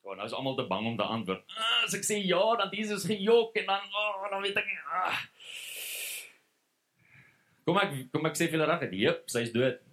Ja, 0.06 0.14
nou 0.16 0.26
is 0.26 0.34
almal 0.34 0.56
te 0.56 0.68
bang 0.68 0.86
om 0.86 0.96
te 0.98 1.04
antwoord. 1.04 1.44
Ah, 1.58 1.84
as 1.84 1.94
ek 1.98 2.06
sê 2.06 2.22
ja, 2.24 2.56
dan 2.56 2.70
Jesus 2.72 3.04
gejok 3.10 3.58
en 3.60 3.66
dan 3.66 3.82
oh, 3.92 4.30
dan 4.30 4.42
weet 4.42 4.56
ek 4.56 4.70
nie. 4.70 4.78
Ah. 4.88 5.20
Kom 7.66 7.78
ek 7.78 8.12
kom 8.14 8.26
ek 8.26 8.38
sê 8.40 8.48
vir 8.48 8.60
julle 8.60 8.70
reg, 8.70 8.94
jep, 8.94 9.26
sy's 9.28 9.52
dood. 9.52 9.87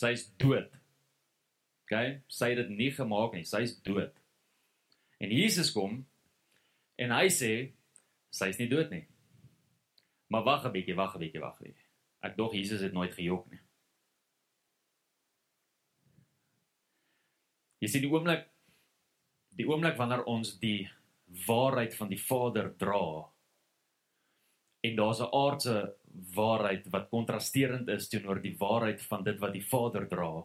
Sy's 0.00 0.24
dood. 0.40 0.70
OK, 1.84 1.94
sy 2.30 2.52
het 2.52 2.60
dit 2.62 2.72
nie 2.72 2.90
gemaak 2.94 3.34
nie, 3.36 3.44
sy's 3.44 3.74
dood. 3.84 4.14
En 5.20 5.32
Jesus 5.34 5.72
kom 5.74 6.00
en 7.00 7.12
hy 7.12 7.26
sê 7.34 7.52
sy's 8.32 8.60
nie 8.60 8.70
dood 8.70 8.92
nie. 8.94 9.04
Maar 10.30 10.46
wag 10.46 10.64
'n 10.64 10.72
bietjie, 10.72 10.96
wag 10.96 11.16
'n 11.16 11.20
bietjie, 11.20 11.42
wag 11.42 11.58
'n 11.60 11.64
bietjie. 11.64 11.88
Ek 12.22 12.36
dog 12.36 12.54
Jesus 12.54 12.80
het 12.80 12.92
nooit 12.92 13.14
gejok 13.14 13.50
nie. 13.50 13.60
Jy 17.80 17.88
sien 17.88 18.02
die 18.02 18.12
oomblik 18.12 18.46
die 19.56 19.66
oomblik 19.66 19.96
wanneer 19.96 20.24
ons 20.24 20.58
die 20.60 20.88
waarheid 21.46 21.94
van 21.94 22.08
die 22.08 22.20
Vader 22.20 22.76
dra 22.76 23.28
en 24.80 24.96
daar's 24.96 25.20
'n 25.20 25.32
aardse 25.32 25.96
waarheid 26.34 26.86
wat 26.90 27.10
kontrasterend 27.10 27.88
is 27.88 28.08
teenoor 28.08 28.40
die 28.42 28.56
waarheid 28.58 29.02
van 29.02 29.24
dit 29.24 29.38
wat 29.40 29.52
die 29.52 29.64
Vader 29.64 30.08
dra, 30.08 30.44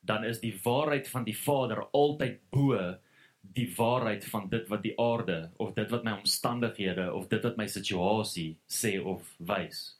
dan 0.00 0.24
is 0.24 0.40
die 0.40 0.54
waarheid 0.64 1.08
van 1.08 1.24
die 1.24 1.36
Vader 1.36 1.86
altyd 1.92 2.40
bo 2.50 2.78
die 3.54 3.68
waarheid 3.76 4.24
van 4.24 4.48
dit 4.48 4.68
wat 4.68 4.82
die 4.82 4.94
aarde 5.00 5.50
of 5.60 5.74
dit 5.76 5.90
wat 5.92 6.04
my 6.04 6.16
omstandighede 6.16 7.10
of 7.12 7.28
dit 7.28 7.44
wat 7.44 7.58
my 7.60 7.66
situasie 7.68 8.54
sê 8.68 8.96
of 9.00 9.34
wys. 9.38 9.94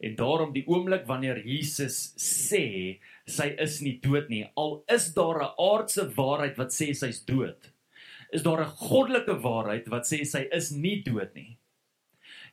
En 0.00 0.16
daarom 0.16 0.52
die 0.52 0.64
oomblik 0.68 1.06
wanneer 1.08 1.40
Jesus 1.44 2.12
sê 2.20 2.98
sy 3.24 3.48
is 3.60 3.80
nie 3.84 3.96
dood 4.00 4.28
nie, 4.32 4.44
al 4.56 4.82
is 4.92 5.12
daar 5.14 5.40
'n 5.42 5.54
aardse 5.56 6.08
waarheid 6.16 6.56
wat 6.56 6.72
sê 6.72 6.92
sy's 6.94 7.24
dood, 7.24 7.72
is 8.32 8.42
daar 8.42 8.60
'n 8.60 8.76
goddelike 8.88 9.40
waarheid 9.40 9.88
wat 9.88 10.04
sê 10.04 10.24
sy 10.24 10.48
is 10.52 10.70
nie 10.70 11.02
dood 11.02 11.34
nie. 11.34 11.55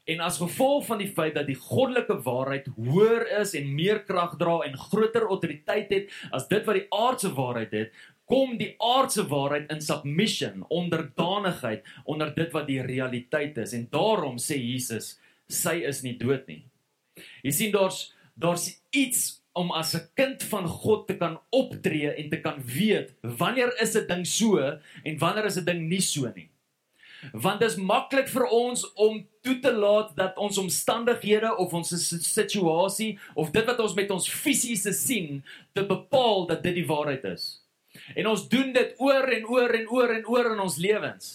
En 0.06 0.20
as 0.20 0.38
gevolg 0.38 0.86
van 0.86 0.99
die 0.99 1.08
feit 1.08 1.36
dat 1.38 1.47
die 1.47 1.56
goddelike 1.56 2.18
waarheid 2.26 2.68
hoër 2.76 3.24
is 3.39 3.54
en 3.56 3.70
meer 3.76 4.01
krag 4.04 4.36
dra 4.39 4.58
en 4.66 4.76
groter 4.78 5.30
autoriteit 5.32 5.93
het 5.95 6.10
as 6.36 6.49
dit 6.49 6.66
wat 6.68 6.76
die 6.76 6.89
aardse 6.91 7.32
waarheid 7.38 7.72
het, 7.72 7.93
kom 8.28 8.58
die 8.60 8.74
aardse 8.84 9.24
waarheid 9.32 9.72
in 9.72 9.82
submission, 9.84 10.66
onderdanigheid 10.72 11.88
onder 12.04 12.34
dit 12.36 12.51
wat 12.56 12.68
die 12.68 12.82
realiteit 12.84 13.58
is. 13.64 13.76
En 13.78 13.88
daarom 13.91 14.39
sê 14.41 14.60
Jesus, 14.60 15.18
sy 15.47 15.80
is 15.88 16.04
nie 16.04 16.18
dood 16.20 16.47
nie. 16.51 16.64
Jy 17.43 17.56
sien 17.56 17.74
daar's 17.76 18.10
daar's 18.34 18.72
iets 18.89 19.43
om 19.54 19.72
as 19.72 19.93
'n 19.93 20.10
kind 20.16 20.43
van 20.43 20.68
God 20.68 21.08
te 21.08 21.16
kan 21.18 21.39
optree 21.51 22.10
en 22.10 22.30
te 22.30 22.41
kan 22.41 22.58
weet 22.66 23.14
wanneer 23.22 23.70
is 23.82 23.95
'n 23.95 24.08
ding 24.08 24.26
so 24.26 24.58
en 25.04 25.18
wanneer 25.18 25.45
is 25.45 25.58
'n 25.58 25.66
ding 25.66 25.88
nie 25.88 26.01
so 26.01 26.32
nie. 26.36 26.49
Want 27.32 27.59
dit 27.59 27.69
is 27.69 27.80
maklik 27.80 28.28
vir 28.30 28.45
ons 28.51 28.84
om 28.93 29.21
toe 29.41 29.59
te 29.63 29.71
laat 29.71 30.11
dat 30.15 30.38
ons 30.38 30.57
omstandighede 30.57 31.55
of 31.57 31.74
ons 31.74 31.93
situasie 32.28 33.19
of 33.34 33.51
dit 33.55 33.65
wat 33.65 33.80
ons 33.80 33.95
met 33.95 34.11
ons 34.11 34.30
fisiese 34.30 34.93
sien 34.93 35.43
te 35.74 35.86
bepaal 35.88 36.47
dat 36.51 36.63
dit 36.63 36.82
die 36.82 36.88
waarheid 36.88 37.24
is. 37.32 37.63
En 38.15 38.28
ons 38.28 38.47
doen 38.49 38.74
dit 38.74 38.93
oor 38.99 39.30
en 39.30 39.47
oor 39.47 39.74
en 39.80 39.89
oor 39.89 40.13
en 40.17 40.28
oor 40.28 40.51
in 40.53 40.63
ons 40.63 40.78
lewens. 40.82 41.34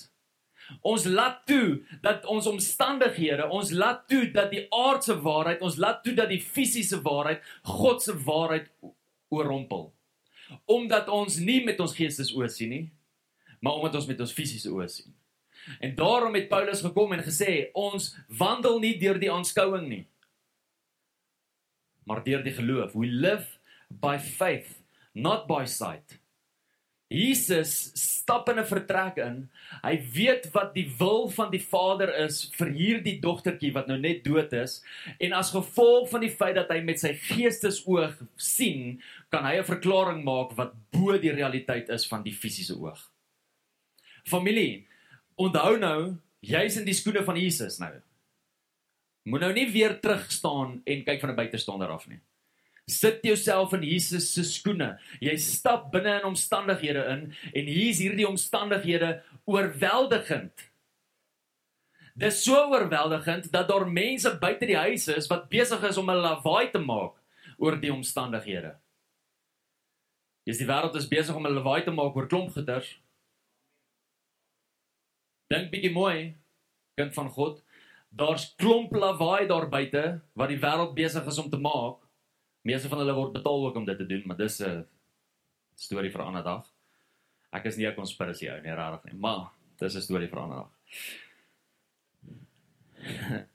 Ons 0.85 1.07
laat 1.09 1.47
toe 1.49 1.81
dat 2.05 2.27
ons 2.29 2.47
omstandighede, 2.47 3.47
ons 3.49 3.71
laat 3.73 4.03
toe 4.09 4.27
dat 4.35 4.51
die 4.53 4.67
aardse 4.75 5.17
waarheid, 5.25 5.63
ons 5.65 5.79
laat 5.81 6.03
toe 6.05 6.13
dat 6.19 6.29
die 6.29 6.43
fisiese 6.43 7.01
waarheid 7.05 7.45
God 7.63 8.05
se 8.05 8.17
waarheid 8.27 8.69
oorrompel. 9.33 9.89
Omdat 10.65 11.09
ons 11.13 11.39
nie 11.41 11.63
met 11.65 11.81
ons 11.81 11.95
geestes 11.97 12.35
oë 12.37 12.51
sien 12.53 12.73
nie, 12.73 12.85
maar 13.61 13.81
omdat 13.81 14.01
ons 14.01 14.11
met 14.11 14.21
ons 14.21 14.35
fisiese 14.35 14.73
oë 14.73 14.89
sien. 14.93 15.15
En 15.81 15.95
daarom 15.95 16.35
het 16.35 16.49
Paulus 16.49 16.81
gekom 16.81 17.13
en 17.13 17.25
gesê, 17.25 17.71
ons 17.75 18.17
wandel 18.29 18.79
nie 18.81 18.95
deur 18.99 19.19
die 19.19 19.33
aanskouing 19.33 19.89
nie, 19.89 20.05
maar 22.09 22.25
deur 22.25 22.43
die 22.43 22.55
geloof. 22.57 22.95
We 22.97 23.07
live 23.07 23.59
by 23.89 24.19
faith, 24.19 24.81
not 25.13 25.47
by 25.47 25.65
sight. 25.65 26.19
Jesus 27.09 27.93
stap 27.97 28.51
in 28.53 28.59
'n 28.61 28.69
vertrek 28.69 29.17
in. 29.17 29.49
Hy 29.83 29.97
weet 30.13 30.51
wat 30.53 30.75
die 30.75 30.85
wil 30.99 31.31
van 31.33 31.51
die 31.51 31.63
Vader 31.63 32.13
is 32.25 32.51
vir 32.53 32.69
hierdie 32.69 33.17
dogtertjie 33.21 33.73
wat 33.73 33.89
nou 33.89 33.97
net 33.99 34.25
dood 34.25 34.53
is 34.53 34.85
en 35.19 35.33
as 35.33 35.51
gevolg 35.51 36.11
van 36.11 36.21
die 36.21 36.31
feit 36.31 36.55
dat 36.55 36.69
hy 36.69 36.83
met 36.85 37.01
sy 37.01 37.15
geestesoog 37.15 38.21
sien, 38.37 39.01
kan 39.31 39.45
hy 39.45 39.57
'n 39.57 39.65
verklaring 39.65 40.25
maak 40.25 40.53
wat 40.57 40.75
bo 40.93 41.17
die 41.17 41.33
realiteit 41.33 41.89
is 41.89 42.07
van 42.07 42.23
die 42.23 42.35
fisiese 42.35 42.77
oog. 42.77 43.01
Familie, 44.25 44.87
onthou 45.39 45.77
nou, 45.79 45.99
jy's 46.45 46.77
in 46.79 46.87
die 46.87 46.97
skoene 46.97 47.25
van 47.27 47.39
Jesus 47.39 47.79
nou. 47.83 47.93
Moet 49.29 49.45
nou 49.45 49.53
nie 49.53 49.67
weer 49.73 49.99
terug 50.01 50.27
staan 50.33 50.79
en 50.87 51.05
kyk 51.05 51.21
van 51.21 51.31
'n 51.31 51.37
buitestander 51.37 51.89
af 51.89 52.09
nie. 52.09 52.21
Sit 52.87 53.21
jouself 53.23 53.73
in 53.73 53.83
Jesus 53.83 54.33
se 54.33 54.45
skoene. 54.45 54.99
Jy 55.21 55.37
stap 55.37 55.93
binne 55.93 56.21
in 56.21 56.25
omstandighede 56.25 57.05
in 57.13 57.35
en 57.55 57.67
hier's 57.67 57.99
hierdie 57.99 58.29
omstandighede 58.29 59.23
oorweldigend. 59.45 60.71
Dis 62.17 62.43
so 62.45 62.57
oorweldigend 62.57 63.53
dat 63.53 63.69
daar 63.69 63.87
mense 63.87 64.39
buite 64.41 64.67
die 64.67 64.77
huis 64.77 65.09
is 65.09 65.29
wat 65.29 65.49
besig 65.49 65.83
is 65.83 65.97
om 65.97 66.11
'n 66.11 66.17
lawaai 66.17 66.71
te 66.71 66.79
maak 66.79 67.15
oor 67.59 67.77
die 67.81 67.93
omstandighede. 67.93 68.75
Dis 70.47 70.59
die 70.59 70.67
wêreld 70.67 70.97
is 70.97 71.09
besig 71.09 71.37
om 71.37 71.47
'n 71.47 71.55
lawaai 71.55 71.85
te 71.85 71.91
maak 71.91 72.17
oor 72.17 72.27
klomp 72.27 72.51
goeters. 72.51 72.97
Dink 75.49 75.71
bietjie 75.71 75.93
mooi, 75.93 76.37
kind 76.97 77.15
van 77.15 77.31
God. 77.31 77.63
Daar's 78.09 78.55
klomp 78.57 78.93
lawaai 78.93 79.47
daar 79.47 79.69
buite 79.69 80.21
wat 80.35 80.49
die 80.49 80.61
wêreld 80.61 80.95
besig 80.95 81.27
is 81.27 81.39
om 81.39 81.51
te 81.51 81.61
maak 81.61 82.09
Meeste 82.69 82.91
van 82.91 83.01
hulle 83.01 83.15
word 83.17 83.33
betaal 83.37 83.67
ook 83.67 83.77
om 83.81 83.87
dit 83.87 83.97
te 83.97 84.07
doen, 84.07 84.23
maar 84.27 84.37
dis 84.37 84.61
'n 84.61 84.87
storie 85.77 86.11
vir 86.11 86.23
'n 86.23 86.27
ander 86.27 86.43
dag. 86.43 86.67
Ek 87.53 87.65
is 87.65 87.77
nie 87.77 87.87
'n 87.87 87.95
konspirasie 87.95 88.51
ou 88.51 88.61
nie, 88.61 88.75
regtig 88.75 89.05
nie, 89.05 89.21
maar 89.21 89.51
dis 89.79 89.95
'n 89.97 90.01
storie 90.01 90.29
vir 90.29 90.39
'n 90.39 90.43
ander 90.43 90.59
dag. 90.59 90.71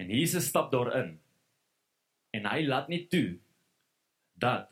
en 0.00 0.08
Jesus 0.08 0.46
stap 0.46 0.70
daarin. 0.70 1.20
En 2.30 2.46
hy 2.46 2.66
laat 2.66 2.88
nie 2.88 3.08
toe 3.08 3.38
dat 4.34 4.70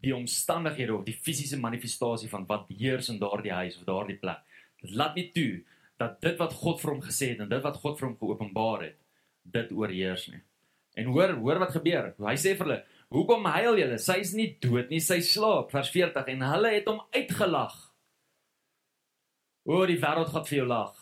die 0.00 0.14
omstandighede 0.16 0.94
of 0.94 1.04
die 1.04 1.16
fisiese 1.16 1.58
manifestasie 1.60 2.30
van 2.32 2.46
wat 2.48 2.70
heers 2.72 3.10
in 3.12 3.18
daardie 3.20 3.52
huis 3.52 3.76
of 3.78 3.86
daardie 3.88 4.18
plek, 4.20 4.40
dit 4.80 4.94
laat 4.96 5.18
nie 5.18 5.28
toe 5.34 5.60
dat 6.00 6.20
dit 6.24 6.38
wat 6.40 6.54
God 6.56 6.80
vir 6.80 6.94
hom 6.94 7.02
gesê 7.04 7.34
het 7.34 7.42
en 7.44 7.50
dit 7.50 7.64
wat 7.64 7.76
God 7.82 7.98
vir 7.98 8.08
hom 8.08 8.16
geopenbaar 8.20 8.86
het, 8.86 8.96
dit 9.44 9.72
oorheers 9.76 10.30
nie. 10.32 10.40
En 10.98 11.12
hoor, 11.12 11.34
hoor 11.42 11.60
wat 11.62 11.74
gebeur. 11.76 12.14
Hy 12.18 12.36
sê 12.40 12.56
vir 12.56 12.66
hulle, 12.66 12.84
"Hoekom 13.10 13.44
huil 13.44 13.78
julle? 13.78 13.98
Sy's 13.98 14.32
nie 14.34 14.56
dood 14.60 14.90
nie, 14.90 15.00
sy 15.00 15.20
slaap." 15.20 15.70
Vers 15.70 15.90
40 15.90 16.26
en 16.28 16.40
hulle 16.40 16.72
het 16.74 16.86
hom 16.86 17.00
uitgelag. 17.12 17.92
O, 19.64 19.86
die 19.86 20.00
wêreld 20.00 20.28
gaan 20.28 20.44
vir 20.44 20.58
jou 20.58 20.66
lag. 20.66 20.99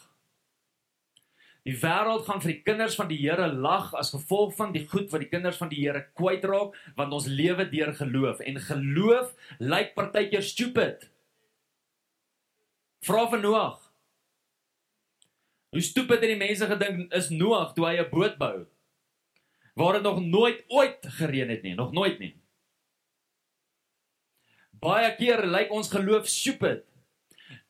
Die 1.69 1.77
wêreld 1.77 2.25
gaan 2.25 2.41
vir 2.41 2.55
die 2.55 2.63
kinders 2.65 2.97
van 2.97 3.11
die 3.11 3.19
Here 3.21 3.51
lag 3.53 3.91
as 3.99 4.15
gevolg 4.15 4.55
van 4.57 4.73
die 4.73 4.87
goed 4.89 5.11
wat 5.13 5.21
die 5.21 5.29
kinders 5.29 5.59
van 5.61 5.69
die 5.69 5.83
Here 5.83 6.07
kwytraak, 6.17 6.73
want 6.97 7.13
ons 7.13 7.29
lewe 7.29 7.69
deur 7.69 7.93
geloof 7.99 8.41
en 8.41 8.57
geloof 8.71 9.35
lyk 9.61 9.93
partykeer 9.99 10.47
stupid. 10.47 11.05
Vra 13.05 13.29
van 13.29 13.45
Noag. 13.45 13.77
Hoe 15.77 15.85
stupid 15.85 16.25
het 16.25 16.33
die 16.33 16.41
mense 16.41 16.67
gedink 16.67 17.13
is 17.13 17.29
Noag 17.29 17.77
toe 17.77 17.87
hy 17.91 18.01
'n 18.01 18.11
boot 18.11 18.41
bou? 18.41 18.67
waar 19.79 19.93
dit 19.93 20.03
nog 20.03 20.25
nooit 20.25 20.65
ooit 20.69 20.99
gereën 21.01 21.49
het 21.49 21.63
nie, 21.63 21.75
nog 21.75 21.93
nooit 21.93 22.19
nie. 22.19 22.35
Baie 24.71 25.11
keer 25.15 25.45
lyk 25.47 25.71
ons 25.75 25.91
geloof 25.91 26.27
stupid 26.27 26.83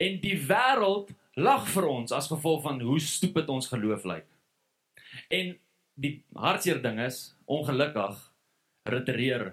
en 0.01 0.17
die 0.23 0.37
wêreld 0.49 1.13
lag 1.39 1.69
vir 1.71 1.87
ons 1.89 2.13
as 2.15 2.29
gevolg 2.31 2.65
van 2.65 2.81
hoe 2.83 2.99
stupid 3.03 3.49
ons 3.53 3.71
geloof 3.71 4.05
lyk. 4.09 4.27
En 5.31 5.55
die 5.99 6.13
hartseer 6.35 6.83
ding 6.83 7.01
is, 7.03 7.35
ongelukkig 7.47 8.21
retireer 8.89 9.53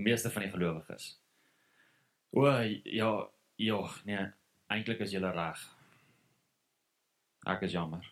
meeste 0.00 0.30
van 0.32 0.46
die 0.46 0.52
gelowiges. 0.52 1.12
O 2.32 2.48
ja, 2.48 3.12
ja, 3.60 3.80
nee, 4.08 4.24
eintlik 4.72 5.04
is 5.04 5.12
jy 5.12 5.20
reg. 5.24 5.60
Ek 7.48 7.64
is 7.66 7.74
jammer. 7.74 8.04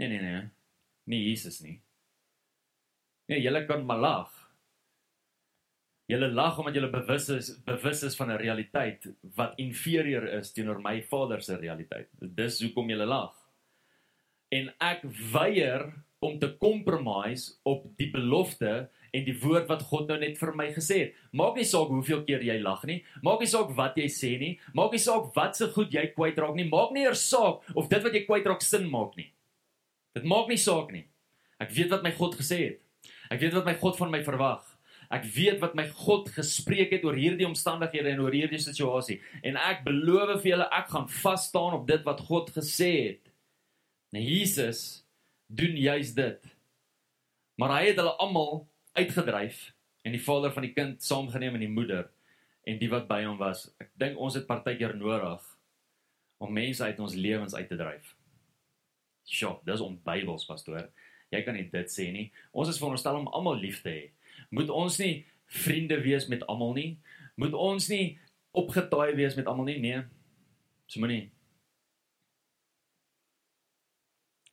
Nee 0.00 0.08
nee 0.08 0.22
nee. 0.22 0.42
Nie 1.04 1.22
Jesus 1.28 1.60
nie. 1.60 1.80
Nee, 3.28 3.42
julle 3.42 3.66
kan 3.66 3.84
maar 3.86 4.00
lag. 4.00 4.41
Julle 6.10 6.28
lag 6.34 6.58
omdat 6.58 6.74
julle 6.74 6.90
bewus 6.90 7.28
is 7.32 7.50
bewus 7.64 8.02
is 8.02 8.16
van 8.16 8.30
'n 8.30 8.40
realiteit 8.42 9.06
wat 9.36 9.54
inferieur 9.56 10.24
is 10.38 10.52
teenoor 10.52 10.80
my 10.80 11.02
Vader 11.02 11.42
se 11.42 11.56
realiteit. 11.56 12.08
Dis 12.18 12.60
hoekom 12.60 12.88
julle 12.88 13.06
lag. 13.06 13.34
En 14.50 14.72
ek 14.80 15.02
weier 15.32 15.92
om 16.18 16.38
te 16.38 16.56
compromise 16.56 17.52
op 17.62 17.86
die 17.96 18.10
belofte 18.10 18.90
en 19.12 19.24
die 19.24 19.34
woord 19.42 19.68
wat 19.68 19.82
God 19.90 20.08
nou 20.08 20.18
net 20.18 20.38
vir 20.40 20.54
my 20.56 20.68
gesê 20.72 20.98
het. 20.98 21.16
Maak 21.36 21.58
nie 21.58 21.66
saak 21.68 21.90
hoeveel 21.92 22.22
keer 22.24 22.44
jy 22.46 22.58
lag 22.62 22.84
nie, 22.88 23.02
maak 23.22 23.40
nie 23.40 23.50
saak 23.50 23.74
wat 23.76 23.96
jy 23.96 24.08
sê 24.08 24.38
nie, 24.40 24.52
maak 24.74 24.92
nie 24.92 25.02
saak 25.02 25.34
wat 25.36 25.56
se 25.56 25.68
goed 25.74 25.92
jy 25.92 26.06
kwytraak 26.14 26.54
nie, 26.54 26.68
maak 26.70 26.94
nie 26.94 27.04
eers 27.04 27.24
saak 27.28 27.66
of 27.74 27.90
dit 27.92 28.02
wat 28.02 28.14
jy 28.16 28.24
kwytraak 28.24 28.62
sin 28.62 28.88
maak 28.90 29.16
nie. 29.16 29.28
Dit 30.14 30.24
maak 30.24 30.48
nie 30.48 30.60
saak 30.60 30.92
nie. 30.92 31.04
Ek 31.60 31.74
weet 31.76 31.92
wat 31.92 32.02
my 32.06 32.12
God 32.16 32.38
gesê 32.38 32.60
het. 32.62 32.78
Ek 33.30 33.40
weet 33.40 33.54
wat 33.58 33.68
my 33.68 33.74
God 33.80 33.98
van 33.98 34.10
my 34.12 34.22
verwag. 34.24 34.71
Ek 35.12 35.26
weet 35.34 35.60
wat 35.60 35.74
my 35.76 35.84
God 35.92 36.30
gespreek 36.32 36.94
het 36.94 37.04
oor 37.04 37.18
hierdie 37.18 37.44
omstandighede 37.44 38.14
en 38.14 38.22
oor 38.24 38.32
hierdie 38.32 38.60
situasie 38.62 39.18
en 39.44 39.58
ek 39.60 39.84
beloof 39.84 40.38
vir 40.40 40.54
julle 40.54 40.68
ek 40.72 40.88
gaan 40.94 41.08
vas 41.20 41.44
staan 41.50 41.76
op 41.76 41.84
dit 41.88 42.06
wat 42.06 42.22
God 42.30 42.48
gesê 42.54 42.90
het. 43.10 43.32
Nou 44.12 44.22
Jesus 44.24 45.02
doen 45.52 45.76
juis 45.76 46.14
dit. 46.16 46.48
Maar 47.60 47.76
hy 47.76 47.82
het 47.90 48.00
hulle 48.00 48.16
almal 48.24 48.64
uitgedryf 48.96 49.68
en 50.02 50.16
die 50.16 50.22
vader 50.24 50.52
van 50.54 50.66
die 50.66 50.72
kind 50.72 51.04
saamgeneem 51.04 51.58
en 51.58 51.66
die 51.66 51.72
moeder 51.72 52.08
en 52.68 52.80
die 52.80 52.88
wat 52.90 53.04
by 53.10 53.20
hom 53.26 53.36
was. 53.40 53.66
Ek 53.82 53.92
dink 54.00 54.16
ons 54.20 54.38
het 54.38 54.48
partykeer 54.48 54.96
nodig 54.96 55.44
om 56.42 56.56
mense 56.56 56.82
uit 56.82 56.98
ons 57.04 57.14
lewens 57.14 57.54
uit 57.54 57.68
te 57.68 57.78
dryf. 57.78 58.14
Sjoe, 59.28 59.58
dis 59.68 59.84
onbybels 59.84 60.48
pastoor. 60.48 60.88
Jy 61.32 61.44
kan 61.46 61.56
nie 61.56 61.68
dit 61.70 61.92
sê 61.92 62.08
nie. 62.12 62.26
Ons 62.52 62.72
is 62.72 62.80
veronderstel 62.80 63.20
om 63.20 63.30
almal 63.30 63.60
lief 63.60 63.80
te 63.84 63.92
hê. 63.92 64.02
Moet 64.52 64.70
ons 64.72 64.98
nie 65.00 65.24
vriende 65.62 65.98
wees 66.04 66.28
met 66.28 66.44
almal 66.46 66.74
nie? 66.76 66.90
Moet 67.40 67.54
ons 67.56 67.88
nie 67.88 68.18
opgetaai 68.52 69.14
wees 69.16 69.36
met 69.38 69.48
almal 69.48 69.70
nie? 69.70 69.78
Nee. 69.80 70.02
So 70.86 71.00
moenie. 71.00 71.30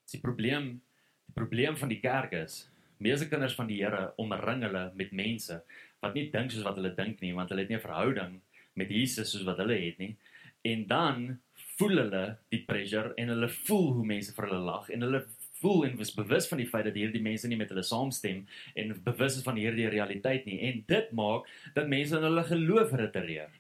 Die 0.10 0.22
probleem, 0.24 0.80
die 1.28 1.36
probleem 1.36 1.76
van 1.78 1.92
die 1.92 2.00
kerk 2.02 2.34
is, 2.40 2.64
meeste 3.04 3.28
kinders 3.30 3.56
van 3.56 3.68
die 3.70 3.82
Here 3.84 4.14
omring 4.20 4.64
hulle 4.66 4.88
met 4.98 5.12
mense 5.16 5.60
wat 6.02 6.16
nie 6.16 6.30
dink 6.32 6.52
soos 6.52 6.66
wat 6.66 6.80
hulle 6.80 6.96
dink 6.96 7.20
nie, 7.22 7.36
want 7.36 7.52
hulle 7.52 7.66
het 7.66 7.70
nie 7.70 7.78
'n 7.78 7.88
verhouding 7.88 8.40
met 8.80 8.90
Jesus 8.90 9.32
soos 9.32 9.44
wat 9.44 9.60
hulle 9.60 9.76
het 9.76 10.00
nie. 10.00 10.16
En 10.64 10.88
dan 10.88 11.40
voel 11.78 12.02
hulle 12.04 12.24
die 12.52 12.64
pressure 12.68 13.14
en 13.16 13.32
hulle 13.34 13.50
voel 13.50 13.94
hoe 13.94 14.06
mense 14.06 14.34
vir 14.36 14.48
hulle 14.48 14.64
lag 14.64 14.90
en 14.90 15.02
hulle 15.02 15.22
voel 15.62 15.86
en 15.86 15.98
was 16.00 16.14
bewus 16.16 16.48
van 16.50 16.62
die 16.62 16.68
feit 16.68 16.86
dat 16.88 16.98
hierdie 16.98 17.22
mense 17.22 17.48
nie 17.48 17.58
met 17.60 17.72
hulle 17.74 17.84
saamstem 17.86 18.46
en 18.76 18.96
bewus 19.04 19.40
is 19.40 19.46
van 19.46 19.60
hierdie 19.60 19.90
realiteit 19.92 20.46
nie 20.50 20.60
en 20.70 20.84
dit 20.88 21.12
maak 21.12 21.48
dat 21.76 21.92
mense 21.92 22.16
in 22.18 22.28
hulle 22.28 22.44
geloof 22.48 22.94
retireer. 22.94 23.52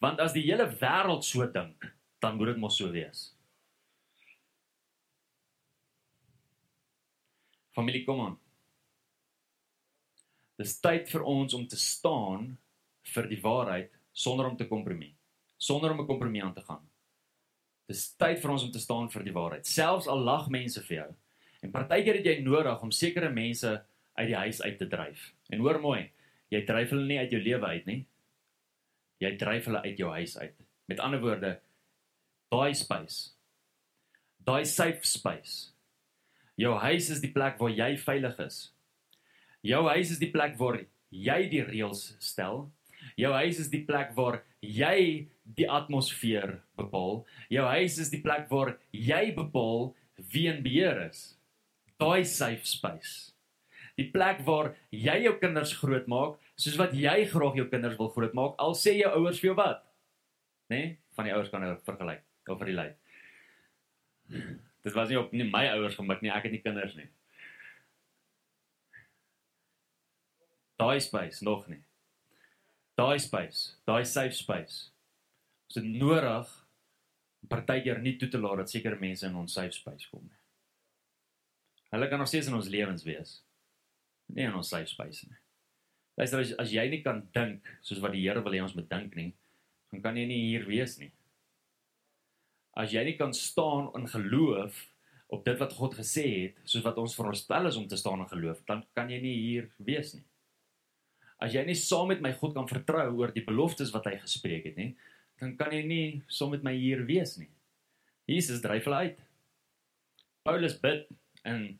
Want 0.00 0.20
as 0.20 0.32
die 0.36 0.46
hele 0.46 0.68
wêreld 0.80 1.24
so 1.24 1.46
dink, 1.52 1.90
dan 2.20 2.36
moet 2.36 2.54
dit 2.54 2.60
mos 2.60 2.76
so 2.80 2.90
wees. 2.92 3.30
Familie, 7.76 8.04
kom 8.04 8.20
aan. 8.24 8.38
Dis 10.60 10.76
tyd 10.82 11.08
vir 11.08 11.22
ons 11.24 11.54
om 11.56 11.66
te 11.68 11.78
staan 11.80 12.50
vir 13.14 13.28
die 13.30 13.40
waarheid 13.40 13.94
sonder 14.12 14.50
om 14.50 14.56
te 14.58 14.68
kompromie, 14.68 15.14
sonder 15.56 15.92
om 15.92 16.00
'n 16.00 16.06
kompromie 16.06 16.44
aan 16.44 16.54
te 16.54 16.64
gaan. 16.66 16.89
Dis 17.90 18.12
tyd 18.20 18.38
vir 18.38 18.52
ons 18.54 18.64
om 18.68 18.70
te 18.70 18.82
staan 18.82 19.08
vir 19.10 19.24
die 19.26 19.34
waarheid, 19.34 19.66
selfs 19.66 20.06
al 20.10 20.22
lag 20.22 20.46
mense 20.52 20.82
vir 20.86 20.96
jou. 20.96 21.08
En 21.66 21.72
partykeer 21.74 22.20
het 22.20 22.28
jy 22.28 22.36
nodig 22.44 22.84
om 22.86 22.92
sekere 22.94 23.32
mense 23.34 23.72
uit 24.20 24.28
die 24.30 24.38
huis 24.38 24.60
uit 24.62 24.78
te 24.78 24.86
dryf. 24.88 25.24
En 25.50 25.64
hoor 25.64 25.80
mooi, 25.82 26.04
jy 26.54 26.62
dryf 26.68 26.94
hulle 26.94 27.08
nie 27.08 27.18
uit 27.18 27.34
jou 27.34 27.40
lewe 27.42 27.72
uit 27.74 27.90
nie. 27.90 27.98
Jy 29.20 29.34
dryf 29.40 29.66
hulle 29.68 29.82
uit 29.82 29.98
jou 29.98 30.12
huis 30.14 30.36
uit. 30.38 30.54
Met 30.88 31.02
ander 31.02 31.20
woorde, 31.22 31.52
daai 32.54 32.74
space. 32.78 33.34
Daai 34.46 34.64
safe 34.64 35.04
space. 35.06 35.72
Jou 36.60 36.76
huis 36.78 37.10
is 37.10 37.20
die 37.24 37.32
plek 37.34 37.58
waar 37.60 37.74
jy 37.74 37.94
veilig 38.00 38.38
is. 38.46 38.60
Jou 39.66 39.82
huis 39.90 40.14
is 40.14 40.22
die 40.22 40.30
plek 40.32 40.54
waar 40.60 40.78
jy 41.10 41.40
die 41.50 41.64
reëls 41.66 42.14
stel. 42.22 42.68
Jou 43.20 43.32
huis 43.36 43.58
is 43.60 43.70
die 43.72 43.82
plek 43.84 44.14
waar 44.16 44.40
jy 44.64 45.28
die 45.44 45.66
atmosfeer 45.68 46.60
bepaal. 46.78 47.24
Jou 47.52 47.66
huis 47.74 47.98
is 48.00 48.12
die 48.12 48.22
plek 48.24 48.48
waar 48.52 48.76
jy 48.96 49.34
bepaal 49.36 49.90
wie 50.32 50.46
in 50.52 50.62
beheer 50.64 51.02
is. 51.08 51.34
Daai 52.00 52.24
safe 52.24 52.64
space. 52.68 53.34
Die 53.98 54.08
plek 54.12 54.40
waar 54.46 54.72
jy 54.94 55.18
jou 55.26 55.34
kinders 55.42 55.74
grootmaak 55.76 56.38
soos 56.60 56.78
wat 56.80 56.96
jy 56.96 57.26
graag 57.28 57.60
jou 57.60 57.68
kinders 57.68 57.98
wil 58.00 58.12
grootmaak 58.14 58.56
al 58.60 58.76
sê 58.76 58.96
jou 58.98 59.12
ouers 59.20 59.40
vir 59.40 59.50
jou 59.50 59.58
wat. 59.60 59.84
Né? 60.72 60.76
Nee? 60.76 60.90
Van 61.16 61.26
die 61.26 61.36
ouers 61.36 61.52
kan 61.52 61.64
jy 61.66 61.76
vergelyk 61.84 62.52
of 62.52 62.62
relate. 62.64 62.96
Dit 64.80 64.94
was 64.96 65.10
nie 65.10 65.18
op 65.20 65.32
nie 65.36 65.44
my 65.44 65.66
ouers 65.74 65.98
gemik 65.98 66.22
nie, 66.24 66.32
ek 66.32 66.46
het 66.48 66.54
nie 66.54 66.62
kinders 66.64 66.96
nie. 66.96 67.10
daai 70.80 71.00
space 71.00 71.44
nog 71.44 71.66
nie. 71.68 71.82
Daai 73.00 73.18
space, 73.22 73.76
daai 73.88 74.04
safe 74.04 74.36
space. 74.36 74.90
Ons 75.70 75.78
het 75.78 75.86
nodig 75.88 76.50
partykeer 77.48 78.00
nie 78.04 78.18
toe 78.20 78.28
te 78.28 78.40
laat 78.40 78.60
dat 78.60 78.72
sekere 78.72 78.98
mense 79.00 79.24
in 79.24 79.38
ons 79.40 79.54
safe 79.56 79.72
space 79.72 80.10
kom 80.10 80.26
nie. 80.26 80.40
Hulle 81.94 82.08
kan 82.10 82.20
nog 82.20 82.28
steeds 82.28 82.50
in 82.50 82.58
ons 82.58 82.68
lewens 82.70 83.06
wees. 83.06 83.38
Nie 84.34 84.50
in 84.50 84.58
ons 84.58 84.68
safe 84.68 84.90
space 84.90 85.24
nie. 85.26 85.38
Luister 86.20 86.42
as, 86.42 86.52
as 86.60 86.74
jy 86.74 86.84
nie 86.92 87.00
kan 87.06 87.22
dink 87.32 87.66
soos 87.86 88.02
wat 88.04 88.12
die 88.12 88.20
Here 88.26 88.42
wil 88.44 88.58
hê 88.58 88.60
ons 88.62 88.76
moet 88.76 88.90
dink 88.90 89.16
nie, 89.16 89.30
dan 89.90 90.04
kan 90.04 90.18
jy 90.20 90.26
nie 90.28 90.40
hier 90.50 90.68
wees 90.68 90.98
nie. 91.00 91.10
As 92.76 92.92
jy 92.92 93.02
nie 93.06 93.16
kan 93.18 93.32
staan 93.34 93.88
in 93.96 94.10
geloof 94.12 94.84
op 95.32 95.46
dit 95.46 95.56
wat 95.62 95.72
God 95.78 95.96
gesê 95.96 96.26
het, 96.28 96.60
soos 96.68 96.84
wat 96.84 97.00
ons 97.00 97.16
veronderstel 97.16 97.70
is 97.70 97.78
om 97.80 97.88
te 97.88 97.98
staan 97.98 98.26
in 98.26 98.30
geloof, 98.30 98.60
dan 98.68 98.84
kan 98.98 99.08
jy 99.10 99.22
nie 99.24 99.36
hier 99.40 99.70
wees 99.78 100.12
nie. 100.18 100.26
As 101.40 101.54
jy 101.56 101.64
nie 101.64 101.78
saam 101.78 102.10
met 102.12 102.20
my 102.20 102.32
God 102.36 102.54
kan 102.56 102.68
vertrou 102.68 103.06
oor 103.20 103.32
die 103.32 103.44
beloftes 103.46 103.92
wat 103.94 104.10
hy 104.10 104.18
gespreek 104.20 104.66
het 104.68 104.76
nie, 104.80 104.90
dan 105.40 105.54
kan 105.56 105.72
jy 105.72 105.82
nie 105.88 106.06
saam 106.28 106.52
met 106.54 106.64
my 106.66 106.74
hier 106.76 107.06
wees 107.08 107.38
nie. 107.40 107.48
Jesus 108.28 108.60
dryf 108.62 108.86
hulle 108.86 109.04
uit. 109.06 109.22
Paulus 110.46 110.76
bid 110.80 111.08
en 111.48 111.78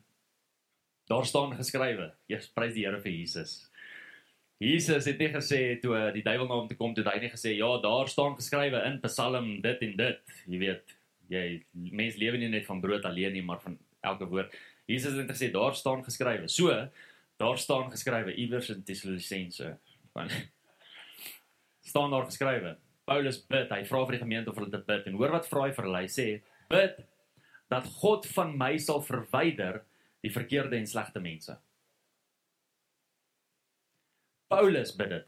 daar 1.11 1.25
staan 1.25 1.53
geskrywe: 1.57 2.11
"Jesus 2.27 2.49
prys 2.55 2.73
die 2.73 2.85
Here 2.85 3.01
vir 3.01 3.11
Jesus." 3.11 3.71
Jesus 4.61 5.05
het 5.09 5.17
nie 5.17 5.31
gesê 5.33 5.79
toe 5.81 5.95
die 6.13 6.21
duiwel 6.21 6.45
na 6.45 6.57
hom 6.59 6.67
toe 6.69 6.77
kom, 6.77 6.93
toe 6.93 7.05
hy 7.07 7.17
nie 7.23 7.31
gesê 7.33 7.55
ja, 7.57 7.69
daar 7.81 8.09
staan 8.09 8.35
geskrywe 8.37 8.83
in 8.85 8.99
Psalm 9.01 9.47
dit 9.63 9.79
en 9.87 9.95
dit, 9.97 10.35
jy 10.45 10.59
weet, 10.61 10.93
jy 11.33 11.45
mens 11.73 12.19
lewe 12.21 12.37
nie 12.37 12.51
net 12.51 12.67
van 12.67 12.81
brood 12.83 13.07
alleen 13.09 13.33
nie, 13.33 13.41
maar 13.41 13.61
van 13.63 13.79
elke 14.05 14.27
woord. 14.29 14.53
Jesus 14.85 15.17
het 15.17 15.31
gesê 15.33 15.49
daar 15.53 15.73
staan 15.73 16.03
geskrywe. 16.05 16.45
So, 16.45 16.69
Daar 17.41 17.57
staan 17.57 17.89
geskrywe 17.89 18.35
iewers 18.37 18.69
in 18.69 18.83
Tessalonisense 18.85 19.77
van 20.13 20.29
staan 21.91 22.11
daar 22.11 22.25
geskrywe. 22.25 22.75
Paulus 23.03 23.39
bid, 23.49 23.71
hy 23.73 23.81
vra 23.89 24.03
vir 24.05 24.17
die 24.17 24.21
gemeente 24.21 24.51
of 24.51 24.59
hulle 24.59 24.69
dit 24.69 24.85
bid 24.85 25.07
en 25.09 25.17
hoor 25.17 25.33
wat 25.33 25.49
vra 25.49 25.65
hy 25.65 25.73
vir 25.73 25.87
hulle? 25.87 26.03
Hy 26.05 26.11
sê 26.11 26.27
bid 26.69 27.01
dat 27.73 27.87
God 27.97 28.27
van 28.35 28.53
my 28.59 28.75
sal 28.83 29.01
verwyder 29.07 29.81
die 30.21 30.31
verkeerde 30.33 30.77
en 30.77 30.85
slegte 30.87 31.23
mense. 31.23 31.55
Paulus 34.51 34.93
bid 34.99 35.13
dit. 35.15 35.27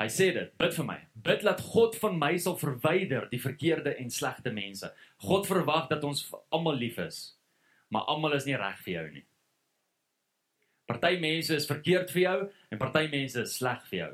Hy 0.00 0.08
sê 0.08 0.30
dit, 0.32 0.52
bid 0.56 0.72
vir 0.78 0.86
my. 0.88 0.96
Bid 1.28 1.44
dat 1.44 1.60
God 1.74 1.98
van 2.00 2.16
my 2.16 2.32
sal 2.40 2.56
verwyder 2.56 3.26
die 3.28 3.42
verkeerde 3.42 3.98
en 4.00 4.08
slegte 4.08 4.54
mense. 4.54 4.88
God 5.26 5.50
verwag 5.50 5.90
dat 5.92 6.06
ons 6.08 6.24
almal 6.48 6.80
lief 6.80 6.96
is, 7.04 7.18
maar 7.92 8.08
almal 8.08 8.38
is 8.38 8.48
nie 8.48 8.56
reg 8.56 8.80
vir 8.86 8.94
jou 8.94 9.08
nie. 9.18 9.26
Party 10.90 11.20
mense 11.22 11.54
is 11.54 11.68
verkeerd 11.70 12.10
vir 12.10 12.22
jou 12.24 12.38
en 12.74 12.78
party 12.80 13.04
mense 13.12 13.38
is 13.44 13.52
sleg 13.60 13.84
vir 13.92 13.98
jou. 14.00 14.10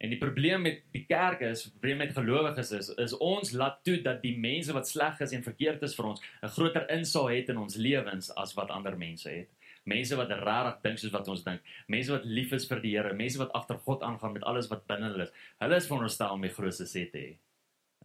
En 0.00 0.12
die 0.12 0.18
probleem 0.20 0.62
met 0.64 0.78
die 0.94 1.02
kerk 1.08 1.42
is, 1.44 1.64
die 1.66 1.72
probleem 1.74 1.98
met 2.04 2.14
gelowiges 2.16 2.70
is, 2.78 2.92
is 3.02 3.16
ons 3.18 3.50
laat 3.52 3.82
toe 3.84 3.98
dat 4.04 4.22
die 4.22 4.36
mense 4.38 4.72
wat 4.72 4.88
sleg 4.88 5.18
is 5.26 5.34
en 5.36 5.42
verkeerd 5.44 5.82
is 5.84 5.96
vir 5.98 6.12
ons 6.12 6.22
'n 6.22 6.52
groter 6.54 6.86
insaag 6.94 7.34
het 7.34 7.50
in 7.50 7.58
ons 7.58 7.76
lewens 7.76 8.30
as 8.36 8.54
wat 8.54 8.70
ander 8.70 8.96
mense 8.96 9.28
het. 9.28 9.50
Mense 9.84 10.16
wat 10.16 10.30
regtig 10.30 10.80
dink 10.82 10.98
soos 10.98 11.12
wat 11.12 11.28
ons 11.28 11.44
dink, 11.44 11.60
mense 11.88 12.12
wat 12.12 12.24
lief 12.24 12.52
is 12.52 12.68
vir 12.68 12.80
die 12.80 12.96
Here, 12.96 13.12
mense 13.12 13.38
wat 13.38 13.52
agter 13.52 13.78
God 13.78 14.02
aangaan 14.02 14.32
met 14.32 14.44
alles 14.44 14.68
wat 14.68 14.86
binne 14.86 15.10
hulle 15.10 15.22
is. 15.22 15.32
Hulle 15.58 15.76
is 15.76 15.86
veronderstel 15.86 16.32
om 16.32 16.42
die 16.42 16.54
grootste 16.54 16.86
sê 16.86 17.10
te 17.10 17.18
hê 17.18 17.38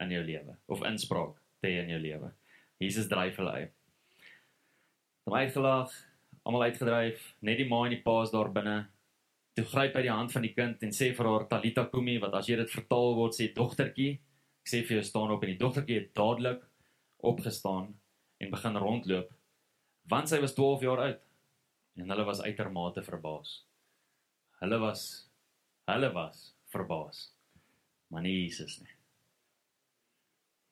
in 0.01 0.11
jou 0.11 0.23
lewe 0.23 0.57
of 0.67 0.83
inspraak 0.83 1.35
te 1.61 1.67
hê 1.67 1.83
in 1.83 1.89
jou 1.89 1.99
lewe. 1.99 2.33
Jesus 2.79 3.07
dryf 3.07 3.37
hulle 3.37 3.51
uit 3.51 3.84
hom 5.25 5.37
uitgelag, 5.37 5.93
almal 6.45 6.67
uitgedryf, 6.67 7.23
net 7.41 7.57
die 7.61 7.67
ma 7.69 7.83
en 7.85 7.95
die 7.95 8.03
paas 8.05 8.33
daar 8.33 8.51
binne. 8.53 8.77
Toe 9.55 9.65
gryp 9.71 9.95
hy 9.97 10.03
die 10.05 10.13
hand 10.13 10.33
van 10.35 10.43
die 10.45 10.53
kind 10.53 10.83
en 10.83 10.93
sê 10.93 11.11
vir 11.15 11.29
haar 11.29 11.47
Talita 11.49 11.85
kumi 11.89 12.17
wat 12.21 12.35
as 12.37 12.49
jy 12.49 12.59
dit 12.59 12.71
vertaal 12.71 13.15
word 13.17 13.37
sê 13.37 13.49
dogtertjie, 13.55 14.17
ek 14.61 14.71
sê 14.71 14.81
vir 14.83 14.99
jou 14.99 15.05
staan 15.07 15.31
op 15.33 15.45
en 15.45 15.53
die 15.53 15.61
dogtertjie 15.61 16.01
het 16.01 16.11
dadelik 16.17 16.65
opgestaan 17.25 17.93
en 18.41 18.51
begin 18.51 18.77
rondloop 18.81 19.31
want 20.11 20.29
sy 20.29 20.37
was 20.41 20.53
12 20.53 20.83
jaar 20.85 21.01
oud 21.05 21.21
en 21.95 22.11
hulle 22.11 22.25
was 22.27 22.41
uitermate 22.43 23.01
verbaas. 23.05 23.55
Hulle 24.59 24.79
was 24.83 25.05
hulle 25.89 26.11
was 26.13 26.51
verbaas. 26.73 27.31
Maar 28.09 28.25
nie 28.25 28.35
Jesus 28.43 28.77
nie. 28.81 28.93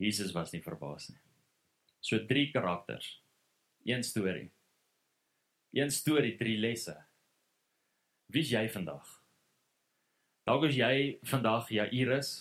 Jesus 0.03 0.33
was 0.35 0.53
nie 0.53 0.61
verbaas 0.61 1.09
nie. 1.09 1.21
So 2.03 2.19
drie 2.29 2.51
karakters 2.53 3.22
Een 3.83 4.03
storie. 4.03 4.51
Een 5.71 5.91
storie, 5.91 6.35
drie 6.35 6.57
lesse. 6.57 6.95
Wie's 8.31 8.49
jy 8.49 8.69
vandag? 8.71 9.19
Dalk 10.47 10.69
is 10.69 10.75
jy 10.75 11.19
vandag 11.27 11.69
Jairus 11.71 12.31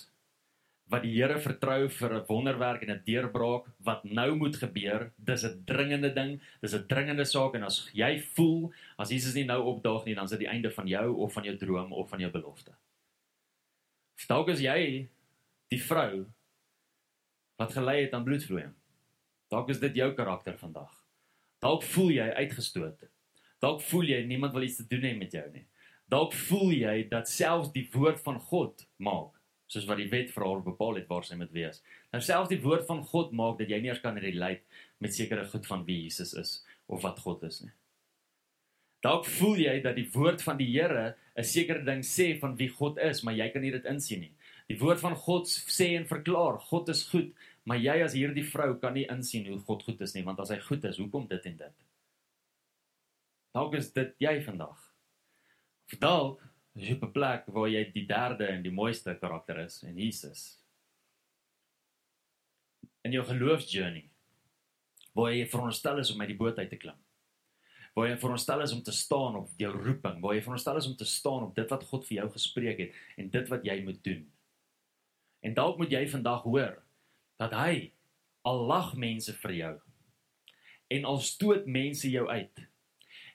wat 0.90 1.04
die 1.06 1.14
Here 1.14 1.38
vertrou 1.40 1.88
vir 1.88 2.14
'n 2.14 2.26
wonderwerk 2.28 2.82
en 2.82 2.90
'n 2.90 3.02
deurbraak 3.04 3.66
wat 3.78 4.04
nou 4.04 4.36
moet 4.36 4.56
gebeur. 4.56 5.10
Dis 5.16 5.44
'n 5.44 5.64
dringende 5.64 6.12
ding, 6.12 6.40
dis 6.60 6.74
'n 6.74 6.86
dringende 6.86 7.24
saak 7.24 7.54
en 7.54 7.62
as 7.62 7.90
jy 7.92 8.20
voel 8.20 8.72
as 8.98 9.10
Jesus 9.10 9.34
nie 9.34 9.44
nou 9.44 9.62
opdaag 9.62 10.04
nie, 10.04 10.14
dan 10.14 10.24
is 10.24 10.30
dit 10.30 10.40
die 10.40 10.48
einde 10.48 10.70
van 10.70 10.86
jou 10.86 11.16
of 11.16 11.32
van 11.32 11.44
jou 11.44 11.56
droom 11.56 11.92
of 11.92 12.08
van 12.08 12.20
jou 12.20 12.30
belofte. 12.30 12.72
Dalk 14.28 14.48
is 14.48 14.60
jy 14.60 15.08
die 15.68 15.82
vrou 15.82 16.26
wat 17.56 17.72
gelei 17.72 18.02
het 18.02 18.12
aan 18.12 18.24
bloedvloeiing. 18.24 18.74
Dalk 19.48 19.68
is 19.68 19.80
dit 19.80 19.94
jou 19.94 20.14
karakter 20.14 20.58
vandag. 20.58 21.01
Dalk 21.62 21.84
voel 21.94 22.10
jy 22.16 22.28
uitgestoot. 22.42 23.04
Dalk 23.62 23.84
voel 23.86 24.08
jy 24.10 24.24
niemand 24.26 24.54
wil 24.56 24.66
iets 24.66 24.80
te 24.80 24.86
doen 24.90 25.04
hê 25.06 25.12
met 25.18 25.34
jou 25.34 25.44
nie. 25.52 25.62
Dalk 26.10 26.34
voel 26.48 26.72
jy 26.74 26.96
dat 27.12 27.30
selfs 27.30 27.70
die 27.74 27.86
woord 27.94 28.18
van 28.24 28.40
God 28.50 28.82
maak 28.98 29.38
soos 29.72 29.86
wat 29.88 30.02
die 30.02 30.10
wet 30.12 30.28
vir 30.34 30.44
haar 30.44 30.60
bepaal 30.66 30.98
het 30.98 31.06
waar 31.08 31.24
sy 31.24 31.38
moet 31.40 31.52
wees. 31.54 31.78
Nou 32.12 32.20
selfs 32.20 32.50
die 32.50 32.60
woord 32.60 32.84
van 32.88 33.00
God 33.08 33.30
maak 33.32 33.56
dat 33.62 33.70
jy 33.72 33.78
nie 33.80 33.92
eens 33.92 34.02
kan 34.02 34.18
relate 34.20 34.66
met 35.00 35.14
sekere 35.14 35.46
goed 35.48 35.68
van 35.70 35.86
wie 35.86 36.02
Jesus 36.02 36.34
is 36.36 36.58
of 36.92 37.06
wat 37.06 37.22
God 37.24 37.46
is 37.48 37.62
nie. 37.64 37.72
Dalk 39.02 39.24
voel 39.38 39.64
jy 39.64 39.78
dat 39.82 39.96
die 39.98 40.06
woord 40.14 40.44
van 40.44 40.58
die 40.60 40.68
Here 40.74 41.14
'n 41.36 41.44
sekere 41.44 41.82
ding 41.84 42.02
sê 42.04 42.38
van 42.38 42.56
wie 42.56 42.68
God 42.68 42.98
is, 42.98 43.22
maar 43.22 43.34
jy 43.34 43.48
kan 43.48 43.62
nie 43.62 43.72
dit 43.72 43.84
insien 43.86 44.20
nie. 44.20 44.34
Die 44.68 44.78
woord 44.78 45.00
van 45.00 45.16
God 45.16 45.48
sê 45.48 45.96
en 45.96 46.06
verklaar 46.06 46.60
God 46.60 46.88
is 46.88 47.08
goed, 47.08 47.32
maar 47.68 47.78
jy 47.78 47.98
as 48.04 48.16
hierdie 48.18 48.46
vrou 48.46 48.74
kan 48.82 48.94
nie 48.94 49.06
insien 49.10 49.46
hoe 49.46 49.58
God 49.66 49.82
goed 49.86 50.00
is 50.00 50.14
nie, 50.16 50.24
want 50.26 50.40
as 50.42 50.50
hy 50.50 50.58
goed 50.64 50.84
is, 50.84 50.98
hoekom 50.98 51.28
dit 51.30 51.50
en 51.50 51.56
dit? 51.56 51.84
Dalk 53.52 53.76
is 53.78 53.92
dit 53.92 54.14
jy 54.22 54.38
vandag. 54.42 54.78
Of 55.92 55.98
dalk 56.00 56.40
is 56.74 56.88
jy 56.88 56.96
op 56.96 57.04
'n 57.04 57.12
plek 57.12 57.46
waar 57.46 57.68
jy 57.68 57.84
die 57.92 58.06
derde 58.06 58.48
en 58.48 58.62
die 58.62 58.72
mooiste 58.72 59.14
karakter 59.20 59.58
is 59.60 59.82
en 59.82 59.98
Jesus. 59.98 60.58
In 63.04 63.12
jou 63.12 63.24
geloofsjourney 63.24 64.08
waar 65.12 65.32
jy 65.32 65.46
veronderstel 65.46 65.98
is 65.98 66.10
om 66.12 66.20
uit 66.20 66.30
die 66.32 66.36
boot 66.36 66.58
uit 66.58 66.70
te 66.70 66.76
klim. 66.76 66.96
Waar 67.92 68.08
jy 68.08 68.16
veronderstel 68.16 68.62
is 68.64 68.72
om 68.72 68.82
te 68.82 68.92
staan 68.92 69.36
op 69.36 69.50
jou 69.60 69.72
roeping, 69.76 70.20
waar 70.20 70.34
jy 70.34 70.40
veronderstel 70.40 70.76
is 70.80 70.86
om 70.88 70.96
te 70.96 71.04
staan 71.04 71.42
op 71.42 71.54
dit 71.54 71.68
wat 71.68 71.84
God 71.84 72.06
vir 72.08 72.16
jou 72.16 72.30
gespreek 72.32 72.78
het 72.78 72.94
en 73.20 73.28
dit 73.30 73.48
wat 73.52 73.66
jy 73.68 73.82
moet 73.84 74.00
doen. 74.04 74.22
En 75.42 75.54
dalk 75.54 75.78
moet 75.78 75.92
jy 75.92 76.06
vandag 76.08 76.42
hoor 76.42 76.78
dat 77.42 77.54
hy 77.58 77.90
al 78.46 78.66
lag 78.70 78.92
mense 78.98 79.34
vir 79.42 79.56
jou 79.58 79.74
en 80.92 81.08
al 81.08 81.18
stoot 81.24 81.66
mense 81.66 82.10
jou 82.10 82.26
uit 82.28 82.66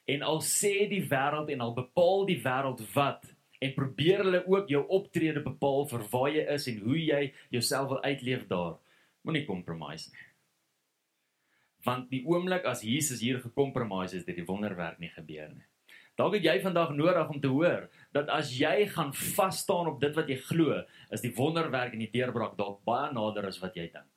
en 0.07 0.23
al 0.23 0.39
sê 0.45 0.87
die 0.91 1.03
wêreld 1.11 1.51
en 1.51 1.63
al 1.65 1.73
bepaal 1.75 2.25
die 2.29 2.39
wêreld 2.43 2.83
wat 2.93 3.27
en 3.59 3.73
probeer 3.73 4.23
hulle 4.23 4.43
ook 4.45 4.69
jou 4.71 4.83
optrede 4.99 5.41
bepaal 5.43 5.87
vir 5.91 6.05
waar 6.11 6.29
jy 6.31 6.45
is 6.55 6.67
en 6.71 6.83
hoe 6.85 6.99
jy 6.99 7.21
jouself 7.55 7.89
wil 7.93 8.03
uitleef 8.05 8.45
daar 8.51 8.77
moenie 9.25 9.47
compromise 9.47 10.11
nie. 10.13 10.27
Want 11.87 12.11
die 12.11 12.21
oomblik 12.27 12.67
as 12.69 12.83
Jesus 12.85 13.23
hier 13.23 13.41
gekompromise 13.41 14.19
is 14.19 14.27
dit 14.27 14.37
die 14.37 14.45
wonderwerk 14.47 15.01
nie 15.01 15.11
gebeur 15.15 15.49
nie 15.55 15.65
dalk 16.17 16.37
het 16.37 16.47
jy 16.49 16.57
vandag 16.63 16.93
nodig 16.97 17.29
om 17.33 17.41
te 17.41 17.53
hoor 17.53 17.87
dat 18.15 18.29
as 18.33 18.51
jy 18.57 18.87
gaan 18.93 19.13
vas 19.13 19.61
staan 19.63 19.93
op 19.93 20.01
dit 20.01 20.15
wat 20.17 20.29
jy 20.29 20.37
glo 20.49 20.81
is 21.13 21.23
die 21.23 21.33
wonderwerk 21.37 21.93
en 21.93 22.05
die 22.05 22.13
deurbraak 22.13 22.57
dalk 22.59 22.83
baie 22.87 23.13
nader 23.13 23.49
as 23.49 23.61
wat 23.63 23.77
jy 23.77 23.89
dink 23.93 24.13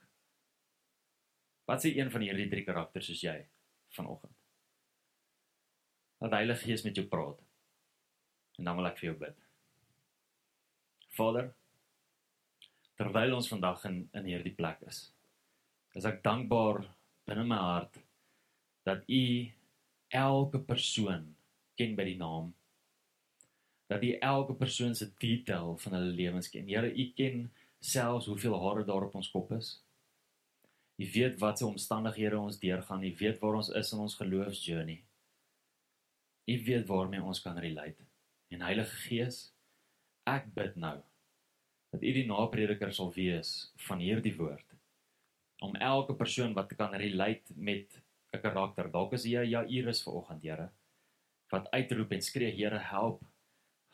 wat 1.71 1.85
sê 1.85 1.95
een 1.95 2.11
van 2.13 2.27
hierdie 2.27 2.51
drie 2.51 2.67
karakters 2.67 3.13
soos 3.13 3.25
jy 3.25 3.39
vanoggend 3.95 4.35
dat 6.21 6.37
Heilige 6.37 6.67
Gees 6.69 6.83
met 6.83 6.97
jou 6.97 7.07
praat. 7.09 7.41
En 8.59 8.65
dan 8.65 8.77
wil 8.77 8.91
ek 8.91 8.99
vir 9.01 9.09
jou 9.11 9.17
bid. 9.23 9.37
Vader, 11.17 11.49
terwyl 13.01 13.39
ons 13.39 13.49
vandag 13.49 13.85
in 13.89 14.03
in 14.17 14.29
hierdie 14.29 14.55
plek 14.55 14.83
is, 14.91 15.07
is 15.97 16.07
ek 16.07 16.21
dankbaar 16.27 16.85
binne 17.29 17.47
my 17.49 17.59
hart 17.59 17.97
dat 18.87 19.09
U 19.09 19.25
elke 20.21 20.61
persoon 20.69 21.25
ken 21.81 21.97
by 21.99 22.07
die 22.13 22.19
naam. 22.21 22.53
Dat 23.91 24.05
U 24.07 24.13
elke 24.23 24.55
persoon 24.55 24.95
se 24.95 25.09
detail 25.19 25.77
van 25.83 25.97
hulle 25.99 26.13
lewens 26.15 26.51
ken. 26.53 26.69
Here, 26.69 26.93
U 26.93 27.07
ken 27.17 27.49
selfs 27.81 28.29
hoeveel 28.31 28.59
hare 28.63 28.85
daar 28.85 29.09
op 29.09 29.17
ons 29.19 29.31
kop 29.33 29.53
is. 29.57 29.79
U 31.01 31.07
weet 31.15 31.39
watse 31.41 31.67
omstandighede 31.67 32.39
ons 32.39 32.59
deurgaan, 32.61 33.05
U 33.05 33.15
weet 33.17 33.39
waar 33.41 33.57
ons 33.63 33.71
is 33.81 33.93
in 33.93 34.03
ons 34.05 34.19
geloofsjourney. 34.21 35.01
U 36.47 36.57
weet 36.65 36.87
waarmee 36.87 37.23
ons 37.23 37.41
kan 37.41 37.59
relate. 37.59 38.05
En 38.53 38.67
Heilige 38.67 38.97
Gees, 39.07 39.39
ek 40.29 40.51
bid 40.55 40.77
nou 40.77 40.99
dat 41.91 42.05
U 42.05 42.13
die 42.15 42.27
naprediker 42.29 42.93
sal 42.95 43.09
wees 43.15 43.73
van 43.89 44.03
hierdie 44.03 44.37
woord 44.37 44.67
om 45.61 45.75
elke 45.77 46.15
persoon 46.17 46.55
wat 46.57 46.73
kan 46.77 46.95
relate 46.97 47.53
met 47.57 48.01
'n 48.33 48.41
karakter. 48.41 48.91
Dalk 48.91 49.13
is 49.13 49.25
jy 49.25 49.45
Jairus 49.51 50.03
vanoggend, 50.03 50.43
Here, 50.43 50.71
wat 51.51 51.71
uitroep 51.75 52.13
en 52.13 52.23
skree, 52.23 52.53
Here, 52.55 52.79
help. 52.79 53.25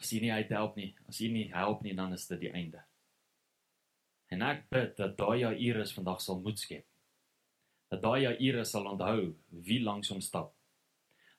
As 0.01 0.13
U 0.13 0.21
nie 0.21 0.33
uithelp 0.33 0.77
nie, 0.77 0.95
as 1.09 1.21
U 1.21 1.29
nie 1.33 1.47
help 1.53 1.83
nie, 1.83 1.95
dan 1.97 2.13
is 2.13 2.27
dit 2.29 2.41
die 2.41 2.53
einde. 2.53 2.83
En 4.29 4.43
ek 4.43 4.67
bid 4.69 4.97
dat 4.99 5.17
daai 5.17 5.41
Jairus 5.41 5.95
vandag 5.97 6.21
sal 6.21 6.41
moed 6.43 6.59
skep. 6.59 6.85
Dat 7.89 8.03
daai 8.03 8.27
Jairus 8.27 8.75
sal 8.75 8.91
onthou 8.91 9.33
wie 9.65 9.81
langs 9.81 10.11
hom 10.13 10.21
stap 10.21 10.57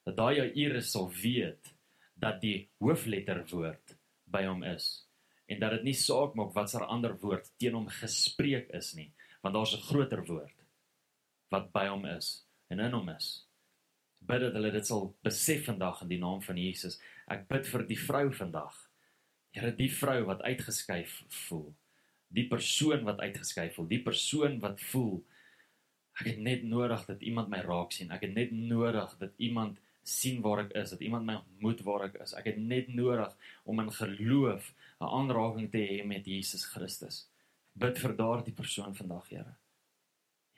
dat 0.08 0.16
daai 0.16 0.40
Jairus 0.40 0.92
sal 0.94 1.10
weet 1.12 1.74
dat 2.16 2.40
die 2.42 2.70
hoofletter 2.80 3.44
woord 3.52 3.98
by 4.32 4.46
hom 4.48 4.64
is 4.64 4.86
en 5.52 5.60
dat 5.60 5.76
dit 5.78 5.90
nie 5.90 5.98
saak 6.00 6.36
maak 6.40 6.54
wat 6.56 6.72
se 6.72 6.80
ander 6.84 7.16
woord 7.24 7.50
teen 7.60 7.76
hom 7.76 7.90
gespreek 7.92 8.72
is 8.80 8.94
nie 8.96 9.10
want 9.44 9.56
daar's 9.56 9.76
'n 9.76 9.88
groter 9.90 10.24
woord 10.30 10.64
wat 11.52 11.72
by 11.76 11.86
hom 11.92 12.06
is 12.06 12.46
en 12.72 12.80
in 12.80 12.96
hom 12.96 13.10
is 13.10 13.28
bid 14.28 14.44
dat 14.46 14.58
hulle 14.58 14.72
dit 14.76 14.90
sal 14.90 15.10
besef 15.26 15.66
vandag 15.70 16.04
in 16.06 16.12
die 16.14 16.22
naam 16.22 16.44
van 16.46 16.60
Jesus 16.62 17.00
ek 17.28 17.48
bid 17.52 17.68
vir 17.72 17.88
die 17.88 18.02
vrou 18.08 18.28
vandag 18.44 18.84
Here 19.58 19.72
die 19.74 19.90
vrou 19.90 20.20
wat 20.28 20.44
uitgeskuif 20.46 21.24
voel 21.48 21.72
die 22.30 22.46
persoon 22.52 23.06
wat 23.08 23.24
uitgeskuif 23.24 23.78
voel 23.80 23.90
die 23.90 24.04
persoon 24.04 24.60
wat 24.64 24.84
voel 24.92 25.18
ek 26.22 26.32
het 26.34 26.40
net 26.42 26.64
nodig 26.68 27.06
dat 27.08 27.22
iemand 27.22 27.50
my 27.50 27.64
raak 27.66 27.96
sien 27.96 28.12
ek 28.14 28.28
het 28.28 28.36
net 28.36 28.54
nodig 28.54 29.16
dat 29.22 29.34
iemand 29.38 29.82
sien 30.08 30.42
waar 30.42 30.64
ek 30.64 30.74
is, 30.80 30.94
dat 30.96 31.04
iemand 31.04 31.28
my 31.28 31.36
ontmoet 31.36 31.82
waar 31.84 32.06
ek 32.08 32.20
is. 32.24 32.34
Ek 32.40 32.48
het 32.48 32.60
net 32.60 32.88
nodig 32.96 33.34
om 33.68 33.82
in 33.84 33.92
geloof 33.92 34.72
'n 35.02 35.12
aanraking 35.20 35.72
te 35.72 35.84
hê 35.84 36.06
met 36.08 36.26
Jesus 36.26 36.64
Christus. 36.66 37.28
Bid 37.76 38.00
vir 38.00 38.16
daardie 38.16 38.54
persoon 38.54 38.96
vandag, 38.96 39.30
Here. 39.30 39.56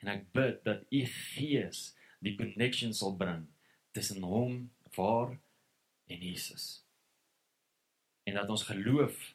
En 0.00 0.08
ek 0.08 0.32
bid 0.32 0.64
dat 0.64 0.86
U 0.90 1.04
Gees 1.04 1.96
die 2.20 2.36
connection 2.36 2.94
sal 2.94 3.16
bring 3.16 3.48
tussen 3.90 4.22
hom, 4.22 4.70
waar 4.94 5.38
en 6.06 6.18
Jesus. 6.18 6.84
En 8.22 8.34
dat 8.34 8.48
ons 8.48 8.62
geloof 8.62 9.34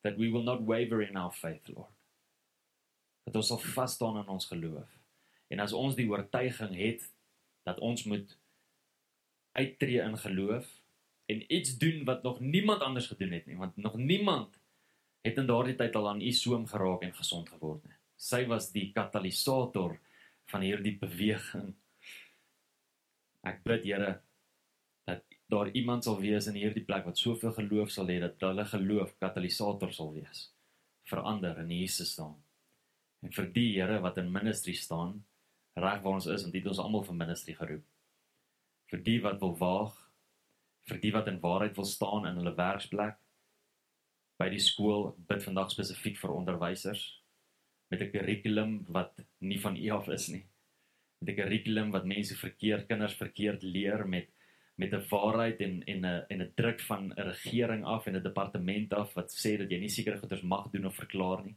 that 0.00 0.16
we 0.16 0.30
will 0.30 0.42
not 0.42 0.64
waver 0.66 1.02
in 1.02 1.16
our 1.16 1.32
faith, 1.32 1.68
Lord. 1.68 1.90
Dat 3.24 3.36
ons 3.36 3.46
sal 3.46 3.58
vas 3.58 3.92
staan 3.92 4.18
in 4.18 4.28
ons 4.28 4.46
geloof. 4.46 4.88
En 5.48 5.60
as 5.62 5.72
ons 5.72 5.94
die 5.94 6.08
oortuiging 6.10 6.74
het 6.76 7.04
dat 7.62 7.78
ons 7.78 8.04
moet 8.04 8.38
uittreë 9.52 10.02
in 10.02 10.18
geloof 10.18 10.68
en 11.30 11.44
iets 11.54 11.76
doen 11.78 12.04
wat 12.04 12.22
nog 12.22 12.40
niemand 12.40 12.80
anders 12.80 13.06
gedoen 13.06 13.32
het 13.36 13.46
nie 13.46 13.56
want 13.56 13.76
nog 13.76 13.96
niemand 13.96 14.58
het 15.22 15.36
in 15.38 15.46
daardie 15.46 15.76
tyd 15.78 15.96
al 15.96 16.08
aan 16.08 16.20
u 16.20 16.32
soem 16.32 16.66
geraak 16.66 17.04
en 17.06 17.14
gesond 17.14 17.48
geword 17.48 17.84
nie. 17.84 17.94
Sy 18.16 18.42
was 18.50 18.70
die 18.72 18.88
katalisator 18.94 19.98
van 20.50 20.64
hierdie 20.66 20.96
beweging. 20.98 21.74
Ek 23.42 23.62
bid 23.64 23.84
Here 23.84 24.20
dat 25.06 25.24
daar 25.50 25.68
iemand 25.74 26.04
sal 26.04 26.20
wees 26.20 26.46
in 26.46 26.56
hierdie 26.56 26.84
plek 26.86 27.04
wat 27.04 27.18
soveel 27.18 27.52
geloof 27.56 27.90
sal 27.90 28.06
hê 28.06 28.20
dat 28.22 28.40
hulle 28.40 28.64
geloof 28.64 29.16
katalisator 29.18 29.92
sal 29.92 30.12
wees. 30.14 30.50
Verander 31.10 31.58
in 31.58 31.70
Jesus 31.74 32.14
naam. 32.18 32.38
En 33.22 33.32
vir 33.34 33.50
die 33.54 33.70
Here 33.74 34.00
wat 34.00 34.18
in 34.18 34.32
ministry 34.32 34.74
staan, 34.78 35.24
reg 35.74 36.02
waar 36.04 36.20
ons 36.20 36.26
is, 36.26 36.42
want 36.42 36.54
dit 36.54 36.66
ons 36.66 36.78
almal 36.78 37.04
vir 37.06 37.18
ministry 37.18 37.56
geroep 37.58 37.86
vir 38.92 39.00
die 39.00 39.18
wat 39.24 39.40
wil 39.40 39.54
waag, 39.56 39.96
vir 40.90 41.00
die 41.00 41.12
wat 41.14 41.28
in 41.30 41.40
waarheid 41.40 41.78
wil 41.78 41.88
staan 41.88 42.28
in 42.28 42.38
hulle 42.40 42.52
werksplek. 42.58 43.16
By 44.40 44.50
die 44.52 44.60
skool 44.60 45.12
bid 45.30 45.44
vandag 45.44 45.72
spesifiek 45.72 46.18
vir 46.20 46.34
onderwysers 46.36 47.04
met 47.92 48.02
'n 48.02 48.12
kurrikulum 48.12 48.72
wat 48.88 49.20
nie 49.40 49.60
van 49.60 49.76
U 49.76 49.88
af 49.96 50.08
is 50.08 50.28
nie. 50.28 50.44
Met 51.22 51.34
'n 51.34 51.36
kurrikulum 51.38 51.90
wat 51.94 52.04
mense 52.04 52.34
verkeerd 52.34 52.88
kinders 52.90 53.14
verkeerd 53.14 53.62
leer 53.62 54.08
met 54.08 54.28
met 54.74 54.92
'n 54.92 55.04
waarheid 55.08 55.60
en 55.60 55.84
en 55.84 56.00
'n 56.06 56.24
en 56.28 56.42
'n 56.42 56.52
druk 56.54 56.80
van 56.80 57.12
'n 57.12 57.20
regering 57.30 57.84
af 57.84 58.06
en 58.06 58.16
'n 58.16 58.22
departement 58.22 58.94
af 58.94 59.14
wat 59.14 59.30
sê 59.30 59.56
dat 59.58 59.70
jy 59.70 59.78
nie 59.78 59.88
sekere 59.88 60.18
goeders 60.18 60.42
mag 60.42 60.70
doen 60.70 60.86
of 60.86 60.94
verklaar 60.94 61.44
nie 61.44 61.56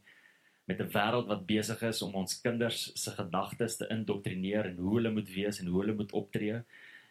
met 0.66 0.80
'n 0.80 0.92
wêreld 0.98 1.28
wat 1.28 1.46
besig 1.46 1.82
is 1.82 2.02
om 2.02 2.14
ons 2.14 2.42
kinders 2.42 2.92
se 2.94 3.12
gedagtes 3.12 3.78
te 3.78 3.88
indoktrineer 3.88 4.66
en 4.66 4.78
hoe 4.78 4.96
hulle 4.96 5.12
moet 5.12 5.30
wees 5.30 5.60
en 5.60 5.68
hoe 5.68 5.80
hulle 5.82 5.94
moet 5.94 6.12
optree 6.12 6.62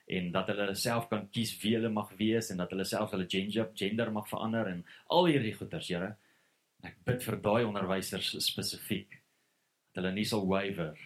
en 0.07 0.33
dat 0.33 0.47
hulle 0.47 0.75
self 0.75 1.09
kan 1.09 1.31
kies 1.31 1.63
wie 1.63 1.75
hulle 1.75 1.89
mag 1.89 2.13
wees 2.19 2.51
en 2.51 2.57
dat 2.57 2.71
hulle 2.71 2.85
self 2.85 3.11
hulle 3.11 3.27
gender 3.29 3.71
gender 3.75 4.13
mag 4.13 4.29
verander 4.29 4.67
en 4.67 4.85
al 5.07 5.27
hierdie 5.27 5.55
goeters, 5.55 5.89
Here. 5.89 6.17
Ek 6.85 6.97
bid 7.05 7.23
vir 7.25 7.41
daai 7.41 7.65
onderwysers 7.65 8.35
spesifiek 8.45 9.21
dat 9.95 10.03
hulle 10.03 10.13
nie 10.13 10.25
sal 10.25 10.47
waver 10.47 10.99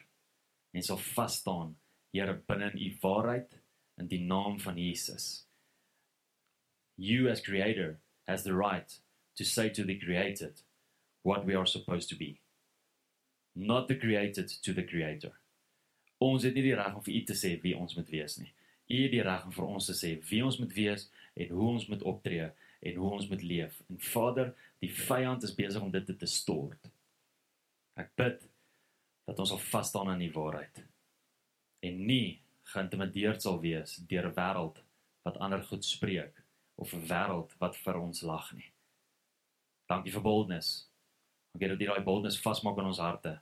en 0.73 0.83
sal 0.83 1.01
vas 1.14 1.39
staan, 1.41 1.77
Here, 2.11 2.35
binne 2.49 2.71
in 2.73 2.79
u 2.81 2.97
waarheid 3.03 3.59
in 4.01 4.07
die 4.09 4.21
naam 4.21 4.61
van 4.61 4.79
Jesus. 4.79 5.47
You 6.97 7.29
as 7.29 7.41
creator 7.41 8.01
has 8.27 8.43
the 8.43 8.55
right 8.55 9.01
to 9.37 9.45
say 9.45 9.69
to 9.71 9.85
the 9.85 9.99
created 9.99 10.62
what 11.23 11.45
we 11.45 11.55
are 11.55 11.66
supposed 11.66 12.09
to 12.09 12.16
be. 12.16 12.41
Not 13.55 13.89
the 13.89 13.97
created 13.97 14.49
to 14.62 14.73
the 14.73 14.85
creator. 14.85 15.33
Ons 16.19 16.43
het 16.43 16.55
nie 16.55 16.64
die 16.64 16.75
reg 16.75 16.97
om 16.97 17.05
vir 17.05 17.14
u 17.14 17.23
te 17.29 17.37
sê 17.39 17.53
wie 17.62 17.77
ons 17.77 17.95
moet 17.95 18.09
wees 18.11 18.39
nie. 18.41 18.51
U 18.89 19.03
het 19.05 19.12
die 19.12 19.23
reg 19.23 19.45
om 19.47 19.55
vir 19.55 19.69
ons 19.69 19.87
te 19.87 19.95
sê 19.95 20.16
wie 20.31 20.43
ons 20.45 20.59
moet 20.59 20.73
wees 20.75 21.07
en 21.37 21.53
hoe 21.55 21.69
ons 21.77 21.87
moet 21.93 22.03
optree 22.03 22.49
en 22.81 22.99
hoe 22.99 23.11
ons 23.19 23.29
moet 23.29 23.43
leef. 23.43 23.79
En 23.93 24.01
Vader, 24.01 24.55
die 24.83 24.91
vyand 24.91 25.45
is 25.47 25.55
besig 25.55 25.83
om 25.83 25.93
dit 25.95 26.07
te 26.07 26.16
distort. 26.16 26.91
Ek 27.99 28.11
bid 28.19 28.48
dat 29.29 29.39
ons 29.39 29.51
sal 29.53 29.61
vas 29.61 29.89
staan 29.89 30.09
aan 30.09 30.22
die 30.24 30.33
waarheid 30.33 30.81
en 31.85 31.99
nie 32.09 32.41
geïntimideerd 32.72 33.45
sal 33.45 33.61
wees 33.61 33.97
deur 34.11 34.29
'n 34.29 34.37
wêreld 34.37 34.81
wat 35.26 35.37
ander 35.45 35.62
goed 35.70 35.85
spreek 35.85 36.41
of 36.81 36.95
'n 36.95 37.07
wêreld 37.12 37.53
wat 37.61 37.76
vir 37.76 37.97
ons 38.01 38.22
lag 38.22 38.53
nie. 38.53 38.72
Dankie 39.87 40.12
vir 40.12 40.22
boldness. 40.22 40.89
Dankie 41.53 41.68
dat 41.68 41.81
jy 41.81 41.87
daai 41.87 42.05
boldness 42.05 42.41
vasmaak 42.41 42.79
in 42.79 42.85
ons 42.85 42.99
harte. 42.99 43.41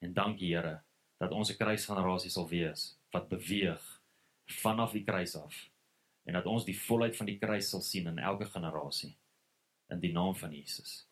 En 0.00 0.12
dankie 0.12 0.54
Here 0.54 0.82
dat 1.18 1.32
ons 1.32 1.50
'n 1.50 1.56
kruisgenerasie 1.56 2.30
sal 2.30 2.48
wees 2.48 2.98
wat 3.10 3.28
beweeg 3.28 4.02
vanaf 4.46 4.92
die 4.92 5.04
kruis 5.04 5.36
af 5.36 5.70
en 6.24 6.32
dat 6.32 6.46
ons 6.46 6.64
die 6.64 6.78
volheid 6.78 7.16
van 7.16 7.26
die 7.26 7.38
kruis 7.38 7.70
sal 7.70 7.80
sien 7.80 8.06
in 8.06 8.18
elke 8.18 8.44
generasie 8.44 9.16
in 9.88 10.00
die 10.00 10.12
naam 10.12 10.34
van 10.34 10.52
Jesus. 10.52 11.08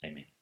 Amen. 0.00 0.41